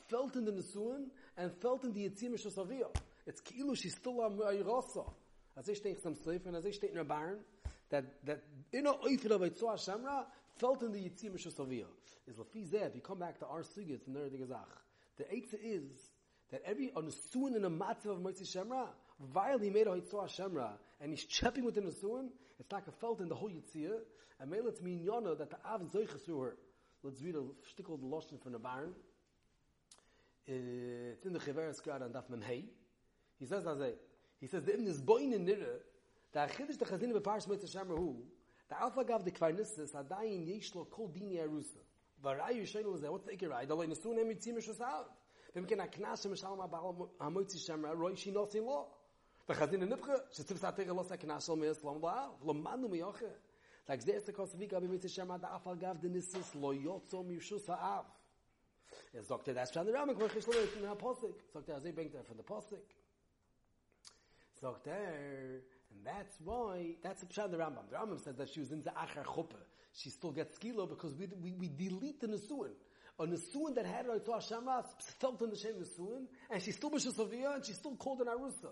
felt 0.09 0.35
in 0.35 0.45
the 0.45 0.51
Nesuin, 0.51 1.07
and 1.37 1.53
felt 1.63 1.85
in 1.85 1.93
the 1.93 2.09
Yitzim 2.09 2.35
Shosaviyah. 2.35 2.93
It's 3.27 3.41
Kilu, 3.41 3.77
she's 3.77 3.95
still 3.95 4.21
a 4.21 4.65
Rosa. 4.65 5.05
As 5.57 5.69
ich 5.69 5.79
stehe 5.79 5.97
zum 5.97 6.15
Sefer, 6.15 6.49
and 6.49 6.57
as 6.57 6.65
ich 6.65 6.77
stehe 6.77 6.91
in 6.91 6.97
der 6.97 7.05
Barn, 7.05 7.39
that, 7.91 8.05
that 8.25 8.43
in 8.73 8.87
a 8.87 8.93
oifid 8.93 9.31
of 9.31 9.41
Eitzua 9.43 9.77
Shemra, 9.77 10.25
felt 10.57 10.83
in 10.83 10.93
the 10.93 10.99
Yitzim 10.99 11.35
Shosaviyah. 11.35 11.87
Is 12.27 12.37
Lafi 12.37 12.67
Zeh, 12.69 12.89
if 12.89 12.95
you 12.95 13.01
come 13.01 13.19
back 13.19 13.39
to 13.39 13.47
our 13.47 13.63
Sugit, 13.63 13.91
it's 13.91 14.09
another 14.09 14.31
Gezach. 14.31 14.65
The 15.17 15.25
Eitzah 15.25 15.59
is, 15.63 16.11
that 16.51 16.63
every, 16.65 16.91
on 16.97 17.07
a 17.07 17.13
suin 17.33 17.55
in 17.55 17.65
a 17.65 17.71
matzav 17.71 18.07
of 18.07 18.19
Moitzi 18.19 18.43
Shemra, 18.45 18.89
while 19.33 19.59
he 19.59 19.71
made 19.71 19.87
a 19.87 19.91
Eitzua 19.91 20.29
Shemra, 20.29 20.71
and 21.01 21.11
he's 21.11 21.25
chapping 21.25 21.65
within 21.65 21.85
the 21.85 21.93
suin, 21.93 22.31
it's 22.59 22.73
like 22.73 22.87
a 22.87 22.93
felt 22.93 23.21
in 23.21 23.29
the 23.29 23.35
whole 23.35 23.51
Yitzia, 23.51 23.93
and 24.41 24.51
may 24.51 24.61
let's 24.61 24.81
mean 24.81 25.01
Yona, 25.07 25.37
that 25.39 25.51
the 25.51 25.57
Av 25.65 25.83
Zoicha 25.83 26.21
through 26.25 26.41
her. 26.41 26.57
Let's 27.03 27.21
read 27.23 27.35
a 27.35 27.39
shtickle 27.39 28.01
the 28.01 28.07
Lashon 28.07 28.43
from 28.43 28.53
the 28.53 28.59
Barn. 28.59 28.95
It's 30.47 31.25
in 31.25 31.33
the 31.33 31.39
Chiveres 31.39 31.83
Grad 31.83 32.03
and 32.03 32.15
Daf 32.15 32.25
Memhei. 32.31 32.65
He 33.39 33.47
says 33.47 33.67
as 33.67 33.81
a, 33.81 33.93
he 34.45 34.49
says 34.49 34.63
the 34.63 34.75
Ibn 34.75 34.87
is 34.87 35.01
boin 35.01 35.33
in 35.33 35.47
nira, 35.47 35.79
the 36.35 36.41
achidish 36.41 36.79
the 36.79 36.85
chazina 36.85 37.19
beparsh 37.19 37.49
mitzvah 37.49 37.79
shemer 37.79 37.97
hu, 37.97 38.15
the 38.69 38.79
alpha 38.79 39.03
gav 39.03 39.25
the 39.25 39.31
kvarnisses, 39.31 39.93
adayin 39.95 40.47
yesh 40.47 40.75
lo 40.75 40.85
kol 40.85 41.09
dini 41.09 41.39
arusa. 41.39 41.81
Varayu 42.23 42.61
shayla 42.61 42.95
lezeh, 42.95 43.09
what's 43.09 43.25
the 43.25 43.33
ikirai? 43.33 43.67
The 43.67 43.75
loy 43.75 43.87
nesun 43.87 44.19
em 44.19 44.29
yitzim 44.29 44.59
ish 44.59 44.69
usav. 44.69 45.07
Vim 45.55 45.65
ken 45.65 45.79
aknas 45.79 46.27
em 46.27 46.37
shalom 46.37 46.59
abal 46.59 47.09
hamoitzi 47.19 47.57
shemer, 47.57 47.97
roi 47.97 48.15
shi 48.17 48.33
nosin 48.33 48.67
lo. 48.67 48.89
The 49.47 49.55
chazina 49.55 49.89
nipcha, 49.89 50.21
shetzib 50.37 50.59
satega 50.59 50.95
los 50.95 51.09
aknas 51.09 51.47
shal 51.47 51.57
meis 51.57 51.83
lom 51.83 52.03
la'av, 52.03 52.33
lo 52.45 52.53
manu 52.53 52.91
miyoche. 52.91 53.31
Like 53.89 54.03
zeh 54.03 54.17
ist 54.17 54.27
der 54.27 54.35
kosvika 54.35 54.79
bi 54.79 54.89
mitzvah 54.89 55.23
shemer, 55.23 55.41
the 55.41 55.51
alpha 55.51 55.75
gav 55.75 56.03
the 56.03 56.09
nissis 56.09 56.55
lo 56.55 56.75
yotzo 56.75 57.25
mishus 57.25 57.67
ha'av. 57.67 58.05
Es 59.15 59.27
sagt 59.27 59.49
er, 59.49 59.55
das 59.55 59.71
stand 59.71 59.89
der 59.89 59.95
Ramek, 59.95 60.21
wo 60.21 60.27
ich 60.27 60.45
schlo 60.45 60.53
in 60.53 60.83
der 60.83 60.91
Apostel. 60.91 61.35
Sagt 61.51 61.69
er, 61.71 61.77
er 61.77 62.25
von 62.25 62.37
der 62.37 62.45
Apostel. 62.45 62.79
Sagt 64.61 64.87
er, 64.87 65.63
and 65.91 66.05
that's 66.05 66.37
why, 66.45 66.97
that's 67.03 67.21
the 67.21 67.27
Pshat 67.27 67.51
the 67.51 67.57
Rambam. 67.57 67.89
The 67.91 67.97
Rambam 67.97 68.23
says 68.23 68.37
that 68.37 68.49
she 68.49 68.61
was 68.61 68.73
in 68.73 68.83
the 68.83 68.91
Achar 68.91 69.25
Chuppah. 69.25 69.63
She 69.93 70.11
still 70.11 70.33
gets 70.33 70.59
skilo 70.59 70.89
because 70.89 71.15
we, 71.15 71.29
we, 71.43 71.53
we 71.53 71.69
delete 71.69 72.21
the 72.21 72.27
Nesuin. 72.27 72.71
A 73.19 73.27
Nesuin 73.27 73.75
that 73.77 73.87
had 73.87 74.07
her 74.07 74.19
to 74.19 74.31
Hashemas 74.33 74.87
felt 75.21 75.41
in 75.43 75.51
the 75.51 75.57
Shem 75.57 75.75
Nesuin, 75.75 76.27
and 76.51 76.63
she 76.63 76.73
still 76.73 76.91
was 76.91 77.07
a 77.07 77.23
and 77.23 77.65
she 77.65 77.73
still 77.73 77.97
called 77.97 78.21
an 78.21 78.27
Arusa. 78.27 78.71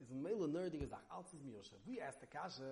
Is 0.00 0.10
a 0.12 0.14
male 0.14 0.46
nerding 0.46 0.84
is 0.84 0.92
like, 0.92 1.00
Altzis 1.10 1.42
Miyoshev. 1.42 1.80
We 1.84 2.00
ask 2.00 2.20
the 2.20 2.26
Kasha, 2.26 2.62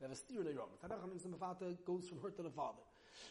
we 0.00 0.04
have 0.04 0.12
a 0.12 0.16
steer 0.16 0.40
in 0.40 0.46
the 0.46 0.54
Rom. 0.54 0.68
Tzadach 0.82 1.00
HaMim 1.02 1.20
Simafata 1.20 1.76
goes 1.84 2.08
from 2.08 2.20
her 2.22 2.30
to 2.30 2.42
the 2.42 2.50
father. 2.50 2.80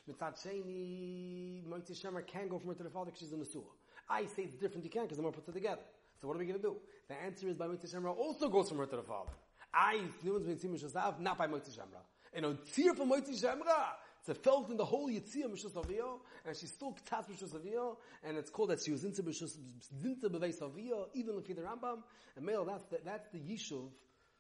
Mitzat 0.08 0.38
Sheni, 0.46 1.66
Moitzi 1.66 2.00
Shemer 2.00 2.28
can 2.28 2.48
go 2.48 2.60
from 2.60 2.70
her 2.70 2.76
to 2.76 2.84
the 2.84 2.92
father 2.92 3.06
because 3.06 3.22
she's 3.22 3.34
in 3.34 3.40
the 3.40 3.46
Suah. 3.46 3.64
I 4.08 4.26
say 4.26 4.44
it's 4.44 4.56
different, 4.56 4.84
you 4.84 4.92
can't 4.92 5.06
because 5.06 5.18
the 5.18 5.24
more 5.24 5.32
put 5.32 5.48
it 5.48 5.54
together. 5.54 5.82
So 6.22 6.28
what 6.28 6.36
are 6.36 6.40
we 6.40 6.46
going 6.46 6.60
to 6.60 6.68
do? 6.68 6.76
The 7.08 7.16
answer 7.16 7.48
is 7.48 7.56
by 7.56 7.68
Moitzi 7.68 7.94
Shemra 7.94 8.16
also 8.16 8.50
goes 8.50 8.70
from 8.70 8.80
her 8.80 8.86
to 8.86 8.96
the 8.98 9.04
father. 9.04 9.32
I, 9.74 10.02
Numan's 10.26 10.48
Mitzim 10.48 10.74
Mishasav, 10.74 11.20
not 11.20 11.38
by 11.38 11.48
Moitzi 11.48 11.72
Shemra. 11.72 12.02
And 12.34 12.46
on 12.46 12.58
Tzir 12.74 12.96
from 12.96 13.10
Moitzi 13.10 13.42
Shemra, 13.42 13.94
it's 14.20 14.30
a 14.30 14.36
felt 14.36 14.70
in 14.70 14.78
the 14.78 14.86
whole 14.86 15.10
Mishus 15.10 15.74
Avio, 15.74 16.20
and 16.46 16.56
she's 16.56 16.72
still 16.72 16.96
Ktas 17.10 17.26
Avio, 17.54 17.98
and 18.24 18.38
it's 18.38 18.50
called 18.50 18.70
that 18.70 18.84
she 18.84 18.92
was 18.92 19.06
into 19.06 19.24
Mishus, 19.24 19.56
into 20.04 20.30
Beveis 20.30 20.60
Avio, 20.60 21.06
even 21.14 21.38
if 21.38 21.48
the 21.48 21.62
Rambam, 21.62 22.00
and 22.36 22.46
male, 22.46 22.66
that's 22.66 22.84
the, 22.86 23.00
that's 23.06 23.30
the 23.30 23.40
Yishuv, 23.40 23.90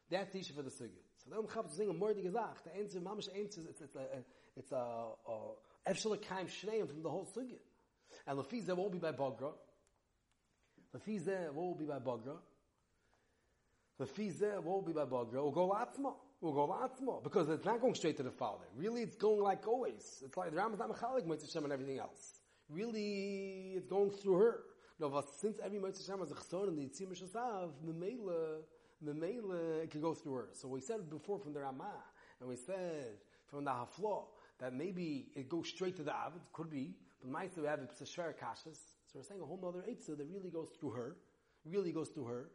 that's 0.09 0.33
the 0.33 0.39
Yishuv 0.39 0.55
for 0.55 0.63
the 0.63 0.69
Sugya. 0.69 0.99
So 1.23 1.29
then 1.29 1.43
Chav 1.43 1.69
is 1.69 1.77
saying 1.77 1.89
a 1.89 1.93
more 1.93 2.13
gesagt, 2.13 2.65
the 2.65 2.75
answer, 2.77 2.99
Mamish 2.99 3.29
answer, 3.37 3.61
it's, 3.69 3.81
it's 3.81 3.95
a, 3.95 4.05
it's 4.57 4.71
a, 4.71 4.75
a, 4.75 5.89
Efshel 5.89 6.21
Kaim 6.21 6.47
Shneim 6.47 6.87
from 6.87 7.01
the 7.01 7.09
whole 7.09 7.25
Sugya. 7.25 7.57
And 8.27 8.37
Lafiz, 8.37 8.65
that 8.65 8.75
won't 8.75 8.91
be 8.91 8.97
by 8.97 9.13
Bogra, 9.13 9.53
Bagra? 10.95 11.01
Lefi 11.01 11.21
zeh, 11.21 11.49
what 11.51 11.65
will 14.65 14.81
be 14.81 14.93
by 14.93 15.05
Bagra? 15.05 15.33
We'll 15.33 15.51
go 15.51 15.69
Latzma. 15.69 16.13
We'll 16.41 16.53
go 16.53 16.67
Latzma. 16.67 17.23
Because 17.23 17.49
it's 17.49 17.65
not 17.65 17.81
going 17.81 17.95
straight 17.95 18.17
to 18.17 18.23
the 18.23 18.31
Father. 18.31 18.65
Really, 18.75 19.01
it's 19.01 19.15
going 19.15 19.41
like 19.41 19.67
always. 19.67 20.23
It's 20.23 20.37
like 20.37 20.51
the 20.51 20.57
Ram 20.57 20.73
is 20.73 20.79
not 20.79 20.89
Mechalik, 20.89 21.25
Mitzvah 21.25 21.51
Shem 21.51 21.63
and 21.65 21.73
everything 21.73 21.99
else. 21.99 22.39
Really, 22.69 23.73
it's 23.75 23.87
going 23.87 24.11
through 24.11 24.35
her. 24.35 24.63
No, 24.99 25.09
but 25.09 25.29
since 25.39 25.59
every 25.63 25.79
Mitzvah 25.79 26.05
Shem 26.05 26.19
has 26.19 26.31
a 26.31 26.35
chson 26.35 26.69
and 26.69 26.77
the 26.77 26.83
Yitzim 26.83 27.07
Mishasav, 27.07 27.71
Memela, 27.85 28.61
Memela, 29.05 29.83
it 29.83 29.91
can 29.91 30.01
go 30.01 30.13
through 30.13 30.33
her. 30.33 30.49
So 30.53 30.67
we 30.67 30.81
said 30.81 31.09
before 31.09 31.39
from 31.39 31.53
the 31.53 31.61
Ramah, 31.61 32.03
and 32.39 32.49
we 32.49 32.55
said 32.55 33.17
from 33.47 33.65
the 33.65 33.71
Hafla, 33.71 34.23
that 34.59 34.73
maybe 34.73 35.27
it 35.35 35.49
goes 35.49 35.69
straight 35.69 35.95
to 35.97 36.03
the 36.03 36.13
Av, 36.13 36.33
could 36.53 36.69
be, 36.69 36.95
but 37.21 37.31
might 37.31 37.57
we 37.57 37.65
have 37.65 37.79
a 37.79 38.03
Shver 38.03 38.33
Kashas, 38.35 38.77
so 39.07 39.15
we're 39.15 39.23
saying 39.23 39.41
a 39.41 39.45
whole 39.45 39.59
other 39.67 39.83
Eitzah 39.89 40.17
that 40.17 40.27
really 40.31 40.49
goes 40.49 40.69
through 40.79 40.91
her, 40.91 41.15
really 41.65 41.91
goes 41.91 42.09
through 42.09 42.25
her, 42.25 42.49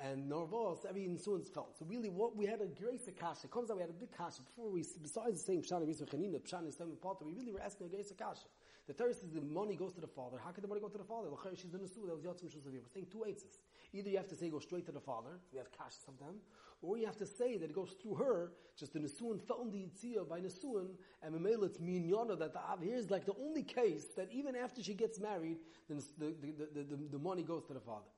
and 0.00 0.30
Norvos, 0.30 0.86
every 0.88 1.04
insuance 1.04 1.48
felt. 1.48 1.76
So 1.78 1.84
really 1.88 2.08
what 2.08 2.36
we 2.36 2.46
had 2.46 2.60
a 2.60 2.66
great 2.66 3.02
kasha. 3.18 3.46
It 3.46 3.50
comes 3.50 3.70
out 3.70 3.76
we 3.76 3.82
had 3.82 3.90
a 3.90 3.98
big 3.98 4.16
kasha 4.16 4.42
before 4.42 4.70
we, 4.70 4.84
besides 5.02 5.44
same 5.44 5.62
Pshana, 5.62 5.86
Rizva 5.86 6.06
Chanina, 6.06 6.40
Pshana, 6.40 6.72
Stem, 6.72 6.92
Potter, 7.02 7.24
we 7.24 7.32
really 7.32 7.52
were 7.52 7.60
asking 7.60 7.86
a 7.86 7.90
great 7.90 8.06
kasha. 8.16 8.46
The 8.86 8.94
third 8.94 9.10
is 9.10 9.18
the 9.20 9.40
money 9.42 9.76
goes 9.76 9.92
to 9.94 10.00
the 10.00 10.06
father. 10.08 10.38
How 10.42 10.50
can 10.50 10.62
the 10.62 10.68
money 10.68 10.80
go 10.80 10.88
to 10.88 10.96
the 10.96 11.04
father? 11.04 11.28
She's 11.54 11.64
in 11.64 11.72
the 11.72 11.78
That 11.78 12.14
was 12.14 12.24
Yotzim 12.24 12.48
Shusavir. 12.48 12.80
We're 12.80 12.94
saying 12.94 13.08
two 13.12 13.24
eitzes. 13.26 13.58
Either 13.92 14.08
you 14.08 14.16
have 14.16 14.28
to 14.28 14.36
say 14.36 14.48
go 14.48 14.60
straight 14.60 14.86
to 14.86 14.92
the 14.92 15.00
father, 15.00 15.40
we 15.52 15.58
have 15.58 15.70
kasha 15.76 15.98
sometimes, 16.06 16.44
or 16.82 16.96
you 16.96 17.06
have 17.06 17.16
to 17.16 17.26
say 17.26 17.56
that 17.56 17.70
it 17.70 17.74
goes 17.74 17.94
through 18.00 18.14
her, 18.14 18.52
just 18.78 18.92
the 18.92 19.00
Nesuin 19.00 19.40
found 19.40 19.72
the 19.72 19.78
Yitzia 19.78 20.28
by 20.28 20.40
Nesuin, 20.40 20.90
and 21.22 21.34
Memela 21.34 21.64
it's 21.64 21.78
Minyana 21.78 22.38
that 22.38 22.52
the 22.52 22.60
Av 22.60 22.80
here's 22.80 23.10
like 23.10 23.26
the 23.26 23.34
only 23.40 23.62
case 23.62 24.06
that 24.16 24.28
even 24.32 24.54
after 24.54 24.82
she 24.82 24.94
gets 24.94 25.18
married, 25.18 25.58
the, 25.88 26.02
the, 26.18 26.34
the, 26.74 26.82
the, 26.82 26.96
the 27.12 27.18
money 27.18 27.42
goes 27.42 27.64
to 27.66 27.74
the 27.74 27.80
father. 27.80 28.10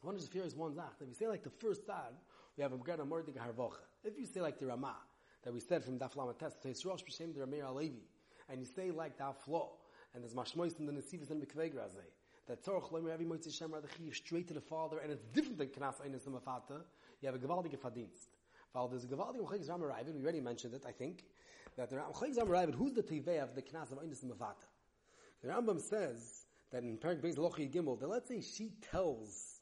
One 0.00 0.14
of 0.14 0.20
is 0.20 0.28
here 0.32 0.44
is 0.44 0.54
one 0.54 0.74
zach. 0.74 0.92
If 1.00 1.08
you 1.08 1.14
say 1.14 1.28
like 1.28 1.42
the 1.42 1.50
first 1.50 1.86
side, 1.86 2.14
we 2.56 2.62
have 2.62 2.72
a 2.72 2.76
Gana 2.76 3.04
Mordig 3.04 3.36
Harvocha. 3.36 3.84
If 4.04 4.18
you 4.18 4.26
say 4.26 4.40
like 4.40 4.58
the 4.58 4.66
Ramah, 4.66 4.96
that 5.44 5.52
we 5.52 5.60
said 5.60 5.84
from 5.84 5.98
Daf 5.98 6.16
Lamed 6.16 6.38
Test, 6.38 6.56
it's 6.64 6.84
Rosh 6.84 7.02
B'Shem 7.02 7.34
Ramir 7.34 7.64
Alevi, 7.64 8.04
and 8.48 8.60
you 8.60 8.66
say 8.66 8.90
like 8.90 9.18
that 9.18 9.42
flow, 9.44 9.72
and 10.14 10.22
there's 10.22 10.34
mashmois 10.34 10.78
in 10.78 10.86
the 10.86 10.92
Nesivas 10.92 11.30
and 11.30 11.42
Mikveg 11.42 11.74
Razeh, 11.74 12.08
that 12.46 12.64
Torah 12.64 12.80
Loimer 12.80 13.12
every 13.12 13.26
Moitzi 13.26 13.48
Shemra 13.48 13.82
the 13.82 13.88
Chiv 13.96 14.14
straight 14.14 14.48
to 14.48 14.54
the 14.54 14.60
Father, 14.60 14.98
and 14.98 15.12
it's 15.12 15.24
different 15.34 15.58
than 15.58 15.68
Knas 15.68 15.96
Einis 16.00 16.26
Mafata, 16.26 16.82
you 17.24 17.32
have 17.32 17.42
a 17.42 17.46
Gewaldige 17.46 17.78
Verdienst. 17.78 18.28
While 18.72 18.88
there's 18.88 19.04
a 19.04 19.06
Gewaldige 19.06 19.40
Mechayz 19.40 19.70
Ramar 19.70 19.88
Ravid, 19.88 20.14
we 20.14 20.22
already 20.22 20.42
mentioned 20.42 20.74
it, 20.74 20.84
I 20.86 20.92
think, 20.92 21.24
that 21.76 21.88
the 21.88 21.96
Mechayz 21.96 22.36
Ramar 22.36 22.66
Ravid, 22.66 22.74
who's 22.74 22.92
the 22.92 23.02
Tivei 23.02 23.42
of 23.42 23.54
the 23.54 23.62
Knas 23.62 23.92
of 23.92 23.98
Einis 23.98 24.22
Mafata? 24.24 24.66
The 25.42 25.48
Rambam 25.48 25.80
says 25.80 26.44
that 26.70 26.82
in 26.82 26.98
Perak 26.98 27.22
Beis 27.22 27.36
Lochi 27.36 27.72
Gimel, 27.72 27.98
that 27.98 28.08
let's 28.08 28.28
say 28.28 28.42
she 28.42 28.72
tells, 28.90 29.60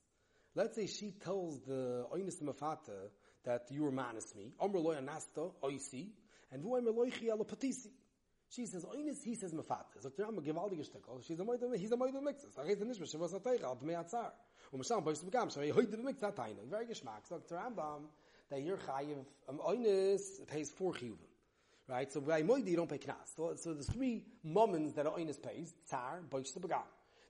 let's 0.57 0.75
say 0.75 0.88
she 0.88 1.12
tells 1.12 1.61
the 1.61 2.05
Einis 2.12 2.42
Mafata 2.42 3.11
that 3.44 3.68
you 3.70 3.85
were 3.85 3.92
manis 3.92 4.35
me, 4.35 4.55
Omer 4.59 4.81
Loy 4.81 4.96
Anasta, 4.96 5.53
Oisi, 5.62 6.09
and 6.51 6.62
Vu 6.64 6.77
Omer 6.77 6.90
Loichi 6.90 7.31
Alo 7.31 7.44
Patisi. 7.44 7.90
She 8.55 8.67
says 8.67 8.85
Einis, 8.85 9.23
he 9.25 9.35
says 9.35 9.55
Mafata. 9.55 9.99
So 10.01 10.11
the 10.11 10.25
Rambam 10.25 10.45
gewaltige 10.45 10.87
Stückel, 10.87 11.27
she's 11.27 11.41
a 11.41 11.43
Moide, 11.43 11.75
he's 11.79 11.91
a 11.91 11.97
Moide 11.97 12.23
Mixes. 12.23 12.55
Ach, 12.59 12.67
it's 12.67 12.83
nicht, 12.85 13.01
was 13.19 13.33
hat 13.33 13.43
Teichel, 13.43 13.79
Bmei 13.83 13.97
Atzar. 13.97 14.31
Und 14.71 14.79
man 14.79 14.85
schauen, 14.85 15.03
bei 15.03 15.11
uns 15.11 15.25
begam, 15.25 15.49
so 15.49 15.61
er 15.61 15.75
heute 15.75 15.97
Mix 15.97 16.21
hat 16.21 16.37
very 16.69 16.85
Geschmack. 16.85 17.27
So 17.27 17.38
the 17.38 17.55
Rambam, 17.55 18.09
that 18.51 18.61
you're 18.61 18.77
chayiv, 18.77 19.25
um, 19.49 19.59
Einis 19.61 20.47
pays 20.47 20.71
four 20.71 20.93
chiyuvim. 20.93 21.17
Right? 21.88 22.12
So 22.12 22.21
by 22.21 22.43
Moide, 22.43 22.69
you 22.69 22.77
don't 22.77 22.91
pay 22.91 22.99
knas. 22.99 23.35
So, 23.35 23.55
so 23.57 23.73
there's 23.73 23.88
three 23.88 24.23
moments 24.45 24.93
that 24.95 25.07
Einis 25.07 25.41
pays, 25.43 25.73
Tzar, 25.91 26.21
Boish 26.29 26.53
Begam. 26.59 26.83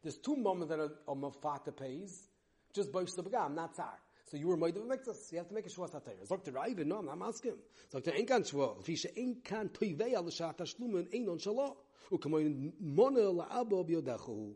There's 0.02 0.16
two 0.16 0.34
moments 0.34 0.70
that 0.70 0.80
a, 0.80 0.90
a 1.08 1.14
Mafata 1.14 1.70
pays, 1.70 2.26
just 2.74 2.90
Boish 2.90 3.14
Begam, 3.14 3.54
not 3.54 3.76
Tzar. 3.76 3.94
So 4.32 4.38
you 4.38 4.48
were 4.48 4.56
made 4.56 4.74
of 4.78 4.84
mixus. 4.84 5.30
You 5.30 5.36
have 5.36 5.48
to 5.48 5.54
make 5.54 5.66
a 5.66 5.68
shua 5.68 5.88
satayr. 5.88 6.26
Zok 6.26 6.42
the 6.42 6.52
Raiva, 6.52 6.86
no, 6.86 7.00
I'm 7.00 7.18
not 7.18 7.28
asking. 7.28 7.52
Zok 7.92 8.04
the 8.04 8.12
Enkan 8.12 8.50
shua. 8.50 8.76
If 8.80 8.86
he 8.86 8.94
Enkan 8.94 9.68
toivei 9.68 10.14
al 10.14 10.30
shat 10.30 10.56
tashlumen 10.56 11.12
einon 11.12 11.38
shalom. 11.38 11.74
Ukamoin 12.10 12.72
mona 12.80 13.20
la'abo 13.20 13.86
biodachu. 13.86 14.54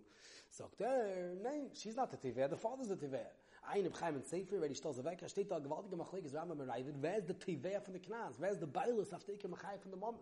Zok 0.59 0.79
der, 0.79 1.35
nein, 1.43 1.69
she's 1.75 1.95
not 1.95 2.11
the 2.11 2.17
tivei. 2.17 2.49
The 2.49 2.57
father's 2.57 2.89
the 2.89 2.97
tivei. 2.97 3.27
Ein 3.71 3.85
im 3.85 3.93
Chaim 3.93 4.15
and 4.15 4.25
Sefer, 4.25 4.59
wer 4.63 4.69
die 4.69 4.75
Stolze 4.75 5.05
weg, 5.05 5.21
er 5.21 5.29
steht 5.29 5.51
da 5.51 5.59
gewaltige 5.59 5.97
Machleges 5.97 6.33
Rambam 6.33 6.59
and 6.63 6.71
Raiva. 6.71 6.95
Where's 6.99 7.27
the 7.27 7.35
tivei 7.35 7.79
from 7.85 7.93
the 7.93 7.99
Knaz? 7.99 8.39
Where's 8.39 8.57
the 8.59 8.67
Bailus 8.67 9.13
after 9.13 9.33
Iker 9.33 9.51
Machai 9.51 9.79
from 9.83 9.91
the 9.91 9.99
mom? 9.99 10.15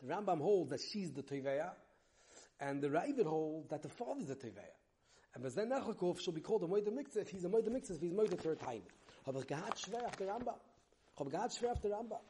The 0.00 0.14
Rambam 0.14 0.40
holds 0.40 0.70
that 0.70 0.80
she's 0.80 1.10
the 1.10 1.24
tivei, 1.24 1.68
and 2.60 2.80
the 2.80 2.88
Raiva 2.88 3.26
holds 3.26 3.68
that 3.70 3.82
the 3.82 3.88
father's 3.88 4.28
the 4.28 4.36
tivei. 4.36 4.70
And 5.34 5.44
was 5.44 5.54
then 5.54 5.70
Nachakov 5.70 6.20
shall 6.20 6.34
be 6.34 6.40
called 6.40 6.62
a 6.62 6.66
Moide 6.66 6.92
Mixer 6.92 7.20
if 7.20 7.30
he's 7.30 7.44
a 7.44 7.48
Moide 7.48 7.70
Mixer, 7.70 7.94
if 7.94 8.00
he's 8.00 8.12
Moide 8.12 8.38
third 8.38 8.60
time. 8.60 8.82
Hab 9.24 9.36
ich 9.36 9.46
gehad 9.46 9.78
schwer 9.78 10.04
auf 10.04 10.16
der 10.16 10.28
Rambam. 10.28 10.56
Hab 11.18 11.30
gehad 11.30 11.52
schwer 11.52 11.72
auf 11.72 11.80
der 11.80 11.92
Rambam. 11.92 12.20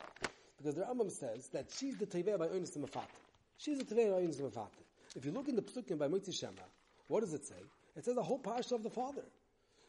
Because 0.58 0.76
the 0.76 0.82
Rambam 0.82 1.10
says 1.10 1.48
that 1.48 1.66
she's 1.76 1.96
the 1.98 2.06
Teveh 2.06 2.38
by 2.38 2.48
Oinis 2.48 2.76
Mefata. 2.78 3.06
She's 3.56 3.78
the 3.78 3.84
Teveh 3.84 4.12
by 4.12 4.20
Oinis 4.22 4.40
Mefata. 4.40 4.68
If 5.16 5.24
you 5.24 5.32
look 5.32 5.48
in 5.48 5.56
the 5.56 5.62
Psukim 5.62 5.98
by 5.98 6.08
Moitzi 6.08 6.32
Shema, 6.32 6.62
what 7.08 7.20
does 7.20 7.34
it 7.34 7.46
say? 7.46 7.62
It 7.96 8.04
says 8.04 8.14
the 8.14 8.22
whole 8.22 8.38
parsha 8.38 8.72
of 8.72 8.82
the 8.82 8.90
father. 8.90 9.24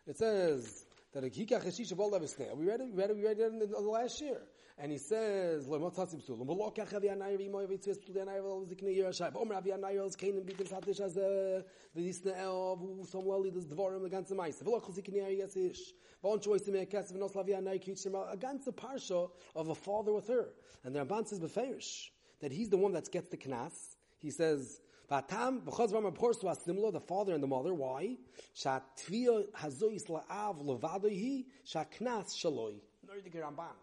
It 0.08 0.17
says 0.17 0.86
that 1.13 1.23
a 1.23 1.28
Hikach 1.28 1.63
Hashish 1.63 1.91
of 1.91 1.99
all 1.99 2.12
We 2.12 2.65
read 2.65 2.82
it, 2.82 2.88
we 2.91 3.02
read 3.02 3.12
it, 3.12 3.15
we 3.15 3.23
read 3.23 3.39
it 3.39 3.54
in 3.54 3.60
the 3.60 3.80
last 3.80 4.19
year. 4.21 4.41
And 4.79 4.91
he 4.91 4.97
says, 4.97 5.67
"Lo 5.67 5.77
mot 5.77 5.95
hasim 5.95 6.19
sul, 6.21 6.36
lo 6.36 6.55
lokach 6.55 6.93
avi 6.93 7.07
anay 7.07 7.38
vi 7.38 7.47
moy 7.47 7.67
vitzes 7.67 8.03
tul 8.03 8.15
anay 8.15 8.41
vel 8.41 8.65
zikne 8.65 8.95
yer 8.95 9.12
shayb. 9.12 9.36
Omer 9.36 9.55
avi 9.55 9.69
anay 9.69 9.93
vel 9.93 10.09
kein 10.09 10.36
im 10.36 10.43
bitem 10.43 10.67
satish 10.67 10.99
as 10.99 11.13
the 11.13 11.63
disne 11.95 12.36
el 12.36 12.75
vu 12.77 13.05
somwell 13.05 13.43
das 13.53 13.65
dvorim 13.65 14.01
the 14.01 14.09
ganze 14.09 14.31
meise. 14.31 14.63
Vel 14.63 14.73
lokach 14.73 14.95
zikne 14.95 15.17
yer 15.17 15.29
yes. 15.29 15.93
Von 16.23 16.39
choice 16.39 16.67
me 16.69 16.86
kes 16.88 17.12
ven 17.12 17.21
os 17.21 17.33
lavi 17.33 17.55
anay 17.55 17.79
kitch 17.79 18.05
a 18.07 18.36
ganze 18.36 18.73
parsha 18.73 19.29
of 19.55 19.69
a 19.69 19.75
father 19.75 20.12
with 20.12 20.27
her. 20.27 20.55
And 20.83 20.95
the 20.95 21.05
Ramban 21.05 21.27
says 21.27 21.39
beferish 21.39 22.09
that 22.39 22.51
he's 22.51 22.69
the 22.69 22.77
one 22.77 22.93
that 22.93 23.12
gets 23.12 23.29
the 23.29 23.38
knas. 23.38 23.95
He 24.17 24.31
says 24.31 24.81
Vatam 25.09 25.62
v'chaz 25.62 25.91
v'am 25.91 26.12
apors 26.12 26.39
to 26.39 26.47
asimlo 26.47 26.91
the 26.91 26.99
father 26.99 27.36
and 27.36 27.43
the 27.43 27.47
mother. 27.47 27.75
Why? 27.75 28.17
Shatvia 28.55 29.45
hazois 29.51 30.07
la'av 30.07 30.63
levadohi 30.65 31.45
shaknas 31.63 32.33
shaloi. 32.33 32.79
Nordige 33.07 33.39
Ramban. 33.39 33.75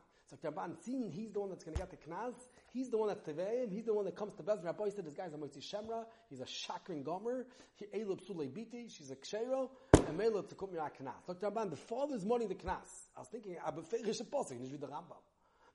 Seeing 0.81 1.11
he's 1.11 1.33
the 1.33 1.41
one 1.41 1.51
that's 1.51 1.65
going 1.65 1.75
to 1.75 1.81
get 1.81 1.91
the 1.91 1.97
knas, 1.97 2.35
he's 2.73 2.89
the 2.91 2.97
one 2.97 3.09
that's 3.09 3.23
teveim, 3.23 3.73
he's 3.73 3.85
the 3.85 3.95
one 3.95 4.05
that 4.05 4.17
comes 4.17 4.35
to 4.37 4.43
Bezra. 4.43 4.67
Rabbi 4.67 4.89
said 4.91 5.05
this 5.05 5.15
guy's 5.15 5.33
a 5.35 5.37
Motzi 5.37 5.61
Shemra, 5.61 6.05
he's 6.29 6.41
a 6.41 6.45
Shakrin 6.45 7.05
Gomer, 7.05 7.47
he 7.77 7.87
Elub 7.87 8.21
Sulei 8.27 8.49
Biti, 8.49 8.89
she's 8.89 9.11
a 9.11 9.17
Kshero, 9.17 9.71
and 9.95 10.19
Melub 10.19 10.49
to 10.49 10.55
Mirak 10.55 10.93
Knas. 11.03 11.27
So 11.27 11.35
Ramban, 11.35 11.71
the 11.71 11.77
father's 11.77 12.25
money 12.25 12.47
the 12.47 12.55
knas. 12.55 13.09
I 13.17 13.21
was 13.21 13.29
thinking, 13.29 13.57
ah, 13.63 13.69
aber 13.69 13.83
ferish 13.83 14.21
posik, 14.23 14.61
nicht 14.61 14.73
wie 14.73 14.79
the 14.79 14.87
Rambam. 14.87 15.19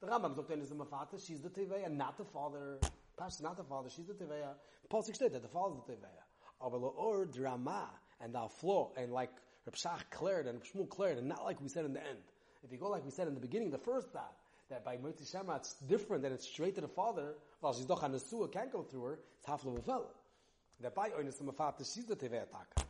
The 0.02 0.08
Rambam 0.08 0.36
sagt, 0.36 0.52
is 0.62 0.70
the 0.70 0.86
father, 0.86 1.18
she's 1.20 1.42
the 1.42 1.50
teveya, 1.50 1.92
not 1.92 2.18
the 2.18 2.26
father. 2.26 2.80
Pasha, 3.18 3.44
not 3.44 3.58
the 3.58 3.64
father, 3.64 3.90
she's 3.90 4.06
the 4.06 4.14
teveya. 4.14 4.54
Posik 4.90 5.16
said 5.16 5.34
that 5.34 5.42
the 5.42 5.48
father's 5.48 5.80
the 5.86 5.94
teveya. 5.94 6.24
Aber 6.62 6.78
or 6.78 7.26
drama, 7.26 7.90
and 8.22 8.34
the 8.34 8.48
flow, 8.48 8.94
and 8.98 9.12
like 9.12 9.32
Reb 9.66 9.76
cleared 10.12 10.48
and 10.48 10.62
Shmuel 10.64 10.90
cleared, 10.90 11.18
and 11.18 11.28
not 11.28 11.44
like 11.44 11.62
we 11.62 11.68
said 11.68 11.86
in 11.86 11.94
the 11.94 12.00
end. 12.00 12.20
If 12.64 12.72
you 12.72 12.78
go 12.78 12.90
like 12.90 13.04
we 13.04 13.12
said 13.12 13.28
in 13.28 13.34
the 13.34 13.40
beginning, 13.40 13.72
the 13.72 13.78
first 13.78 14.14
that, 14.14 14.34
that 14.70 14.84
by 14.84 14.98
Motzi 14.98 15.30
Shema 15.30 15.56
it's 15.56 15.74
different, 15.88 16.24
than 16.24 16.34
it's 16.34 16.48
straight 16.48 16.76
to 16.76 16.82
the 16.82 16.88
father, 16.88 17.34
while 17.60 17.74
she's 17.74 17.86
doch 17.86 18.02
Nesua 18.04 18.52
can't 18.52 18.72
go 18.72 18.84
through 18.84 19.04
her, 19.04 19.20
it's 19.38 19.46
half 19.46 19.66
of 19.66 19.76
a 19.76 19.82
fella. 19.82 20.08
That 20.82 20.96
by 20.96 21.10
Oynis 21.10 21.42
Mafata, 21.42 21.86
she's 21.86 22.06
the 22.06 22.16
Tevei 22.16 22.42
Ataka. 22.42 22.84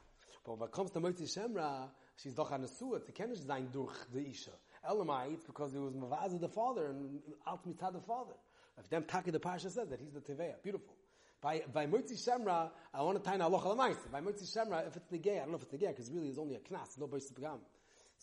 But 0.46 0.60
when 0.60 0.68
it 0.68 0.72
comes 0.72 0.92
to 0.92 1.00
Motzi 1.00 1.24
Shemra, 1.24 1.90
she's 2.22 2.34
doch 2.34 2.52
Nesua, 2.52 2.98
it's 2.98 3.10
a 3.10 3.12
Kenish 3.12 3.46
Zain 3.46 3.70
durch 3.72 3.94
the 4.14 4.28
Isha. 4.28 4.52
Elamai, 4.90 5.34
it's 5.34 5.46
because 5.46 5.74
it 5.74 5.80
was 5.80 5.94
Mavaza 5.94 6.40
the 6.40 6.50
father, 6.50 6.88
and 6.88 7.20
Alt 7.46 7.68
Mitzad 7.68 7.94
the 7.94 8.02
father. 8.02 8.34
If 8.78 8.90
them 8.90 9.04
Taki 9.04 9.32
the 9.32 9.40
Pasha 9.40 9.70
says 9.70 9.88
that 9.90 10.00
he's 10.00 10.14
the 10.14 10.20
Tevei, 10.20 10.54
beautiful. 10.64 10.96
By, 11.42 11.64
by 11.72 11.86
Motzi 11.86 12.14
Shemra, 12.14 12.72
I 12.94 13.02
want 13.04 13.24
to 13.24 13.30
tie 13.30 13.38
now 13.38 13.50
Locha 13.50 13.76
Lamaisa. 13.76 14.12
By 14.12 14.22
Motzi 14.22 14.52
Shemra, 14.52 14.88
if 14.88 14.96
it's 14.96 15.12
Negea, 15.12 15.38
I 15.38 15.40
don't 15.40 15.52
know 15.52 15.58
if 15.58 15.64
it's 15.64 15.74
Negea, 15.74 15.90
because 15.90 16.12
really 16.12 16.30
it's 16.30 16.40
only 16.40 16.56
a 16.56 16.60
Knas, 16.60 16.98
no 16.98 17.08
Beis 17.08 17.32
Pagam. 17.34 17.60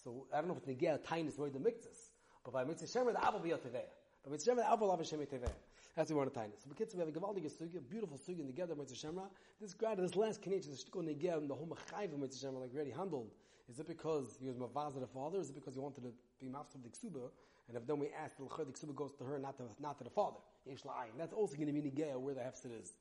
So 0.02 0.26
I 0.32 0.38
don't 0.38 0.48
know 0.48 0.56
if 0.56 0.68
it's 0.68 0.82
Negea, 0.82 0.98
Tainis, 1.00 1.36
the 1.36 1.60
Mixes. 1.60 2.10
But 2.44 2.52
by 2.52 2.64
motzi 2.64 2.84
shemra, 2.84 3.12
the 3.12 3.24
apple 3.24 3.40
be 3.40 3.52
a. 3.52 3.56
By 3.56 4.30
motzi 4.30 4.48
shemra, 4.48 4.56
the 4.56 4.70
apple 4.70 4.88
will 4.88 4.96
have 4.96 5.00
a. 5.00 5.50
That's 5.94 6.10
we 6.10 6.16
want 6.16 6.32
to 6.32 6.40
tie 6.40 6.46
So 6.56 6.70
we 6.94 7.00
have 7.00 7.08
a 7.08 7.12
gewaldige 7.12 7.50
sugi, 7.50 7.76
a 7.76 7.80
beautiful 7.80 8.18
sugi 8.18 8.46
together 8.46 8.74
motzi 8.74 8.94
shemra. 8.94 9.24
This 9.60 9.74
grad, 9.74 9.98
this 9.98 10.16
last 10.16 10.42
connection, 10.42 10.72
the 10.72 10.78
shtikol 10.78 11.04
negeh, 11.04 11.36
and 11.36 11.50
the 11.50 11.54
whole 11.54 11.68
mechayv 11.68 12.14
of 12.14 12.18
motzi 12.18 12.42
shemra, 12.42 12.60
like 12.60 12.74
already 12.74 12.90
handled. 12.90 13.30
Is 13.70 13.78
it 13.78 13.86
because 13.86 14.38
he 14.40 14.48
was 14.48 14.56
mavaz 14.56 14.94
of 14.94 15.00
the 15.00 15.06
father? 15.06 15.38
Is 15.38 15.50
it 15.50 15.54
because 15.54 15.74
he 15.74 15.80
wanted 15.80 16.02
to 16.02 16.12
be 16.40 16.48
master 16.48 16.78
of 16.78 16.82
the 16.82 16.88
ksuba? 16.88 17.30
And 17.68 17.76
if 17.76 17.86
then 17.86 17.98
we 17.98 18.08
ask, 18.22 18.36
the 18.36 18.44
the 18.44 18.72
ksuba 18.72 18.94
goes 18.94 19.12
to 19.18 19.24
her, 19.24 19.38
not 19.38 19.56
to, 19.58 19.64
not 19.80 19.98
to 19.98 20.04
the 20.04 20.10
father. 20.10 20.38
Yesh 20.66 20.82
la'ayin. 20.82 21.16
That's 21.16 21.32
also 21.32 21.54
going 21.54 21.68
to 21.68 21.72
be 21.72 21.90
negeh 21.90 22.16
where 22.16 22.34
the 22.34 22.40
hefset 22.40 22.80
is. 22.82 22.92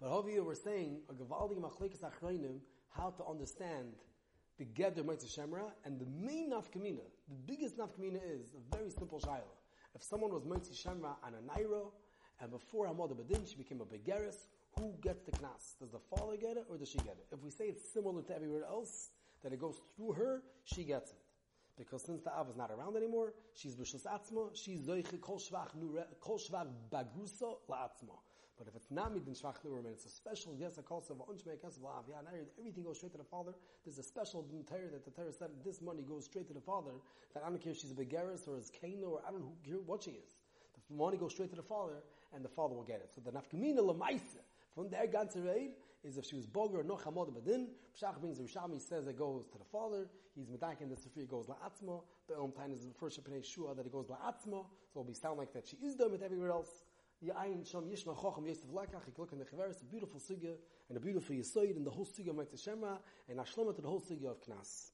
But 0.00 0.10
Hovi, 0.10 0.42
we're 0.42 0.54
saying, 0.54 1.00
a 1.08 1.14
gewaldige 1.14 1.60
machlekes 1.60 2.00
achroinim, 2.00 2.58
how 2.90 3.10
to 3.10 3.24
understand 3.24 3.94
the 4.58 5.02
Motzi 5.02 5.26
Shemra, 5.26 5.70
and 5.84 6.00
the 6.00 6.06
main 6.06 6.52
nafkamina, 6.52 7.00
the 7.28 7.34
biggest 7.46 7.76
nafkamina 7.76 8.20
is 8.34 8.54
a 8.54 8.76
very 8.76 8.90
simple 8.90 9.20
shaila. 9.20 9.42
If 9.94 10.02
someone 10.02 10.32
was 10.32 10.44
Motzi 10.44 10.74
Shemra 10.74 11.16
on 11.24 11.34
a 11.34 11.58
Nairo, 11.58 11.92
and 12.40 12.50
before 12.50 12.86
Hamad 12.86 13.12
Badin 13.12 13.48
she 13.48 13.56
became 13.56 13.80
a 13.80 13.84
Begeris, 13.84 14.36
who 14.78 14.94
gets 15.02 15.22
the 15.22 15.32
knas? 15.32 15.78
Does 15.80 15.90
the 15.90 15.98
father 15.98 16.36
get 16.36 16.56
it, 16.56 16.66
or 16.68 16.76
does 16.76 16.88
she 16.88 16.98
get 16.98 17.16
it? 17.18 17.26
If 17.32 17.42
we 17.42 17.50
say 17.50 17.64
it's 17.64 17.92
similar 17.92 18.22
to 18.22 18.34
everywhere 18.34 18.64
else, 18.64 19.10
that 19.42 19.52
it 19.52 19.60
goes 19.60 19.80
through 19.96 20.12
her, 20.12 20.42
she 20.64 20.84
gets 20.84 21.12
it. 21.12 21.18
Because 21.78 22.02
since 22.04 22.22
the 22.22 22.32
Av 22.32 22.48
is 22.48 22.56
not 22.56 22.70
around 22.70 22.96
anymore, 22.96 23.34
she's 23.54 23.74
B'Shus 23.74 24.06
Atzma, 24.06 24.48
she's 24.54 24.80
Zoiche 24.80 25.20
Kol 25.20 25.38
Shvach 25.38 25.68
Bagrusa 26.90 27.56
La'atzma. 27.68 28.16
But 28.58 28.68
if 28.68 28.76
it's 28.76 28.90
not 28.90 29.12
midin 29.14 29.40
shvach 29.40 29.60
nurim, 29.66 29.86
it's 29.92 30.06
a 30.06 30.08
special 30.08 30.54
yes, 30.58 30.78
a 30.78 30.80
of 30.80 31.18
unshmei 31.28 31.58
kasav 31.62 31.80
la'av. 31.84 32.04
Yeah, 32.08 32.16
everything 32.58 32.84
goes 32.84 32.96
straight 32.96 33.12
to 33.12 33.18
the 33.18 33.24
father. 33.24 33.52
There's 33.84 33.98
a 33.98 34.02
special 34.02 34.46
Torah 34.68 34.90
that 34.92 35.04
the 35.04 35.10
Torah 35.10 35.32
said 35.32 35.50
this 35.64 35.82
money 35.82 36.02
goes 36.02 36.24
straight 36.24 36.48
to 36.48 36.54
the 36.54 36.60
father. 36.60 36.92
That 37.34 37.42
I 37.44 37.48
don't 37.48 37.60
care 37.60 37.72
if 37.72 37.78
she's 37.78 37.90
a 37.90 37.94
begaris 37.94 38.48
or 38.48 38.56
a 38.56 38.62
Kana 38.80 39.06
or 39.06 39.20
I 39.26 39.30
don't 39.30 39.40
know 39.40 39.82
what 39.84 40.04
she 40.04 40.12
is. 40.12 40.36
The 40.88 40.96
money 40.96 41.16
goes 41.16 41.32
straight 41.32 41.50
to 41.50 41.56
the 41.56 41.62
father, 41.62 42.02
and 42.34 42.44
the 42.44 42.48
father 42.48 42.74
will 42.74 42.84
get 42.84 43.00
it. 43.00 43.10
So 43.14 43.20
the 43.20 43.32
nafkamina 43.32 43.80
lemaisa 43.80 44.40
from 44.74 44.88
there 44.90 45.06
ganze 45.06 45.70
is 46.04 46.16
if 46.16 46.24
she 46.24 46.36
was 46.36 46.46
boger 46.46 46.80
or 46.80 46.84
no 46.84 46.96
chamod 46.96 47.32
badin. 47.32 47.66
Pshach 48.00 48.20
the 48.20 48.28
Rishami 48.28 48.80
says 48.80 49.06
it 49.06 49.18
goes 49.18 49.46
to 49.46 49.58
the 49.58 49.64
father. 49.64 50.06
He's 50.34 50.46
medak 50.48 50.80
in 50.80 50.88
the 50.88 50.96
Sifri 50.96 51.28
goes 51.28 51.46
la'atzma. 51.46 52.02
The 52.28 52.36
Om 52.36 52.52
Tain 52.52 52.70
is 52.70 52.80
the 52.86 52.94
first 52.94 53.20
Shepnei 53.20 53.44
Shua 53.44 53.74
that 53.74 53.86
it 53.86 53.92
goes 53.92 54.06
la'atzma. 54.06 54.64
So 54.92 55.00
it'll 55.00 55.04
be 55.04 55.14
sound 55.14 55.38
like 55.38 55.52
that 55.54 55.66
she 55.66 55.76
is 55.78 55.94
done 55.94 56.12
with 56.12 56.22
everywhere 56.22 56.50
else. 56.50 56.84
Yain 57.24 57.64
Shom 57.64 57.88
Yishma 57.88 58.14
Chochem 58.16 58.46
Yosef 58.46 58.68
Lakach, 58.70 59.06
you 59.06 59.12
look 59.16 59.32
in 59.32 59.38
the 59.38 59.44
Chaveris, 59.44 59.80
a 59.80 59.84
beautiful 59.84 60.20
sugya, 60.20 60.54
and 60.88 60.98
a 60.98 61.00
beautiful 61.00 61.34
Yisoid, 61.34 61.76
and 61.76 61.86
the 61.86 61.90
whole 61.90 62.06
sugya 62.06 62.34
Mitzvah 62.34 62.58
Shema, 62.58 62.98
and 63.28 63.38
Ashlama 63.38 63.74
to 63.74 63.82
the 63.82 63.88
whole 63.88 64.00
sugya 64.00 64.30
of 64.30 64.40
Knas. 64.42 64.90